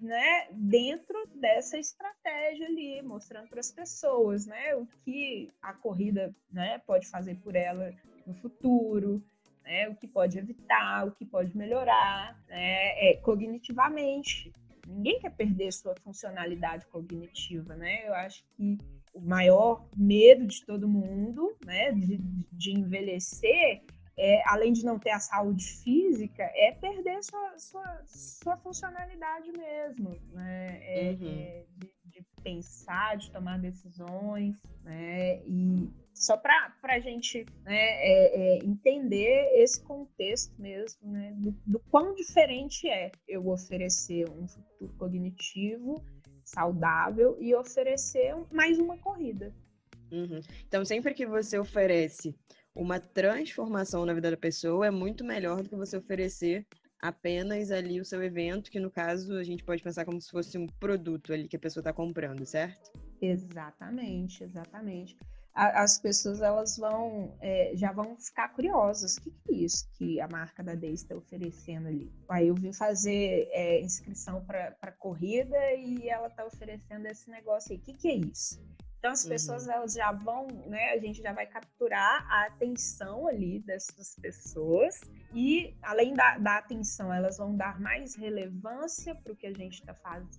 né, 0.00 0.48
dentro 0.52 1.26
dessa 1.34 1.78
estratégia 1.78 2.66
ali, 2.66 3.02
mostrando 3.02 3.48
para 3.48 3.60
as 3.60 3.72
pessoas, 3.72 4.46
né, 4.46 4.74
o 4.74 4.86
que 4.86 5.50
a 5.60 5.72
corrida, 5.72 6.34
né, 6.52 6.78
pode 6.86 7.06
fazer 7.08 7.36
por 7.36 7.56
ela 7.56 7.94
no 8.26 8.34
futuro, 8.34 9.22
né, 9.64 9.88
o 9.88 9.96
que 9.96 10.06
pode 10.06 10.38
evitar, 10.38 11.06
o 11.06 11.12
que 11.12 11.24
pode 11.24 11.56
melhorar, 11.56 12.38
né, 12.46 13.10
é, 13.10 13.16
cognitivamente. 13.22 14.52
Ninguém 14.86 15.18
quer 15.18 15.30
perder 15.30 15.72
sua 15.72 15.94
funcionalidade 15.96 16.86
cognitiva, 16.86 17.74
né? 17.74 18.06
Eu 18.06 18.14
acho 18.14 18.44
que 18.56 18.78
o 19.12 19.20
maior 19.20 19.84
medo 19.96 20.46
de 20.46 20.64
todo 20.64 20.86
mundo, 20.86 21.56
né, 21.64 21.90
de, 21.90 22.18
de 22.52 22.70
envelhecer 22.70 23.82
é, 24.18 24.42
além 24.48 24.72
de 24.72 24.84
não 24.84 24.98
ter 24.98 25.10
a 25.10 25.20
saúde 25.20 25.64
física, 25.64 26.42
é 26.42 26.72
perder 26.72 27.22
sua, 27.22 27.58
sua, 27.58 28.02
sua 28.06 28.56
funcionalidade 28.56 29.52
mesmo, 29.52 30.18
né? 30.32 30.78
É, 30.82 31.10
uhum. 31.10 31.28
é 31.28 31.64
de, 31.76 31.94
de, 32.04 32.26
pensar, 32.42 33.16
de 33.16 33.30
tomar 33.30 33.58
decisões, 33.58 34.56
né? 34.82 35.42
E 35.44 35.90
só 36.14 36.36
para 36.36 36.72
a 36.84 36.98
gente 36.98 37.44
né, 37.62 37.76
é, 37.76 38.56
é, 38.56 38.64
entender 38.64 39.50
esse 39.60 39.82
contexto 39.82 40.58
mesmo, 40.58 41.12
né? 41.12 41.34
Do, 41.36 41.50
do 41.66 41.78
quão 41.90 42.14
diferente 42.14 42.88
é 42.88 43.12
eu 43.28 43.46
oferecer 43.48 44.30
um 44.30 44.48
futuro 44.48 44.94
cognitivo 44.96 46.02
saudável 46.42 47.36
e 47.40 47.54
oferecer 47.54 48.34
mais 48.50 48.78
uma 48.78 48.96
corrida. 48.96 49.52
Uhum. 50.10 50.40
Então, 50.66 50.84
sempre 50.84 51.12
que 51.12 51.26
você 51.26 51.58
oferece 51.58 52.34
uma 52.76 53.00
transformação 53.00 54.04
na 54.04 54.12
vida 54.12 54.30
da 54.30 54.36
pessoa 54.36 54.86
é 54.86 54.90
muito 54.90 55.24
melhor 55.24 55.62
do 55.62 55.68
que 55.68 55.74
você 55.74 55.96
oferecer 55.96 56.66
apenas 57.00 57.70
ali 57.70 58.00
o 58.00 58.04
seu 58.04 58.22
evento, 58.22 58.70
que 58.70 58.78
no 58.78 58.90
caso 58.90 59.34
a 59.34 59.42
gente 59.42 59.64
pode 59.64 59.82
pensar 59.82 60.04
como 60.04 60.20
se 60.20 60.30
fosse 60.30 60.58
um 60.58 60.66
produto 60.66 61.32
ali 61.32 61.48
que 61.48 61.56
a 61.56 61.58
pessoa 61.58 61.80
está 61.80 61.92
comprando, 61.92 62.44
certo? 62.44 62.92
Exatamente, 63.20 64.44
exatamente. 64.44 65.16
As 65.54 65.98
pessoas 65.98 66.42
elas 66.42 66.76
vão 66.76 67.34
é, 67.40 67.72
já 67.74 67.90
vão 67.90 68.14
ficar 68.18 68.50
curiosas. 68.50 69.16
O 69.16 69.22
que, 69.22 69.30
que, 69.30 69.54
é 69.54 69.56
isso 69.56 69.88
que 69.94 70.20
a 70.20 70.28
marca 70.28 70.62
da 70.62 70.74
Day 70.74 70.92
está 70.92 71.16
oferecendo 71.16 71.88
ali? 71.88 72.12
Aí 72.28 72.48
eu 72.48 72.54
vim 72.54 72.74
fazer 72.74 73.48
é, 73.52 73.80
inscrição 73.80 74.44
para 74.44 74.92
corrida 74.98 75.56
e 75.72 76.10
ela 76.10 76.26
está 76.26 76.44
oferecendo 76.44 77.06
esse 77.06 77.30
negócio 77.30 77.72
aí. 77.72 77.78
O 77.78 77.80
que, 77.80 77.94
que 77.94 78.08
é 78.08 78.16
isso? 78.16 78.60
Então 78.98 79.12
as 79.12 79.24
pessoas 79.24 79.66
uhum. 79.66 79.72
elas 79.72 79.92
já 79.92 80.10
vão, 80.12 80.46
né? 80.66 80.90
A 80.90 80.98
gente 80.98 81.22
já 81.22 81.32
vai 81.32 81.46
capturar 81.46 82.26
a 82.30 82.46
atenção 82.46 83.28
ali 83.28 83.60
dessas 83.60 84.16
pessoas 84.20 85.00
e 85.32 85.76
além 85.82 86.14
da, 86.14 86.38
da 86.38 86.58
atenção, 86.58 87.12
elas 87.12 87.38
vão 87.38 87.56
dar 87.56 87.80
mais 87.80 88.14
relevância 88.14 89.14
para 89.14 89.32
o 89.32 89.36
que 89.36 89.46
a 89.46 89.52
gente 89.52 89.80
está 89.80 89.94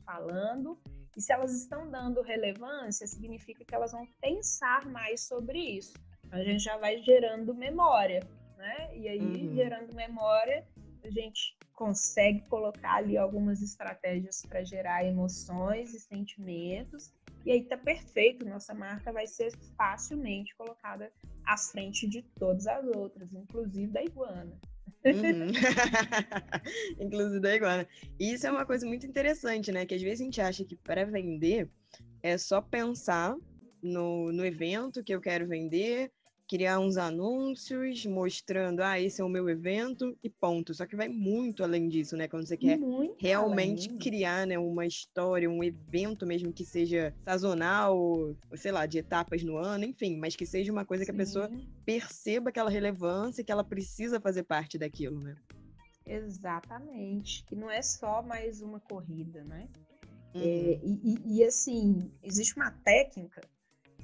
falando. 0.06 0.78
E 1.16 1.22
se 1.22 1.34
elas 1.34 1.52
estão 1.54 1.90
dando 1.90 2.22
relevância, 2.22 3.08
significa 3.08 3.64
que 3.66 3.74
elas 3.74 3.92
vão 3.92 4.06
pensar 4.22 4.86
mais 4.86 5.22
sobre 5.28 5.60
isso. 5.60 5.94
A 6.32 6.44
gente 6.44 6.64
já 6.64 6.78
vai 6.78 7.02
gerando 7.04 7.56
memória, 7.56 8.22
né? 8.58 8.96
E 8.96 9.08
aí, 9.08 9.20
uhum. 9.20 9.56
gerando 9.56 9.94
memória, 9.94 10.68
a 11.04 11.10
gente 11.10 11.58
consegue 11.78 12.42
colocar 12.50 12.96
ali 12.96 13.16
algumas 13.18 13.62
estratégias 13.62 14.42
para 14.42 14.64
gerar 14.64 15.06
emoções 15.06 15.94
e 15.94 16.00
sentimentos 16.00 17.14
e 17.46 17.52
aí 17.52 17.64
tá 17.64 17.78
perfeito, 17.78 18.44
nossa 18.46 18.74
marca 18.74 19.14
vai 19.14 19.26
ser 19.26 19.54
facilmente 19.78 20.54
colocada 20.58 21.10
à 21.46 21.56
frente 21.56 22.06
de 22.06 22.22
todas 22.38 22.68
as 22.68 22.86
outras, 22.88 23.32
inclusive 23.32 23.88
da 23.88 24.04
iguana. 24.04 24.60
Uhum. 25.06 25.48
inclusive 27.00 27.40
da 27.40 27.56
iguana. 27.56 27.88
E 28.20 28.34
isso 28.34 28.46
é 28.48 28.52
uma 28.52 28.66
coisa 28.66 28.86
muito 28.86 29.06
interessante, 29.06 29.72
né? 29.72 29.86
Que 29.86 29.96
às 29.96 30.02
vezes 30.02 30.20
a 30.20 30.24
gente 30.26 30.42
acha 30.42 30.66
que 30.66 30.76
para 30.76 31.06
vender 31.06 31.70
é 32.22 32.38
só 32.38 32.60
pensar 32.60 33.34
no, 33.82 34.32
no 34.34 34.44
evento 34.44 35.04
que 35.04 35.16
eu 35.16 35.22
quero 35.22 35.48
vender, 35.48 36.12
criar 36.48 36.80
uns 36.80 36.98
anúncios 36.98 38.06
mostrando, 38.06 38.82
ah, 38.82 39.00
esse 39.00 39.22
é 39.22 39.24
o 39.24 39.30
meu 39.30 39.50
evento 39.50 40.18
e 40.24 40.30
ponto. 40.30 40.74
Só 40.74 40.86
que 40.86 40.96
vai 40.96 41.10
muito 41.10 41.64
além 41.64 41.90
disso, 41.90 42.16
né? 42.16 42.28
Quando 42.28 42.48
você 42.48 42.56
quer 42.56 42.78
muito 42.78 43.18
realmente 43.20 43.90
além. 43.90 44.00
criar 44.00 44.48
né, 44.48 44.58
uma 44.58 44.86
história, 44.86 45.50
um 45.50 45.64
evento 45.64 46.26
mesmo 46.26 46.54
que 46.54 46.64
seja 46.64 47.14
sazonal, 47.26 47.98
ou, 47.98 48.38
sei 48.56 48.72
lá, 48.72 48.86
de 48.86 48.98
etapas 48.98 49.44
no 49.44 49.58
ano, 49.58 49.84
enfim, 49.84 50.16
mas 50.18 50.36
que 50.36 50.46
seja 50.46 50.72
uma 50.72 50.86
coisa 50.86 51.04
Sim. 51.04 51.12
que 51.12 51.16
a 51.16 51.18
pessoa 51.18 51.52
perceba 51.86 52.50
aquela 52.50 52.70
relevância 52.70 53.42
e 53.42 53.44
que 53.44 53.52
ela 53.52 53.64
precisa 53.64 54.22
fazer 54.22 54.44
parte 54.44 54.78
daquilo, 54.78 55.20
né? 55.20 55.36
Exatamente. 56.06 57.44
Que 57.46 57.56
não 57.56 57.70
é 57.70 57.82
só 57.82 58.22
mais 58.22 58.62
uma 58.62 58.80
corrida, 58.80 59.44
né? 59.44 59.68
É, 60.34 60.38
uhum. 60.38 60.44
É, 60.44 60.80
e, 60.84 61.02
e, 61.04 61.38
e 61.38 61.44
assim, 61.44 62.10
existe 62.24 62.56
uma 62.56 62.72
técnica 62.72 63.42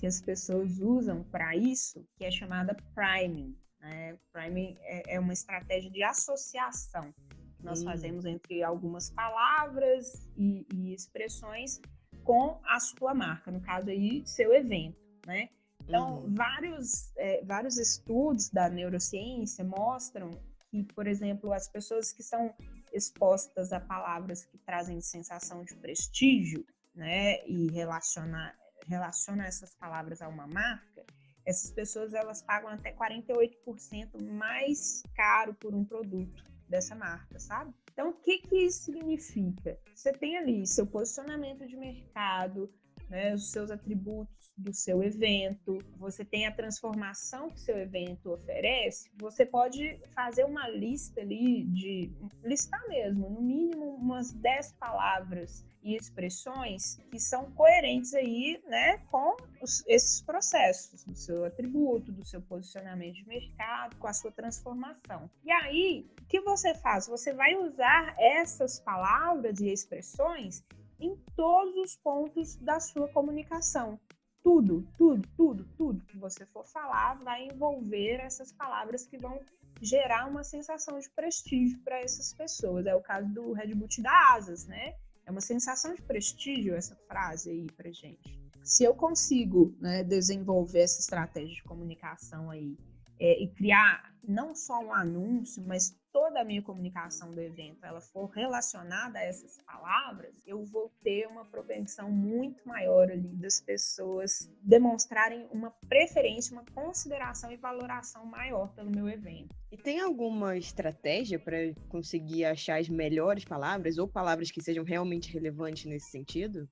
que 0.03 0.07
as 0.07 0.19
pessoas 0.19 0.81
usam 0.81 1.23
para 1.23 1.55
isso, 1.55 2.05
que 2.17 2.25
é 2.25 2.29
chamada 2.29 2.75
priming. 2.93 3.55
Né? 3.79 4.17
Priming 4.33 4.75
é, 4.81 5.15
é 5.15 5.17
uma 5.17 5.31
estratégia 5.31 5.89
de 5.89 6.03
associação 6.03 7.13
que 7.57 7.63
nós 7.63 7.81
hum. 7.81 7.85
fazemos 7.85 8.25
entre 8.25 8.61
algumas 8.61 9.09
palavras 9.09 10.29
e, 10.35 10.67
e, 10.73 10.93
expressões 10.93 11.79
com 12.21 12.59
a 12.65 12.81
sua 12.81 13.13
marca, 13.13 13.49
no 13.49 13.61
caso 13.61 13.89
aí, 13.89 14.21
seu 14.25 14.53
evento, 14.53 14.99
né? 15.25 15.47
Então, 15.87 16.17
uhum. 16.17 16.35
vários, 16.35 17.13
é, 17.15 17.41
vários 17.45 17.77
estudos 17.77 18.49
da 18.49 18.69
neurociência 18.69 19.63
mostram 19.63 20.31
que, 20.69 20.83
por 20.83 21.07
exemplo, 21.07 21.53
as 21.53 21.69
pessoas 21.69 22.11
que 22.11 22.23
são 22.23 22.53
expostas 22.91 23.71
a 23.71 23.79
palavras 23.79 24.43
que 24.43 24.57
trazem 24.57 24.99
sensação 24.99 25.63
de 25.63 25.73
prestígio, 25.75 26.65
né, 26.93 27.43
e 27.47 27.71
relacionar 27.71 28.53
relaciona 28.87 29.45
essas 29.45 29.75
palavras 29.75 30.21
a 30.21 30.27
uma 30.27 30.47
marca, 30.47 31.05
essas 31.45 31.71
pessoas 31.71 32.13
elas 32.13 32.41
pagam 32.41 32.69
até 32.69 32.93
48% 32.93 34.21
mais 34.21 35.03
caro 35.15 35.53
por 35.53 35.73
um 35.73 35.83
produto 35.83 36.43
dessa 36.69 36.95
marca, 36.95 37.39
sabe? 37.39 37.73
Então, 37.91 38.09
o 38.09 38.13
que, 38.13 38.39
que 38.39 38.65
isso 38.65 38.85
significa? 38.85 39.77
Você 39.93 40.11
tem 40.11 40.37
ali 40.37 40.65
seu 40.65 40.87
posicionamento 40.87 41.67
de 41.67 41.75
mercado, 41.75 42.73
né, 43.09 43.33
os 43.33 43.51
seus 43.51 43.69
atributos 43.71 44.51
do 44.57 44.73
seu 44.73 45.03
evento, 45.03 45.79
você 45.97 46.23
tem 46.23 46.45
a 46.45 46.51
transformação 46.51 47.49
que 47.49 47.59
seu 47.59 47.77
evento 47.77 48.31
oferece, 48.31 49.09
você 49.15 49.45
pode 49.45 49.99
fazer 50.13 50.45
uma 50.45 50.67
lista 50.69 51.21
ali 51.21 51.63
de 51.65 52.11
listar 52.43 52.81
mesmo, 52.87 53.29
no 53.29 53.41
mínimo 53.41 53.95
umas 53.95 54.31
10 54.31 54.73
palavras 54.73 55.65
e 55.83 55.95
expressões 55.95 56.97
que 57.11 57.19
são 57.19 57.51
coerentes 57.51 58.13
aí, 58.13 58.61
né, 58.67 58.99
com 59.11 59.35
os, 59.61 59.83
esses 59.85 60.21
processos 60.21 61.03
do 61.03 61.15
seu 61.15 61.43
atributo, 61.43 62.11
do 62.11 62.25
seu 62.25 62.41
posicionamento 62.41 63.15
de 63.15 63.27
mercado, 63.27 63.97
com 63.97 64.07
a 64.07 64.13
sua 64.13 64.31
transformação. 64.31 65.29
E 65.43 65.51
aí, 65.51 66.07
o 66.21 66.25
que 66.25 66.39
você 66.39 66.73
faz? 66.75 67.07
Você 67.07 67.33
vai 67.33 67.55
usar 67.55 68.15
essas 68.17 68.79
palavras 68.79 69.59
e 69.59 69.69
expressões 69.69 70.63
em 70.99 71.15
todos 71.35 71.75
os 71.75 71.95
pontos 71.95 72.55
da 72.57 72.79
sua 72.79 73.07
comunicação. 73.09 73.99
Tudo, 74.43 74.85
tudo, 74.97 75.27
tudo, 75.37 75.65
tudo 75.77 76.05
que 76.05 76.17
você 76.17 76.45
for 76.47 76.65
falar 76.65 77.15
vai 77.19 77.47
envolver 77.47 78.19
essas 78.19 78.51
palavras 78.51 79.05
que 79.05 79.17
vão 79.17 79.39
gerar 79.81 80.27
uma 80.27 80.43
sensação 80.43 80.99
de 80.99 81.09
prestígio 81.09 81.79
para 81.79 81.99
essas 81.99 82.33
pessoas. 82.33 82.85
É 82.85 82.95
o 82.95 83.01
caso 83.01 83.27
do 83.33 83.53
Red 83.53 83.73
Bull 83.73 83.87
da 83.99 84.33
Asas, 84.33 84.65
né? 84.65 84.95
É 85.25 85.31
uma 85.31 85.41
sensação 85.41 85.93
de 85.93 86.01
prestígio 86.01 86.75
essa 86.75 86.95
frase 87.07 87.49
aí 87.49 87.67
para 87.71 87.91
gente. 87.91 88.37
Se 88.63 88.83
eu 88.83 88.93
consigo 88.93 89.75
né, 89.79 90.03
desenvolver 90.03 90.81
essa 90.81 90.99
estratégia 90.99 91.55
de 91.55 91.63
comunicação 91.63 92.49
aí 92.49 92.77
é, 93.19 93.41
e 93.41 93.47
criar 93.47 94.13
não 94.23 94.55
só 94.55 94.79
um 94.79 94.93
anúncio, 94.93 95.63
mas 95.65 95.95
toda 96.13 96.41
a 96.41 96.45
minha 96.45 96.61
comunicação 96.61 97.31
do 97.31 97.41
evento 97.41 97.83
ela 97.83 97.99
for 97.99 98.27
relacionada 98.27 99.17
a 99.17 99.23
essas 99.23 99.57
palavras, 99.63 100.35
eu 100.45 100.63
vou 100.63 100.93
ter 101.03 101.27
uma 101.27 101.43
propensão 101.43 102.11
muito 102.11 102.65
maior 102.67 103.09
ali 103.11 103.35
das 103.35 103.59
pessoas 103.59 104.47
demonstrarem 104.61 105.47
uma 105.51 105.71
preferência, 105.89 106.53
uma 106.53 106.63
consideração 106.73 107.51
e 107.51 107.57
valoração 107.57 108.25
maior 108.27 108.71
pelo 108.75 108.91
meu 108.91 109.09
evento. 109.09 109.53
E 109.71 109.77
tem 109.77 109.99
alguma 109.99 110.55
estratégia 110.55 111.39
para 111.39 111.57
conseguir 111.89 112.45
achar 112.45 112.79
as 112.79 112.87
melhores 112.87 113.43
palavras 113.43 113.97
ou 113.97 114.07
palavras 114.07 114.51
que 114.51 114.61
sejam 114.61 114.83
realmente 114.83 115.33
relevantes 115.33 115.85
nesse 115.85 116.11
sentido? 116.11 116.69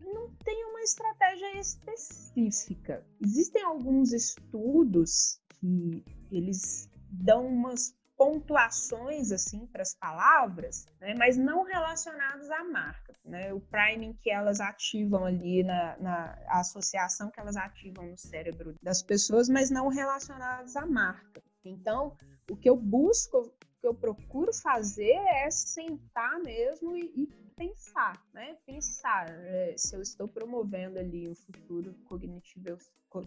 Não 0.00 0.32
tem 0.44 0.64
uma 0.66 0.82
estratégia 0.82 1.58
específica. 1.58 3.04
Existem 3.20 3.62
alguns 3.64 4.12
estudos 4.12 5.40
que 5.60 6.04
eles 6.30 6.88
dão 7.10 7.46
umas 7.46 7.96
pontuações 8.18 9.30
assim 9.30 9.64
para 9.66 9.82
as 9.82 9.94
palavras, 9.94 10.84
né, 11.00 11.14
mas 11.16 11.36
não 11.36 11.62
relacionadas 11.62 12.50
à 12.50 12.64
marca. 12.64 13.14
Né? 13.24 13.54
O 13.54 13.60
priming 13.60 14.12
que 14.14 14.28
elas 14.28 14.60
ativam 14.60 15.24
ali 15.24 15.62
na, 15.62 15.96
na 15.98 16.38
associação 16.48 17.30
que 17.30 17.38
elas 17.38 17.56
ativam 17.56 18.06
no 18.06 18.18
cérebro 18.18 18.74
das 18.82 19.02
pessoas, 19.02 19.48
mas 19.48 19.70
não 19.70 19.86
relacionadas 19.88 20.74
à 20.74 20.84
marca. 20.84 21.40
Então, 21.64 22.16
o 22.50 22.56
que 22.56 22.68
eu 22.68 22.76
busco, 22.76 23.38
o 23.38 23.80
que 23.80 23.86
eu 23.86 23.94
procuro 23.94 24.52
fazer 24.52 25.14
é 25.14 25.50
sentar 25.50 26.40
mesmo 26.40 26.96
e, 26.96 27.12
e 27.14 27.26
pensar, 27.54 28.20
né? 28.32 28.56
Pensar 28.64 29.28
é, 29.28 29.74
se 29.76 29.94
eu 29.94 30.00
estou 30.00 30.26
promovendo 30.26 30.98
ali 30.98 31.28
um 31.28 31.34
futuro 31.34 31.92
cognitivo, 32.04 32.78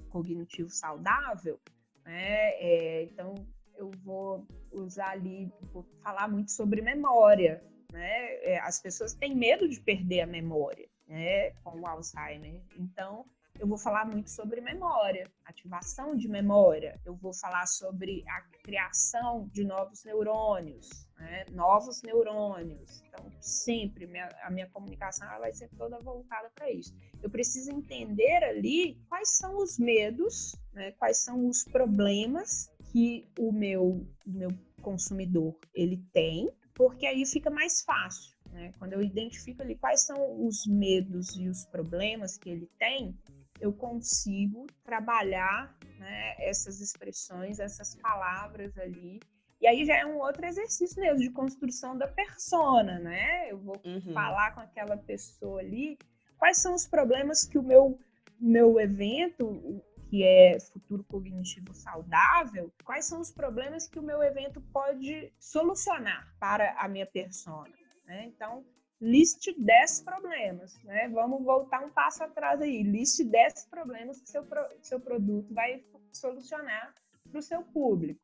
cognitivo 0.09 0.69
saudável, 0.69 1.59
né? 2.03 2.51
É, 2.55 3.03
então, 3.03 3.35
eu 3.81 3.91
vou 4.03 4.47
usar 4.71 5.09
ali, 5.09 5.51
vou 5.73 5.83
falar 6.03 6.27
muito 6.27 6.51
sobre 6.51 6.81
memória, 6.81 7.63
né? 7.91 8.35
É, 8.43 8.59
as 8.59 8.79
pessoas 8.79 9.13
têm 9.13 9.35
medo 9.35 9.67
de 9.67 9.81
perder 9.81 10.21
a 10.21 10.27
memória, 10.27 10.87
né? 11.07 11.51
Com 11.63 11.79
o 11.79 11.87
Alzheimer. 11.87 12.61
Então, 12.77 13.25
eu 13.59 13.67
vou 13.67 13.77
falar 13.77 14.05
muito 14.05 14.31
sobre 14.31 14.61
memória, 14.61 15.29
ativação 15.45 16.15
de 16.15 16.27
memória. 16.27 16.99
Eu 17.05 17.15
vou 17.15 17.33
falar 17.33 17.67
sobre 17.67 18.23
a 18.27 18.41
criação 18.63 19.47
de 19.51 19.63
novos 19.63 20.03
neurônios, 20.03 20.89
né? 21.17 21.45
novos 21.51 22.01
neurônios. 22.01 23.03
Então, 23.03 23.31
sempre 23.39 24.07
minha, 24.07 24.29
a 24.41 24.49
minha 24.49 24.67
comunicação 24.69 25.27
vai 25.39 25.51
ser 25.53 25.69
toda 25.77 25.99
voltada 25.99 26.49
para 26.55 26.71
isso. 26.71 26.95
Eu 27.21 27.29
preciso 27.29 27.71
entender 27.71 28.43
ali 28.43 28.99
quais 29.07 29.29
são 29.37 29.57
os 29.57 29.77
medos, 29.77 30.55
né? 30.73 30.93
quais 30.93 31.17
são 31.17 31.47
os 31.47 31.63
problemas 31.63 32.71
que 32.91 33.25
o 33.39 33.51
meu, 33.51 34.05
meu 34.25 34.49
consumidor 34.81 35.57
ele 35.73 36.03
tem, 36.11 36.51
porque 36.73 37.05
aí 37.05 37.25
fica 37.25 37.49
mais 37.49 37.81
fácil. 37.83 38.35
Né? 38.51 38.71
Quando 38.77 38.93
eu 38.93 39.01
identifico 39.01 39.61
ali 39.61 39.75
quais 39.75 40.05
são 40.05 40.45
os 40.45 40.65
medos 40.67 41.35
e 41.37 41.47
os 41.47 41.65
problemas 41.65 42.37
que 42.37 42.49
ele 42.49 42.69
tem, 42.77 43.17
eu 43.61 43.71
consigo 43.71 44.67
trabalhar 44.83 45.73
né, 45.97 46.35
essas 46.39 46.81
expressões, 46.81 47.59
essas 47.59 47.95
palavras 47.95 48.77
ali. 48.77 49.19
E 49.61 49.67
aí 49.67 49.85
já 49.85 49.95
é 49.95 50.05
um 50.05 50.17
outro 50.17 50.45
exercício 50.45 50.99
mesmo 50.99 51.19
de 51.19 51.29
construção 51.29 51.95
da 51.95 52.07
persona, 52.07 52.99
né? 52.99 53.51
Eu 53.51 53.59
vou 53.59 53.79
uhum. 53.85 54.13
falar 54.13 54.55
com 54.55 54.59
aquela 54.59 54.97
pessoa 54.97 55.61
ali 55.61 55.97
quais 56.37 56.57
são 56.57 56.73
os 56.73 56.87
problemas 56.87 57.45
que 57.45 57.59
o 57.59 57.63
meu, 57.63 57.99
meu 58.39 58.79
evento, 58.79 59.83
que 60.11 60.25
é 60.25 60.59
futuro 60.59 61.05
cognitivo 61.05 61.73
saudável, 61.73 62.69
quais 62.83 63.05
são 63.05 63.21
os 63.21 63.31
problemas 63.31 63.87
que 63.87 63.97
o 63.97 64.03
meu 64.03 64.21
evento 64.21 64.59
pode 64.73 65.31
solucionar 65.39 66.35
para 66.37 66.73
a 66.73 66.89
minha 66.89 67.05
persona. 67.05 67.71
Né? 68.05 68.25
Então, 68.25 68.65
liste 68.99 69.55
10 69.57 70.01
problemas, 70.01 70.77
né? 70.83 71.07
Vamos 71.07 71.41
voltar 71.45 71.81
um 71.81 71.89
passo 71.89 72.25
atrás 72.25 72.59
aí. 72.59 72.83
Liste 72.83 73.23
10 73.23 73.67
problemas 73.67 74.19
que 74.19 74.29
seu, 74.29 74.45
seu 74.81 74.99
produto 74.99 75.53
vai 75.53 75.81
solucionar 76.11 76.93
para 77.31 77.39
o 77.39 77.41
seu 77.41 77.63
público. 77.63 78.19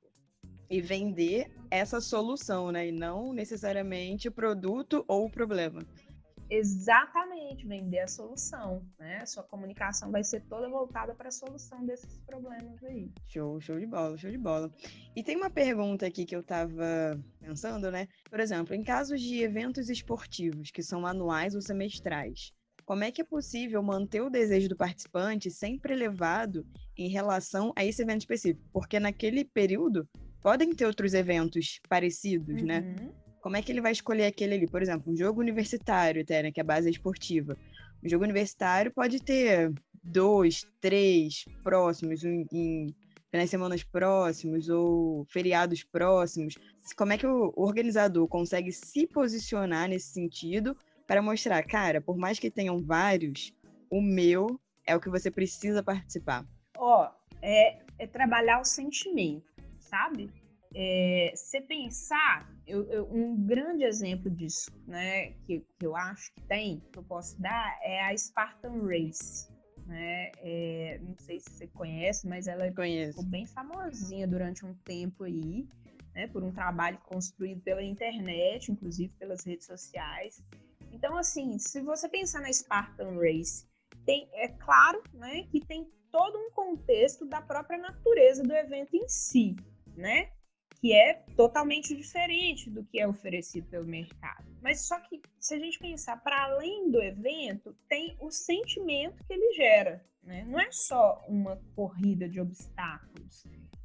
E 0.70 0.82
vender 0.82 1.50
essa 1.72 2.02
solução, 2.02 2.70
né? 2.70 2.88
E 2.88 2.92
não 2.92 3.32
necessariamente 3.32 4.28
o 4.28 4.32
produto 4.34 5.06
ou 5.08 5.28
o 5.28 5.32
problema. 5.32 5.80
Exatamente, 6.50 7.68
vender 7.68 8.00
a 8.00 8.08
solução, 8.08 8.82
né? 8.98 9.26
Sua 9.26 9.44
comunicação 9.44 10.12
vai 10.12 10.24
ser 10.24 10.42
toda 10.42 10.70
voltada 10.70 11.14
para 11.14 11.28
a 11.28 11.32
solução 11.32 11.86
desses 11.86 12.18
problemas 12.20 12.82
aí. 12.84 13.12
Show, 13.28 13.60
show 13.60 13.80
de 13.80 13.86
bola, 13.86 14.18
show 14.18 14.32
de 14.32 14.38
bola. 14.38 14.72
E 15.16 15.24
tem 15.24 15.36
uma 15.36 15.50
pergunta 15.50 16.06
aqui 16.06 16.26
que 16.26 16.36
eu 16.36 16.40
estava 16.40 17.20
pensando, 17.40 17.92
né? 17.92 18.08
Por 18.30 18.40
exemplo, 18.40 18.74
em 18.74 18.84
casos 18.84 19.22
de 19.22 19.42
eventos 19.42 19.90
esportivos 19.90 20.72
que 20.72 20.82
são 20.82 21.06
anuais 21.06 21.54
ou 21.54 21.62
semestrais, 21.62 22.54
como 22.86 23.04
é 23.04 23.12
que 23.12 23.22
é 23.22 23.26
possível 23.26 23.84
manter 23.84 24.22
o 24.22 24.30
desejo 24.30 24.70
do 24.70 24.78
participante 24.78 25.52
sempre 25.52 25.92
elevado 25.94 26.66
em 26.98 27.10
relação 27.10 27.74
a 27.76 27.84
esse 27.84 28.02
evento 28.02 28.22
específico? 28.22 28.66
Porque 28.72 28.98
naquele 28.98 29.44
período 29.44 30.08
podem 30.42 30.74
ter 30.74 30.86
outros 30.86 31.14
eventos 31.14 31.82
parecidos, 31.90 32.62
né? 32.62 32.80
uhum. 32.80 33.06
né? 33.08 33.27
Como 33.42 33.58
é 33.58 33.62
que 33.62 33.72
ele 33.72 33.82
vai 33.82 33.92
escolher 33.92 34.26
aquele 34.26 34.56
ali? 34.56 34.68
Por 34.68 34.82
exemplo, 34.82 35.12
um 35.12 35.16
jogo 35.16 35.42
universitário, 35.42 36.22
até, 36.22 36.44
né, 36.44 36.52
que 36.52 36.60
é 36.60 36.64
a 36.64 36.66
base 36.66 36.90
esportiva. 36.90 37.58
Um 38.04 38.10
jogo 38.10 38.24
universitário 38.24 38.92
pode 38.92 39.22
ter 39.22 39.74
dois, 40.04 40.66
três 40.80 41.46
próximos, 41.64 42.24
em, 42.24 42.46
em 42.52 42.96
finais 43.30 43.50
de 43.50 43.52
semanas 43.52 43.84
próximos 43.84 44.70
ou 44.70 45.26
feriados 45.26 45.84
próximos. 45.84 46.56
Como 46.96 47.14
é 47.14 47.18
que 47.18 47.28
o 47.28 47.54
organizador 47.56 48.28
consegue 48.28 48.72
se 48.72 49.06
posicionar 49.08 49.90
nesse 49.90 50.14
sentido 50.14 50.76
para 51.06 51.22
mostrar, 51.22 51.64
cara, 51.64 52.02
por 52.02 52.18
mais 52.18 52.40
que 52.40 52.52
tenham 52.52 52.80
vários, 52.80 53.54
o 53.90 54.02
meu 54.02 54.60
é 54.86 54.96
o 54.96 55.00
que 55.00 55.10
você 55.10 55.30
precisa 55.30 55.84
participar? 55.84 56.46
Ó, 56.78 57.06
oh, 57.06 57.36
é, 57.42 57.80
é 58.00 58.08
trabalhar 58.08 58.60
o 58.60 58.66
sentimento, 58.66 59.46
sabe? 59.80 60.30
É, 60.80 61.32
se 61.36 61.60
pensar, 61.62 62.48
eu, 62.68 62.88
eu, 62.92 63.12
um 63.12 63.36
grande 63.48 63.84
exemplo 63.84 64.30
disso, 64.30 64.70
né, 64.86 65.32
que, 65.48 65.66
que 65.76 65.84
eu 65.84 65.96
acho 65.96 66.32
que 66.36 66.42
tem, 66.42 66.84
que 66.92 67.00
eu 67.00 67.04
posso 67.04 67.42
dar, 67.42 67.80
é 67.82 68.04
a 68.04 68.16
Spartan 68.16 68.84
Race. 68.84 69.52
Né? 69.88 70.32
É, 70.38 71.00
não 71.02 71.18
sei 71.18 71.40
se 71.40 71.50
você 71.50 71.68
conhece, 71.70 72.28
mas 72.28 72.46
ela 72.46 72.72
Conheço. 72.72 73.14
ficou 73.14 73.26
bem 73.26 73.48
famosinha 73.48 74.28
durante 74.28 74.68
um 74.68 74.76
tempo 74.86 75.24
aí, 75.24 75.68
né, 76.14 76.28
por 76.28 76.44
um 76.44 76.52
trabalho 76.52 77.00
construído 77.00 77.60
pela 77.62 77.82
internet, 77.82 78.72
inclusive 78.72 79.12
pelas 79.18 79.44
redes 79.44 79.66
sociais. 79.66 80.44
Então, 80.92 81.18
assim, 81.18 81.58
se 81.58 81.82
você 81.82 82.08
pensar 82.08 82.40
na 82.42 82.54
Spartan 82.54 83.16
Race, 83.16 83.66
tem, 84.06 84.30
é 84.34 84.48
claro 84.50 85.02
né, 85.12 85.42
que 85.50 85.60
tem 85.60 85.90
todo 86.12 86.38
um 86.38 86.52
contexto 86.52 87.26
da 87.26 87.42
própria 87.42 87.80
natureza 87.80 88.44
do 88.44 88.54
evento 88.54 88.96
em 88.96 89.10
si, 89.10 89.56
né? 89.96 90.37
Que 90.80 90.94
é 90.94 91.14
totalmente 91.36 91.96
diferente 91.96 92.70
do 92.70 92.84
que 92.84 93.00
é 93.00 93.08
oferecido 93.08 93.68
pelo 93.68 93.86
mercado. 93.86 94.46
Mas 94.62 94.88
só 94.88 95.00
que 95.00 95.22
se 95.40 95.56
a 95.56 95.60
gente 95.60 95.80
pensar 95.80 96.18
para 96.24 96.44
além 96.44 96.90
do 96.90 97.02
evento, 97.02 97.76
tem 97.88 98.16
o 98.20 98.30
sentimento 98.32 99.24
que 99.26 99.34
ele 99.34 99.54
gera, 99.54 100.06
né? 100.24 100.46
Não 100.46 100.60
é 100.60 100.72
só 100.72 101.24
uma 101.28 101.60
corrida 101.76 102.28
de 102.30 102.40
obstáculos, 102.40 103.44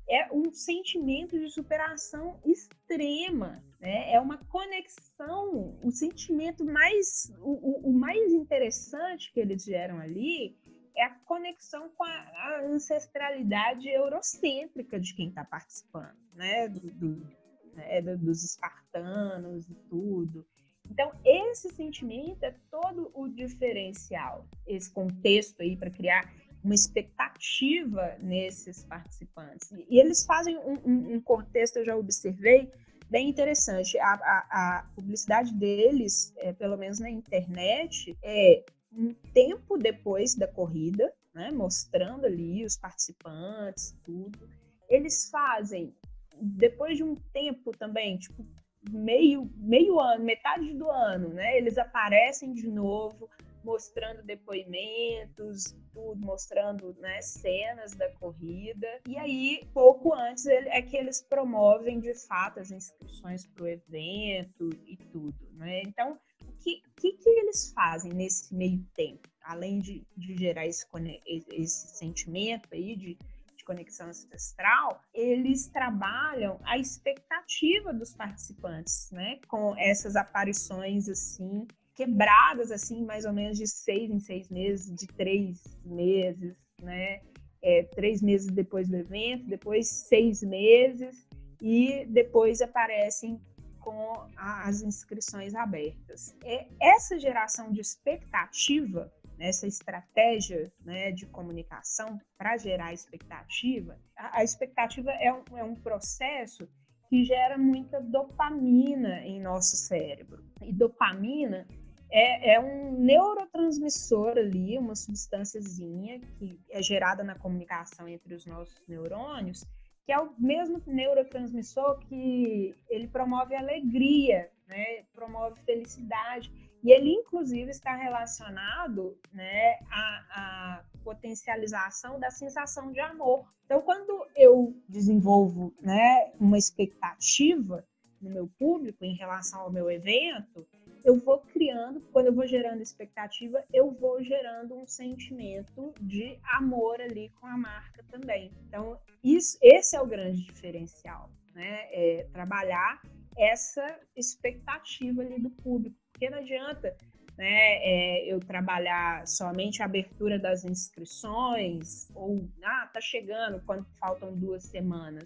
é 0.08 0.28
um 0.30 0.52
sentimento 0.52 1.38
de 1.38 1.50
superação 1.50 2.38
extrema, 2.44 3.64
né? 3.80 4.12
É 4.12 4.20
uma 4.20 4.36
conexão, 4.44 5.78
o 5.82 5.90
sentimento 5.90 6.64
mais, 6.64 7.32
o, 7.40 7.88
o 7.88 7.92
mais 7.92 8.32
interessante 8.32 9.32
que 9.32 9.40
eles 9.40 9.64
geram 9.64 9.98
ali 9.98 10.58
é 10.96 11.04
a 11.04 11.10
conexão 11.24 11.88
com 11.90 12.04
a, 12.04 12.60
ancestralidade 12.64 13.88
eurocêntrica 13.88 14.98
de 14.98 15.14
quem 15.14 15.28
está 15.28 15.44
participando, 15.44 16.16
né? 16.34 16.68
Do, 16.68 16.90
do, 16.92 17.26
né? 17.74 18.00
dos 18.00 18.44
espartanos 18.44 19.68
e 19.68 19.74
tudo. 19.88 20.46
Então, 20.90 21.12
esse 21.24 21.70
sentimento 21.70 22.42
é 22.44 22.54
todo 22.70 23.10
o 23.14 23.28
diferencial, 23.28 24.46
esse 24.66 24.92
contexto 24.92 25.62
aí 25.62 25.76
para 25.76 25.90
criar 25.90 26.30
uma 26.62 26.74
expectativa 26.74 28.16
nesses 28.20 28.84
participantes. 28.84 29.70
E 29.72 29.98
eles 29.98 30.24
fazem 30.24 30.56
um, 30.58 30.78
um, 30.84 31.14
um 31.14 31.20
contexto, 31.20 31.78
eu 31.78 31.84
já 31.84 31.96
observei, 31.96 32.70
bem 33.10 33.28
interessante. 33.28 33.98
A, 33.98 34.12
a, 34.14 34.78
a 34.78 34.82
publicidade 34.94 35.52
deles, 35.54 36.32
é, 36.36 36.52
pelo 36.52 36.76
menos 36.76 36.98
na 36.98 37.10
internet, 37.10 38.16
é 38.22 38.64
um 38.94 39.14
tempo 39.32 39.76
depois 39.78 40.34
da 40.34 40.46
corrida, 40.46 41.12
né, 41.34 41.50
mostrando 41.50 42.26
ali 42.26 42.64
os 42.64 42.76
participantes, 42.76 43.96
tudo. 44.04 44.48
Eles 44.88 45.30
fazem, 45.30 45.94
depois 46.40 46.96
de 46.96 47.04
um 47.04 47.14
tempo 47.32 47.70
também, 47.72 48.18
tipo, 48.18 48.46
meio, 48.90 49.50
meio 49.56 49.98
ano, 49.98 50.24
metade 50.24 50.74
do 50.74 50.90
ano, 50.90 51.28
né, 51.30 51.56
eles 51.56 51.78
aparecem 51.78 52.52
de 52.52 52.68
novo, 52.68 53.30
mostrando 53.64 54.22
depoimentos, 54.22 55.74
tudo, 55.92 56.20
mostrando 56.20 56.94
né, 56.98 57.20
cenas 57.22 57.92
da 57.92 58.10
corrida. 58.14 58.88
E 59.06 59.16
aí, 59.16 59.64
pouco 59.72 60.12
antes, 60.12 60.46
é 60.46 60.82
que 60.82 60.96
eles 60.96 61.22
promovem 61.22 62.00
de 62.00 62.14
fato 62.26 62.60
as 62.60 62.70
inscrições 62.70 63.46
para 63.46 63.64
o 63.64 63.68
evento 63.68 64.70
e 64.84 64.96
tudo. 64.96 65.38
Né? 65.52 65.82
Então, 65.82 66.18
que, 66.62 67.12
que, 67.12 67.28
eles 67.28 67.72
fazem 67.72 68.12
nesse 68.12 68.54
meio 68.54 68.84
tempo? 68.94 69.28
Além 69.42 69.80
de, 69.80 70.06
de 70.16 70.36
gerar 70.36 70.66
esse, 70.66 70.86
esse 71.26 71.96
sentimento 71.96 72.68
aí 72.72 72.96
de, 72.96 73.18
de 73.56 73.64
conexão 73.64 74.08
ancestral, 74.08 75.00
eles 75.12 75.68
trabalham 75.68 76.60
a 76.64 76.78
expectativa 76.78 77.92
dos 77.92 78.14
participantes, 78.14 79.10
né? 79.10 79.40
Com 79.48 79.76
essas 79.76 80.16
aparições 80.16 81.08
assim 81.08 81.66
quebradas, 81.94 82.70
assim, 82.70 83.04
mais 83.04 83.24
ou 83.24 83.32
menos 83.32 83.58
de 83.58 83.66
seis 83.66 84.10
em 84.10 84.18
seis 84.18 84.48
meses, 84.48 84.94
de 84.94 85.06
três 85.06 85.62
meses, 85.84 86.56
né? 86.80 87.20
É, 87.60 87.84
três 87.94 88.20
meses 88.22 88.48
depois 88.48 88.88
do 88.88 88.96
evento, 88.96 89.46
depois 89.46 89.88
seis 89.88 90.42
meses, 90.42 91.28
e 91.60 92.04
depois 92.06 92.60
aparecem 92.60 93.40
com 93.82 94.30
as 94.36 94.80
inscrições 94.82 95.54
abertas. 95.54 96.34
É, 96.44 96.66
essa 96.80 97.18
geração 97.18 97.70
de 97.72 97.80
expectativa, 97.80 99.12
né, 99.36 99.48
essa 99.48 99.66
estratégia 99.66 100.72
né, 100.84 101.10
de 101.10 101.26
comunicação 101.26 102.20
para 102.38 102.56
gerar 102.56 102.92
expectativa, 102.92 103.98
a, 104.16 104.38
a 104.40 104.44
expectativa 104.44 105.10
é 105.10 105.32
um, 105.32 105.58
é 105.58 105.64
um 105.64 105.74
processo 105.74 106.68
que 107.08 107.24
gera 107.24 107.58
muita 107.58 108.00
dopamina 108.00 109.20
em 109.20 109.40
nosso 109.40 109.76
cérebro. 109.76 110.42
E 110.62 110.72
dopamina 110.72 111.66
é, 112.10 112.54
é 112.54 112.60
um 112.60 112.92
neurotransmissor 113.00 114.38
ali, 114.38 114.78
uma 114.78 114.94
substânciazinha 114.94 116.20
que 116.38 116.58
é 116.70 116.82
gerada 116.82 117.24
na 117.24 117.34
comunicação 117.34 118.06
entre 118.06 118.34
os 118.34 118.46
nossos 118.46 118.82
neurônios, 118.86 119.64
que 120.04 120.12
é 120.12 120.18
o 120.18 120.34
mesmo 120.38 120.82
neurotransmissor 120.86 121.98
que 122.00 122.74
ele 122.88 123.08
promove 123.08 123.54
alegria, 123.54 124.50
né? 124.66 125.04
promove 125.12 125.60
felicidade. 125.62 126.52
E 126.82 126.90
ele, 126.90 127.10
inclusive, 127.10 127.70
está 127.70 127.94
relacionado 127.94 129.16
né, 129.32 129.78
à, 129.88 130.24
à, 130.30 130.84
potencialização 131.04 132.18
da 132.18 132.30
sensação 132.30 132.90
de 132.90 132.98
amor. 132.98 133.46
Então, 133.64 133.80
quando 133.82 134.26
eu 134.34 134.76
desenvolvo 134.88 135.72
né, 135.80 136.32
uma 136.40 136.58
expectativa 136.58 137.86
no 138.20 138.30
meu 138.30 138.48
público 138.58 139.04
em 139.04 139.14
relação 139.14 139.60
ao 139.60 139.72
meu 139.72 139.88
evento, 139.90 140.66
eu 141.04 141.16
vou 141.18 141.38
criando, 141.38 142.00
quando 142.12 142.26
eu 142.26 142.34
vou 142.34 142.46
gerando 142.46 142.82
expectativa, 142.82 143.64
eu 143.72 143.90
vou 143.90 144.22
gerando 144.22 144.74
um 144.74 144.86
sentimento 144.86 145.92
de 146.00 146.38
amor 146.44 147.00
ali 147.00 147.30
com 147.40 147.46
a 147.46 147.56
marca 147.56 148.04
também. 148.10 148.52
Então, 148.66 148.98
isso, 149.22 149.58
esse 149.62 149.96
é 149.96 150.00
o 150.00 150.06
grande 150.06 150.42
diferencial, 150.42 151.30
né? 151.54 151.88
É 151.92 152.26
trabalhar 152.32 153.00
essa 153.36 153.98
expectativa 154.16 155.22
ali 155.22 155.40
do 155.40 155.50
público, 155.50 155.96
porque 156.12 156.28
não 156.28 156.38
adianta 156.38 156.96
né, 157.36 157.78
é, 157.82 158.26
eu 158.26 158.38
trabalhar 158.40 159.26
somente 159.26 159.82
a 159.82 159.86
abertura 159.86 160.38
das 160.38 160.64
inscrições 160.64 162.10
ou 162.14 162.48
ah, 162.62 162.90
tá 162.92 163.00
chegando 163.00 163.62
quando 163.64 163.86
faltam 163.98 164.36
duas 164.36 164.64
semanas. 164.64 165.24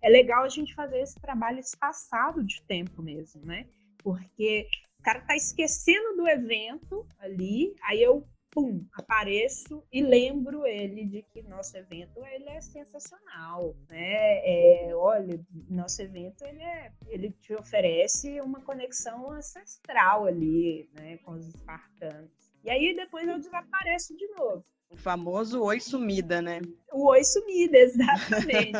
É 0.00 0.08
legal 0.08 0.44
a 0.44 0.48
gente 0.48 0.74
fazer 0.74 1.00
esse 1.00 1.20
trabalho 1.20 1.58
espaçado 1.58 2.44
de 2.44 2.62
tempo 2.62 3.02
mesmo, 3.02 3.44
né? 3.44 3.66
Porque 3.98 4.68
o 4.98 5.02
cara 5.02 5.20
tá 5.20 5.36
esquecendo 5.36 6.16
do 6.16 6.28
evento 6.28 7.06
ali, 7.18 7.74
aí 7.82 8.02
eu 8.02 8.26
pum, 8.50 8.84
apareço 8.94 9.84
e 9.92 10.02
lembro 10.02 10.66
ele 10.66 11.04
de 11.04 11.22
que 11.22 11.42
nosso 11.42 11.76
evento 11.76 12.24
ele 12.26 12.48
é 12.48 12.60
sensacional, 12.60 13.76
né? 13.88 14.88
É, 14.88 14.90
olha, 14.94 15.40
nosso 15.68 16.02
evento 16.02 16.44
ele, 16.44 16.62
é, 16.62 16.92
ele 17.06 17.30
te 17.30 17.54
oferece 17.54 18.40
uma 18.40 18.60
conexão 18.62 19.30
ancestral 19.30 20.26
ali, 20.26 20.90
né, 20.94 21.18
com 21.18 21.32
os 21.32 21.46
espartanos. 21.46 22.30
E 22.64 22.70
aí 22.70 22.94
depois 22.94 23.28
eu 23.28 23.38
desapareço 23.38 24.16
de 24.16 24.26
novo. 24.28 24.64
O 24.98 25.00
famoso 25.00 25.62
oi 25.62 25.78
sumida, 25.78 26.42
né? 26.42 26.60
O 26.92 27.06
oi 27.10 27.22
sumida, 27.22 27.78
exatamente. 27.78 28.72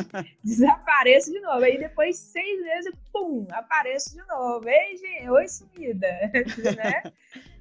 Desapareço 0.42 1.30
de 1.30 1.40
novo. 1.40 1.64
Aí 1.64 1.78
depois, 1.78 2.18
seis 2.18 2.60
meses, 2.60 2.92
pum, 3.12 3.46
apareço 3.52 4.16
de 4.16 4.26
novo. 4.26 4.68
Ei, 4.68 4.96
gente, 4.96 5.30
oi 5.30 5.46
sumida, 5.46 6.08
né? 6.76 7.12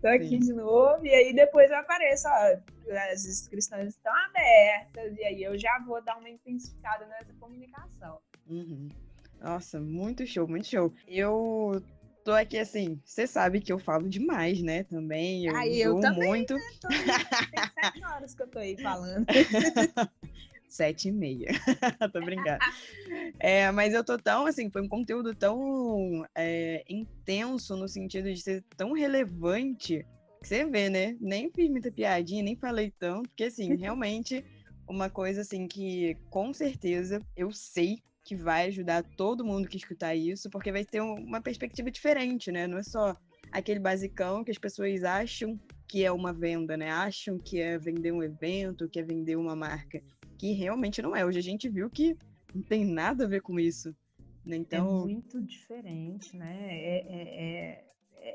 Tô 0.01 0.07
aqui 0.07 0.29
Sim. 0.29 0.39
de 0.39 0.53
novo. 0.53 1.05
E 1.05 1.13
aí 1.13 1.35
depois 1.35 1.69
eu 1.69 1.77
apareço, 1.77 2.27
ó, 2.27 2.91
as 3.11 3.25
inscrições 3.25 3.89
estão 3.89 4.11
abertas. 4.25 5.15
E 5.17 5.23
aí 5.23 5.43
eu 5.43 5.55
já 5.55 5.79
vou 5.85 6.03
dar 6.03 6.17
uma 6.17 6.29
intensificada 6.29 7.05
nessa 7.05 7.33
comunicação. 7.39 8.19
Uhum. 8.49 8.89
Nossa, 9.39 9.79
muito 9.79 10.25
show, 10.25 10.47
muito 10.47 10.65
show. 10.65 10.91
Eu 11.07 11.79
tô 12.27 12.33
aqui 12.33 12.57
assim, 12.57 12.99
você 13.05 13.25
sabe 13.25 13.61
que 13.61 13.71
eu 13.71 13.79
falo 13.79 14.09
demais, 14.09 14.61
né? 14.61 14.83
Também. 14.83 15.45
Eu, 15.45 15.55
Aí, 15.55 15.81
eu 15.81 15.97
também, 16.01 16.27
muito. 16.27 16.55
Né? 16.55 16.61
Tô, 16.81 16.87
tem 16.89 16.99
sete 16.99 18.05
horas 18.05 18.35
que 18.35 18.43
eu 18.43 18.47
tô 18.49 18.59
aí 18.59 18.75
falando. 18.75 19.25
sete 20.67 21.07
e 21.07 21.11
meia. 21.13 21.47
tô 22.11 22.19
brincando. 22.19 22.59
É, 23.39 23.71
mas 23.71 23.93
eu 23.93 24.03
tô 24.03 24.17
tão, 24.17 24.45
assim, 24.45 24.69
foi 24.69 24.81
um 24.81 24.89
conteúdo 24.89 25.33
tão 25.33 26.27
é, 26.35 26.83
intenso 26.89 27.77
no 27.77 27.87
sentido 27.87 28.25
de 28.33 28.41
ser 28.41 28.61
tão 28.75 28.91
relevante 28.91 30.05
que 30.41 30.47
você 30.49 30.65
vê, 30.65 30.89
né? 30.89 31.15
Nem 31.21 31.49
fiz 31.49 31.69
muita 31.69 31.89
piadinha, 31.89 32.43
nem 32.43 32.57
falei 32.57 32.91
tanto, 32.99 33.29
porque, 33.29 33.45
assim, 33.45 33.73
realmente 33.79 34.43
uma 34.85 35.09
coisa, 35.09 35.41
assim, 35.41 35.65
que 35.65 36.17
com 36.29 36.51
certeza 36.51 37.21
eu 37.37 37.53
sei 37.53 38.01
que 38.27 38.35
vai 38.35 38.67
ajudar 38.67 39.03
todo 39.15 39.45
mundo 39.45 39.69
que 39.69 39.77
escutar 39.77 40.13
isso, 40.13 40.49
porque 40.49 40.69
vai 40.69 40.83
ter 40.83 40.99
uma 40.99 41.41
perspectiva 41.41 41.89
diferente, 41.89 42.51
né? 42.51 42.67
Não 42.67 42.77
é 42.77 42.83
só 42.83 43.15
aquele 43.53 43.79
basicão 43.79 44.43
que 44.43 44.51
as 44.51 44.57
pessoas 44.57 45.01
acham 45.05 45.57
que 45.87 46.03
é 46.03 46.11
uma 46.11 46.33
venda, 46.33 46.75
né? 46.75 46.91
Acham 46.91 47.39
que 47.39 47.61
é 47.61 47.79
vender 47.79 48.11
um 48.11 48.21
evento, 48.21 48.89
que 48.89 48.99
é 48.99 49.03
vender 49.03 49.37
uma 49.37 49.55
marca, 49.55 50.03
que 50.37 50.51
realmente 50.51 51.01
não 51.01 51.15
é. 51.15 51.25
Hoje 51.25 51.39
a 51.39 51.41
gente 51.41 51.69
viu 51.69 51.89
que 51.89 52.17
não 52.53 52.61
tem 52.61 52.83
nada 52.83 53.23
a 53.23 53.27
ver 53.29 53.41
com 53.41 53.57
isso. 53.57 53.95
Né? 54.45 54.57
Então... 54.57 54.85
É 54.85 55.03
muito 55.03 55.41
diferente, 55.41 56.35
né? 56.35 56.57
É, 56.69 56.97
é, 57.07 57.45
é, 57.45 57.86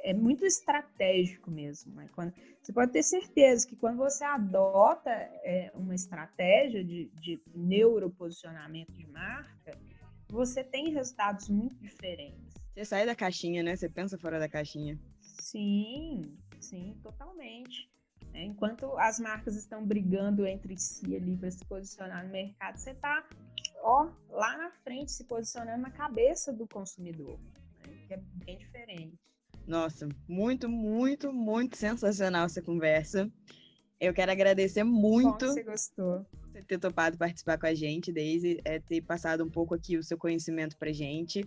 é 0.02 0.14
muito 0.14 0.44
estratégico 0.44 1.50
mesmo. 1.50 1.94
Né? 1.94 2.08
Quando, 2.14 2.32
você 2.62 2.72
pode 2.72 2.92
ter 2.92 3.02
certeza 3.02 3.66
que 3.66 3.76
quando 3.76 3.98
você 3.98 4.24
adota 4.24 5.10
é, 5.10 5.70
uma 5.74 5.94
estratégia 5.94 6.84
de, 6.84 7.10
de 7.14 7.42
neuroposicionamento 7.54 8.92
de 8.92 9.06
marca, 9.06 9.78
você 10.28 10.64
tem 10.64 10.90
resultados 10.90 11.48
muito 11.48 11.76
diferentes. 11.76 12.54
Você 12.72 12.84
sai 12.84 13.04
da 13.04 13.14
caixinha, 13.14 13.62
né? 13.62 13.76
Você 13.76 13.88
pensa 13.88 14.16
fora 14.16 14.38
da 14.38 14.48
caixinha. 14.48 14.98
Sim, 15.20 16.22
sim, 16.58 16.96
totalmente. 17.02 17.90
É, 18.32 18.42
enquanto 18.42 18.96
as 18.98 19.20
marcas 19.20 19.56
estão 19.56 19.84
brigando 19.86 20.46
entre 20.46 20.78
si 20.78 21.14
ali 21.14 21.36
para 21.36 21.50
se 21.50 21.62
posicionar 21.66 22.24
no 22.24 22.32
mercado, 22.32 22.78
você 22.78 22.92
está 22.92 23.28
ó, 23.82 24.10
lá 24.30 24.56
na 24.56 24.70
frente 24.70 25.12
se 25.12 25.24
posicionando 25.24 25.82
na 25.82 25.90
cabeça 25.90 26.52
do 26.52 26.66
consumidor, 26.66 27.38
né? 27.86 28.04
que 28.06 28.14
é 28.14 28.16
bem 28.16 28.56
diferente. 28.56 29.18
Nossa, 29.66 30.08
muito, 30.28 30.68
muito, 30.68 31.32
muito 31.32 31.76
sensacional 31.76 32.46
essa 32.46 32.60
conversa. 32.62 33.30
Eu 34.00 34.12
quero 34.12 34.32
agradecer 34.32 34.82
muito. 34.82 35.46
Bom, 35.46 35.52
você 35.52 35.62
gostou. 35.62 36.26
Você 36.52 36.62
ter 36.62 36.78
topado 36.78 37.16
participar 37.16 37.56
com 37.58 37.66
a 37.66 37.74
gente, 37.74 38.12
Daisy, 38.12 38.60
é, 38.64 38.80
ter 38.80 39.00
passado 39.02 39.44
um 39.44 39.50
pouco 39.50 39.74
aqui 39.74 39.96
o 39.96 40.02
seu 40.02 40.18
conhecimento 40.18 40.76
pra 40.76 40.92
gente. 40.92 41.44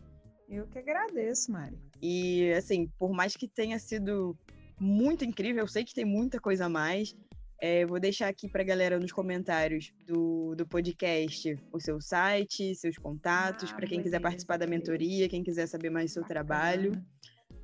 Eu 0.48 0.66
que 0.68 0.80
agradeço, 0.80 1.52
Mari. 1.52 1.78
E, 2.02 2.52
assim, 2.54 2.88
por 2.98 3.12
mais 3.12 3.36
que 3.36 3.48
tenha 3.48 3.78
sido 3.78 4.38
muito 4.80 5.26
incrível, 5.26 5.64
eu 5.64 5.68
sei 5.68 5.84
que 5.84 5.94
tem 5.94 6.06
muita 6.06 6.40
coisa 6.40 6.66
a 6.66 6.70
mais. 6.70 7.16
É, 7.62 7.86
vou 7.86 8.00
deixar 8.00 8.28
aqui 8.28 8.50
para 8.50 8.62
a 8.62 8.66
galera 8.66 9.00
nos 9.00 9.12
comentários 9.12 9.94
do, 10.06 10.56
do 10.56 10.68
podcast 10.68 11.58
o 11.72 11.80
seu 11.80 12.02
site, 12.02 12.76
seus 12.76 12.98
contatos, 12.98 13.72
ah, 13.72 13.76
para 13.76 13.88
quem 13.88 14.02
quiser 14.02 14.20
participar 14.20 14.58
da 14.58 14.68
mentoria, 14.68 15.30
quem 15.30 15.42
quiser 15.42 15.66
saber 15.68 15.90
mais 15.90 16.12
do 16.12 16.14
seu 16.14 16.22
Bacana. 16.22 16.46
trabalho. 16.46 17.06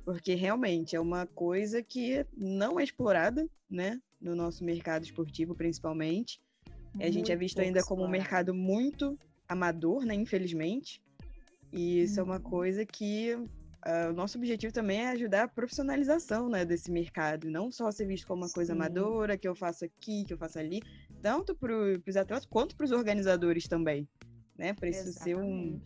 Porque 0.04 0.34
realmente 0.34 0.96
é 0.96 1.00
uma 1.00 1.26
coisa 1.26 1.82
que 1.82 2.26
não 2.36 2.78
é 2.78 2.84
explorada, 2.84 3.48
né? 3.70 4.00
No 4.20 4.34
nosso 4.34 4.64
mercado 4.64 5.04
esportivo, 5.04 5.54
principalmente. 5.54 6.40
Muito 6.94 7.06
a 7.06 7.10
gente 7.10 7.32
é 7.32 7.36
visto 7.36 7.60
ainda 7.60 7.82
como 7.82 8.04
um 8.04 8.08
mercado 8.08 8.52
muito 8.52 9.18
amador, 9.48 10.04
né? 10.04 10.14
Infelizmente. 10.14 11.00
E 11.72 12.02
isso 12.02 12.20
é 12.20 12.22
uma 12.22 12.36
uhum. 12.36 12.42
coisa 12.42 12.84
que 12.84 13.34
uh, 13.34 14.10
o 14.10 14.12
nosso 14.12 14.36
objetivo 14.36 14.72
também 14.72 15.00
é 15.00 15.08
ajudar 15.08 15.44
a 15.44 15.48
profissionalização 15.48 16.48
né, 16.48 16.64
desse 16.64 16.90
mercado, 16.90 17.50
não 17.50 17.70
só 17.70 17.90
ser 17.90 18.06
visto 18.06 18.26
como 18.26 18.42
uma 18.42 18.48
Sim. 18.48 18.54
coisa 18.54 18.72
amadora, 18.74 19.38
que 19.38 19.48
eu 19.48 19.54
faço 19.54 19.84
aqui, 19.84 20.24
que 20.24 20.34
eu 20.34 20.38
faço 20.38 20.58
ali, 20.58 20.82
tanto 21.22 21.54
para 21.54 21.74
os 21.74 22.16
atletas 22.16 22.46
quanto 22.46 22.76
para 22.76 22.84
os 22.84 22.92
organizadores 22.92 23.66
também, 23.66 24.06
né? 24.56 24.74
Para 24.74 24.88
isso 24.88 25.12
ser 25.12 25.36
um, 25.36 25.80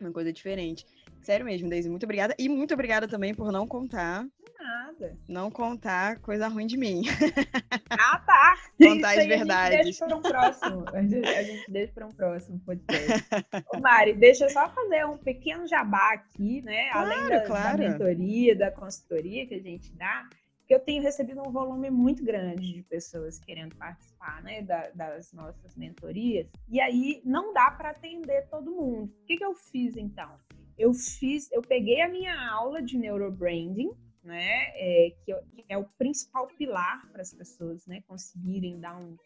uma 0.00 0.12
coisa 0.12 0.32
diferente. 0.32 0.86
Sério 1.22 1.44
mesmo, 1.44 1.68
Deise, 1.68 1.88
muito 1.88 2.04
obrigada. 2.04 2.34
E 2.38 2.48
muito 2.48 2.74
obrigada 2.74 3.08
também 3.08 3.34
por 3.34 3.52
não 3.52 3.66
contar 3.66 4.26
nada. 4.68 5.16
Não 5.28 5.50
contar 5.50 6.18
coisa 6.20 6.48
ruim 6.48 6.66
de 6.66 6.76
mim. 6.76 7.02
Ah, 7.90 8.18
tá. 8.20 8.54
Contar 8.78 9.18
as 9.18 9.26
verdades. 9.26 9.80
A 9.80 9.82
gente 9.82 9.84
deixa 9.84 10.06
para 10.06 10.16
um 10.16 10.22
próximo. 10.22 10.84
A 10.92 11.02
gente 11.02 11.70
deixa 11.70 11.92
para 11.92 12.06
um 12.06 12.12
próximo 12.12 12.60
podcast. 12.60 13.24
Ô, 13.74 13.80
Mari, 13.80 14.12
deixa 14.12 14.44
eu 14.44 14.50
só 14.50 14.68
fazer 14.68 15.04
um 15.06 15.16
pequeno 15.16 15.66
jabá 15.66 16.12
aqui, 16.12 16.62
né? 16.62 16.90
Claro, 16.92 17.10
Além 17.10 17.28
da, 17.28 17.40
claro. 17.46 17.78
da 17.78 17.88
mentoria, 17.88 18.56
da 18.56 18.70
consultoria 18.70 19.46
que 19.46 19.54
a 19.54 19.60
gente 19.60 19.90
dá 19.94 20.28
que 20.68 20.74
eu 20.74 20.80
tenho 20.80 21.02
recebido 21.02 21.40
um 21.40 21.50
volume 21.50 21.88
muito 21.88 22.22
grande 22.22 22.74
de 22.74 22.82
pessoas 22.82 23.40
querendo 23.40 23.74
participar 23.76 24.42
né, 24.42 24.60
da, 24.60 24.90
das 24.90 25.32
nossas 25.32 25.74
mentorias, 25.74 26.46
e 26.68 26.78
aí 26.78 27.22
não 27.24 27.54
dá 27.54 27.70
para 27.70 27.90
atender 27.90 28.46
todo 28.50 28.70
mundo. 28.70 29.10
O 29.22 29.24
que, 29.24 29.38
que 29.38 29.44
eu 29.44 29.54
fiz 29.54 29.96
então? 29.96 30.38
Eu 30.76 30.92
fiz, 30.92 31.50
eu 31.52 31.62
peguei 31.62 32.02
a 32.02 32.08
minha 32.08 32.38
aula 32.50 32.82
de 32.82 32.98
neurobranding, 32.98 33.90
né? 34.22 34.66
É, 34.74 35.14
que, 35.24 35.34
é 35.70 35.78
o 35.78 35.84
principal 35.96 36.46
pilar 36.46 37.10
para 37.10 37.22
as 37.22 37.32
pessoas, 37.32 37.86
né? 37.86 38.02
Conseguirem 38.06 38.78
dar 38.78 39.00
um 39.00 39.16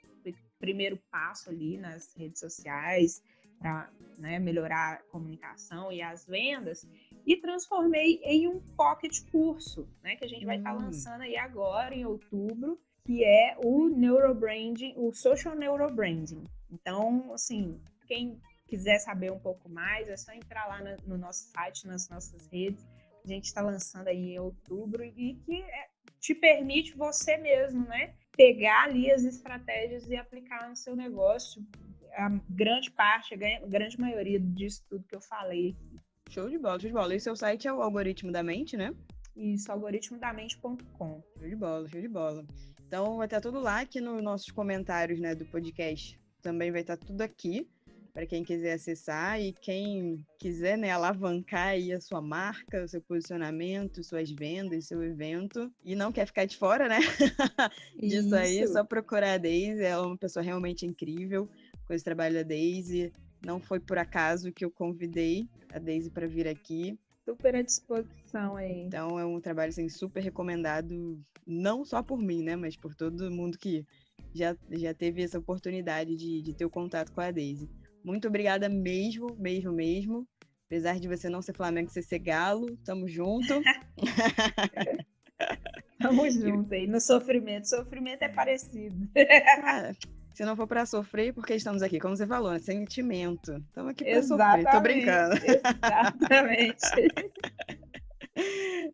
primeiro 0.61 0.97
passo 1.11 1.51
ali 1.51 1.77
nas 1.77 2.15
redes 2.17 2.39
sociais 2.39 3.21
para 3.59 3.91
né, 4.17 4.39
melhorar 4.39 4.95
a 4.95 5.03
comunicação 5.11 5.91
e 5.91 6.01
as 6.01 6.25
vendas 6.25 6.87
e 7.27 7.37
transformei 7.37 8.21
em 8.25 8.49
um 8.49 8.61
pocket 8.77 9.21
curso, 9.31 9.89
né? 10.03 10.17
Que 10.17 10.25
a 10.25 10.29
gente 10.29 10.45
vai 10.45 10.59
estar 10.59 10.71
tá 10.71 10.77
hum. 10.77 10.83
lançando 10.83 11.23
aí 11.23 11.37
agora 11.37 11.95
em 11.95 12.05
outubro, 12.05 12.81
que 13.05 13.25
é 13.25 13.57
o 13.65 13.89
neurobranding, 13.89 14.95
o 14.97 15.13
social 15.13 15.55
neurobranding. 15.55 16.45
Então, 16.71 17.33
assim, 17.33 17.81
quem 18.07 18.41
quiser 18.67 18.99
saber 18.99 19.31
um 19.31 19.39
pouco 19.39 19.69
mais, 19.69 20.09
é 20.09 20.17
só 20.17 20.33
entrar 20.33 20.67
lá 20.67 20.81
no, 20.81 20.97
no 21.15 21.19
nosso 21.19 21.51
site, 21.51 21.87
nas 21.87 22.09
nossas 22.09 22.47
redes 22.47 22.87
a 23.25 23.29
gente 23.29 23.45
está 23.45 23.61
lançando 23.61 24.09
aí 24.09 24.35
em 24.35 24.39
outubro 24.39 25.05
e 25.05 25.35
que 25.35 25.63
é, 25.63 25.89
te 26.21 26.35
permite 26.35 26.97
você 26.97 27.37
mesmo, 27.37 27.87
né, 27.87 28.15
pegar 28.37 28.85
ali 28.85 29.11
as 29.11 29.25
estratégias 29.25 30.09
e 30.09 30.17
aplicar 30.17 30.69
no 30.69 30.77
seu 30.77 30.97
negócio. 30.97 31.65
A 32.15 32.29
grande 32.51 32.91
parte, 32.91 33.35
a 33.35 33.67
grande 33.67 33.99
maioria 33.99 34.39
disso 34.39 34.85
tudo 34.89 35.07
que 35.07 35.17
eu 35.17 35.21
falei 35.21 35.71
aqui. 35.71 36.02
Show 36.33 36.49
de 36.49 36.57
bola, 36.57 36.81
show 36.81 36.89
de 36.89 36.95
bola. 36.95 37.15
E 37.15 37.21
seu 37.21 37.37
site 37.37 37.69
é 37.69 37.73
o 37.75 37.83
Algoritmo 37.83 38.33
da 38.33 38.43
Mente, 38.43 38.75
né? 38.75 38.95
Isso, 39.37 39.71
algoritmodamente.com. 39.71 41.23
Show 41.39 41.47
de 41.47 41.55
bola, 41.55 41.87
show 41.87 42.01
de 42.01 42.09
bola. 42.09 42.47
Então 42.87 43.19
vai 43.19 43.27
estar 43.27 43.43
tudo 43.43 43.61
lá 43.61 43.81
aqui 43.81 44.01
nos 44.01 44.23
nossos 44.23 44.51
comentários, 44.51 45.21
né, 45.21 45.35
do 45.35 45.45
podcast. 45.45 46.19
Também 46.41 46.73
vai 46.73 46.81
estar 46.81 46.97
tudo 46.97 47.21
aqui 47.21 47.69
para 48.15 48.25
quem 48.25 48.43
quiser 48.43 48.73
acessar 48.73 49.39
e 49.43 49.53
quem 49.53 50.25
quiser 50.39 50.79
né, 50.79 50.91
alavancar 50.91 51.69
aí 51.69 51.93
a 51.93 52.01
sua 52.01 52.23
marca, 52.23 52.83
o 52.83 52.89
seu 52.89 53.03
posicionamento, 53.03 54.03
suas 54.03 54.31
vendas, 54.31 54.87
seu 54.87 55.03
evento 55.03 55.71
e 55.85 55.95
não 55.95 56.11
quer 56.11 56.25
ficar 56.25 56.47
de 56.47 56.57
fora, 56.57 56.89
né? 56.89 57.01
Disso 58.01 58.29
Isso. 58.29 58.35
aí, 58.35 58.59
é 58.59 58.67
só 58.67 58.83
procurar 58.83 59.35
a 59.35 59.39
Daisy, 59.39 59.83
ela 59.83 60.05
é 60.05 60.07
uma 60.07 60.17
pessoa 60.17 60.43
realmente 60.43 60.87
incrível 60.87 61.47
com 61.87 61.93
esse 61.93 62.05
trabalho 62.05 62.37
da 62.37 62.43
Daisy. 62.43 63.13
Não 63.45 63.61
foi 63.61 63.81
por 63.81 63.99
acaso 63.99 64.53
que 64.53 64.65
eu 64.65 64.71
convidei 64.71 65.49
a 65.73 65.79
Daisy 65.79 66.11
para 66.11 66.27
vir 66.27 66.47
aqui. 66.47 66.99
Super 67.25 67.57
à 67.57 67.63
disposição 67.63 68.57
aí. 68.57 68.85
Então 68.87 69.19
é 69.19 69.25
um 69.25 69.41
trabalho 69.41 69.71
assim, 69.71 69.89
super 69.89 70.21
recomendado, 70.21 71.21
não 71.47 71.85
só 71.85 72.03
por 72.03 72.19
mim, 72.19 72.43
né? 72.43 72.57
Mas 72.57 72.77
por 72.77 72.95
todo 72.95 73.31
mundo 73.31 73.59
que 73.59 73.85
já, 74.35 74.57
já 74.71 74.95
teve 74.95 75.23
essa 75.23 75.39
oportunidade 75.39 76.17
de, 76.17 76.43
de 76.43 76.55
ter 76.55 76.65
o 76.65 76.71
contato 76.71 77.13
com 77.13 77.21
a 77.21 77.31
Daisy. 77.31 77.69
Muito 78.05 78.27
obrigada 78.29 78.69
mesmo, 78.69 79.37
mesmo, 79.39 79.73
mesmo. 79.73 80.27
Apesar 80.67 80.99
de 80.99 81.07
você 81.07 81.29
não 81.29 81.43
ser 81.43 81.55
Flamengo, 81.55 81.91
você 81.91 82.03
ser 82.03 82.19
Galo, 82.19 82.77
tamo 82.79 83.07
junto. 83.07 83.63
tamo 86.01 86.29
junto 86.31 86.73
aí, 86.75 86.87
no 86.87 87.01
sofrimento. 87.01 87.69
Sofrimento 87.69 88.23
é 88.23 88.29
parecido. 88.29 89.09
Se 90.35 90.45
não 90.45 90.57
for 90.57 90.67
para 90.67 90.87
sofrer, 90.87 91.33
porque 91.35 91.55
estamos 91.55 91.83
aqui, 91.83 92.01
como 92.01 92.17
você 92.17 92.27
falou, 92.27 92.53
né? 92.53 92.59
sentimento. 92.59 93.53
Estamos 93.69 93.91
aqui 93.91 94.05
para 94.05 94.23
sofrer. 94.23 94.71
Tô 94.71 94.81
brincando. 94.81 95.35
Exatamente. 95.37 96.81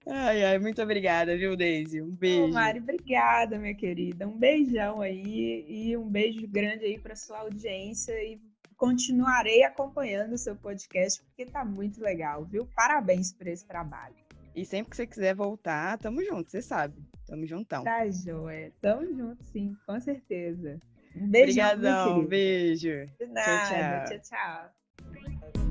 Ai, 0.04 0.44
ai, 0.44 0.58
muito 0.58 0.82
obrigada, 0.82 1.36
viu, 1.36 1.56
Deise? 1.56 2.02
Um 2.02 2.10
beijo. 2.10 2.46
Ô, 2.46 2.48
Mari, 2.48 2.80
obrigada, 2.80 3.56
minha 3.56 3.74
querida. 3.74 4.26
Um 4.26 4.36
beijão 4.36 5.00
aí 5.00 5.64
e 5.68 5.96
um 5.96 6.08
beijo 6.08 6.46
grande 6.48 6.84
aí 6.84 6.98
para 6.98 7.14
sua 7.14 7.38
audiência 7.38 8.12
e 8.12 8.40
continuarei 8.76 9.62
acompanhando 9.62 10.32
o 10.32 10.38
seu 10.38 10.56
podcast, 10.56 11.22
porque 11.22 11.46
tá 11.46 11.64
muito 11.64 12.00
legal, 12.00 12.44
viu? 12.44 12.66
Parabéns 12.74 13.32
por 13.32 13.46
esse 13.46 13.64
trabalho. 13.64 14.16
E 14.56 14.64
sempre 14.64 14.90
que 14.90 14.96
você 14.96 15.06
quiser 15.06 15.34
voltar, 15.34 15.98
tamo 15.98 16.24
junto, 16.24 16.50
você 16.50 16.60
sabe. 16.60 17.00
Tamo 17.26 17.46
juntão. 17.46 17.84
Tá, 17.84 18.10
Joé. 18.10 18.72
Tamo 18.80 19.06
junto, 19.14 19.44
sim, 19.44 19.76
com 19.86 20.00
certeza. 20.00 20.80
Um 21.16 21.28
beijo. 21.28 21.50
Obrigadão, 21.50 22.24
beijo. 22.26 23.06
De 23.18 23.26
nada. 23.26 24.04
tchau. 24.04 24.20
tchau. 24.20 24.20
tchau, 24.20 25.50
tchau. 25.52 25.67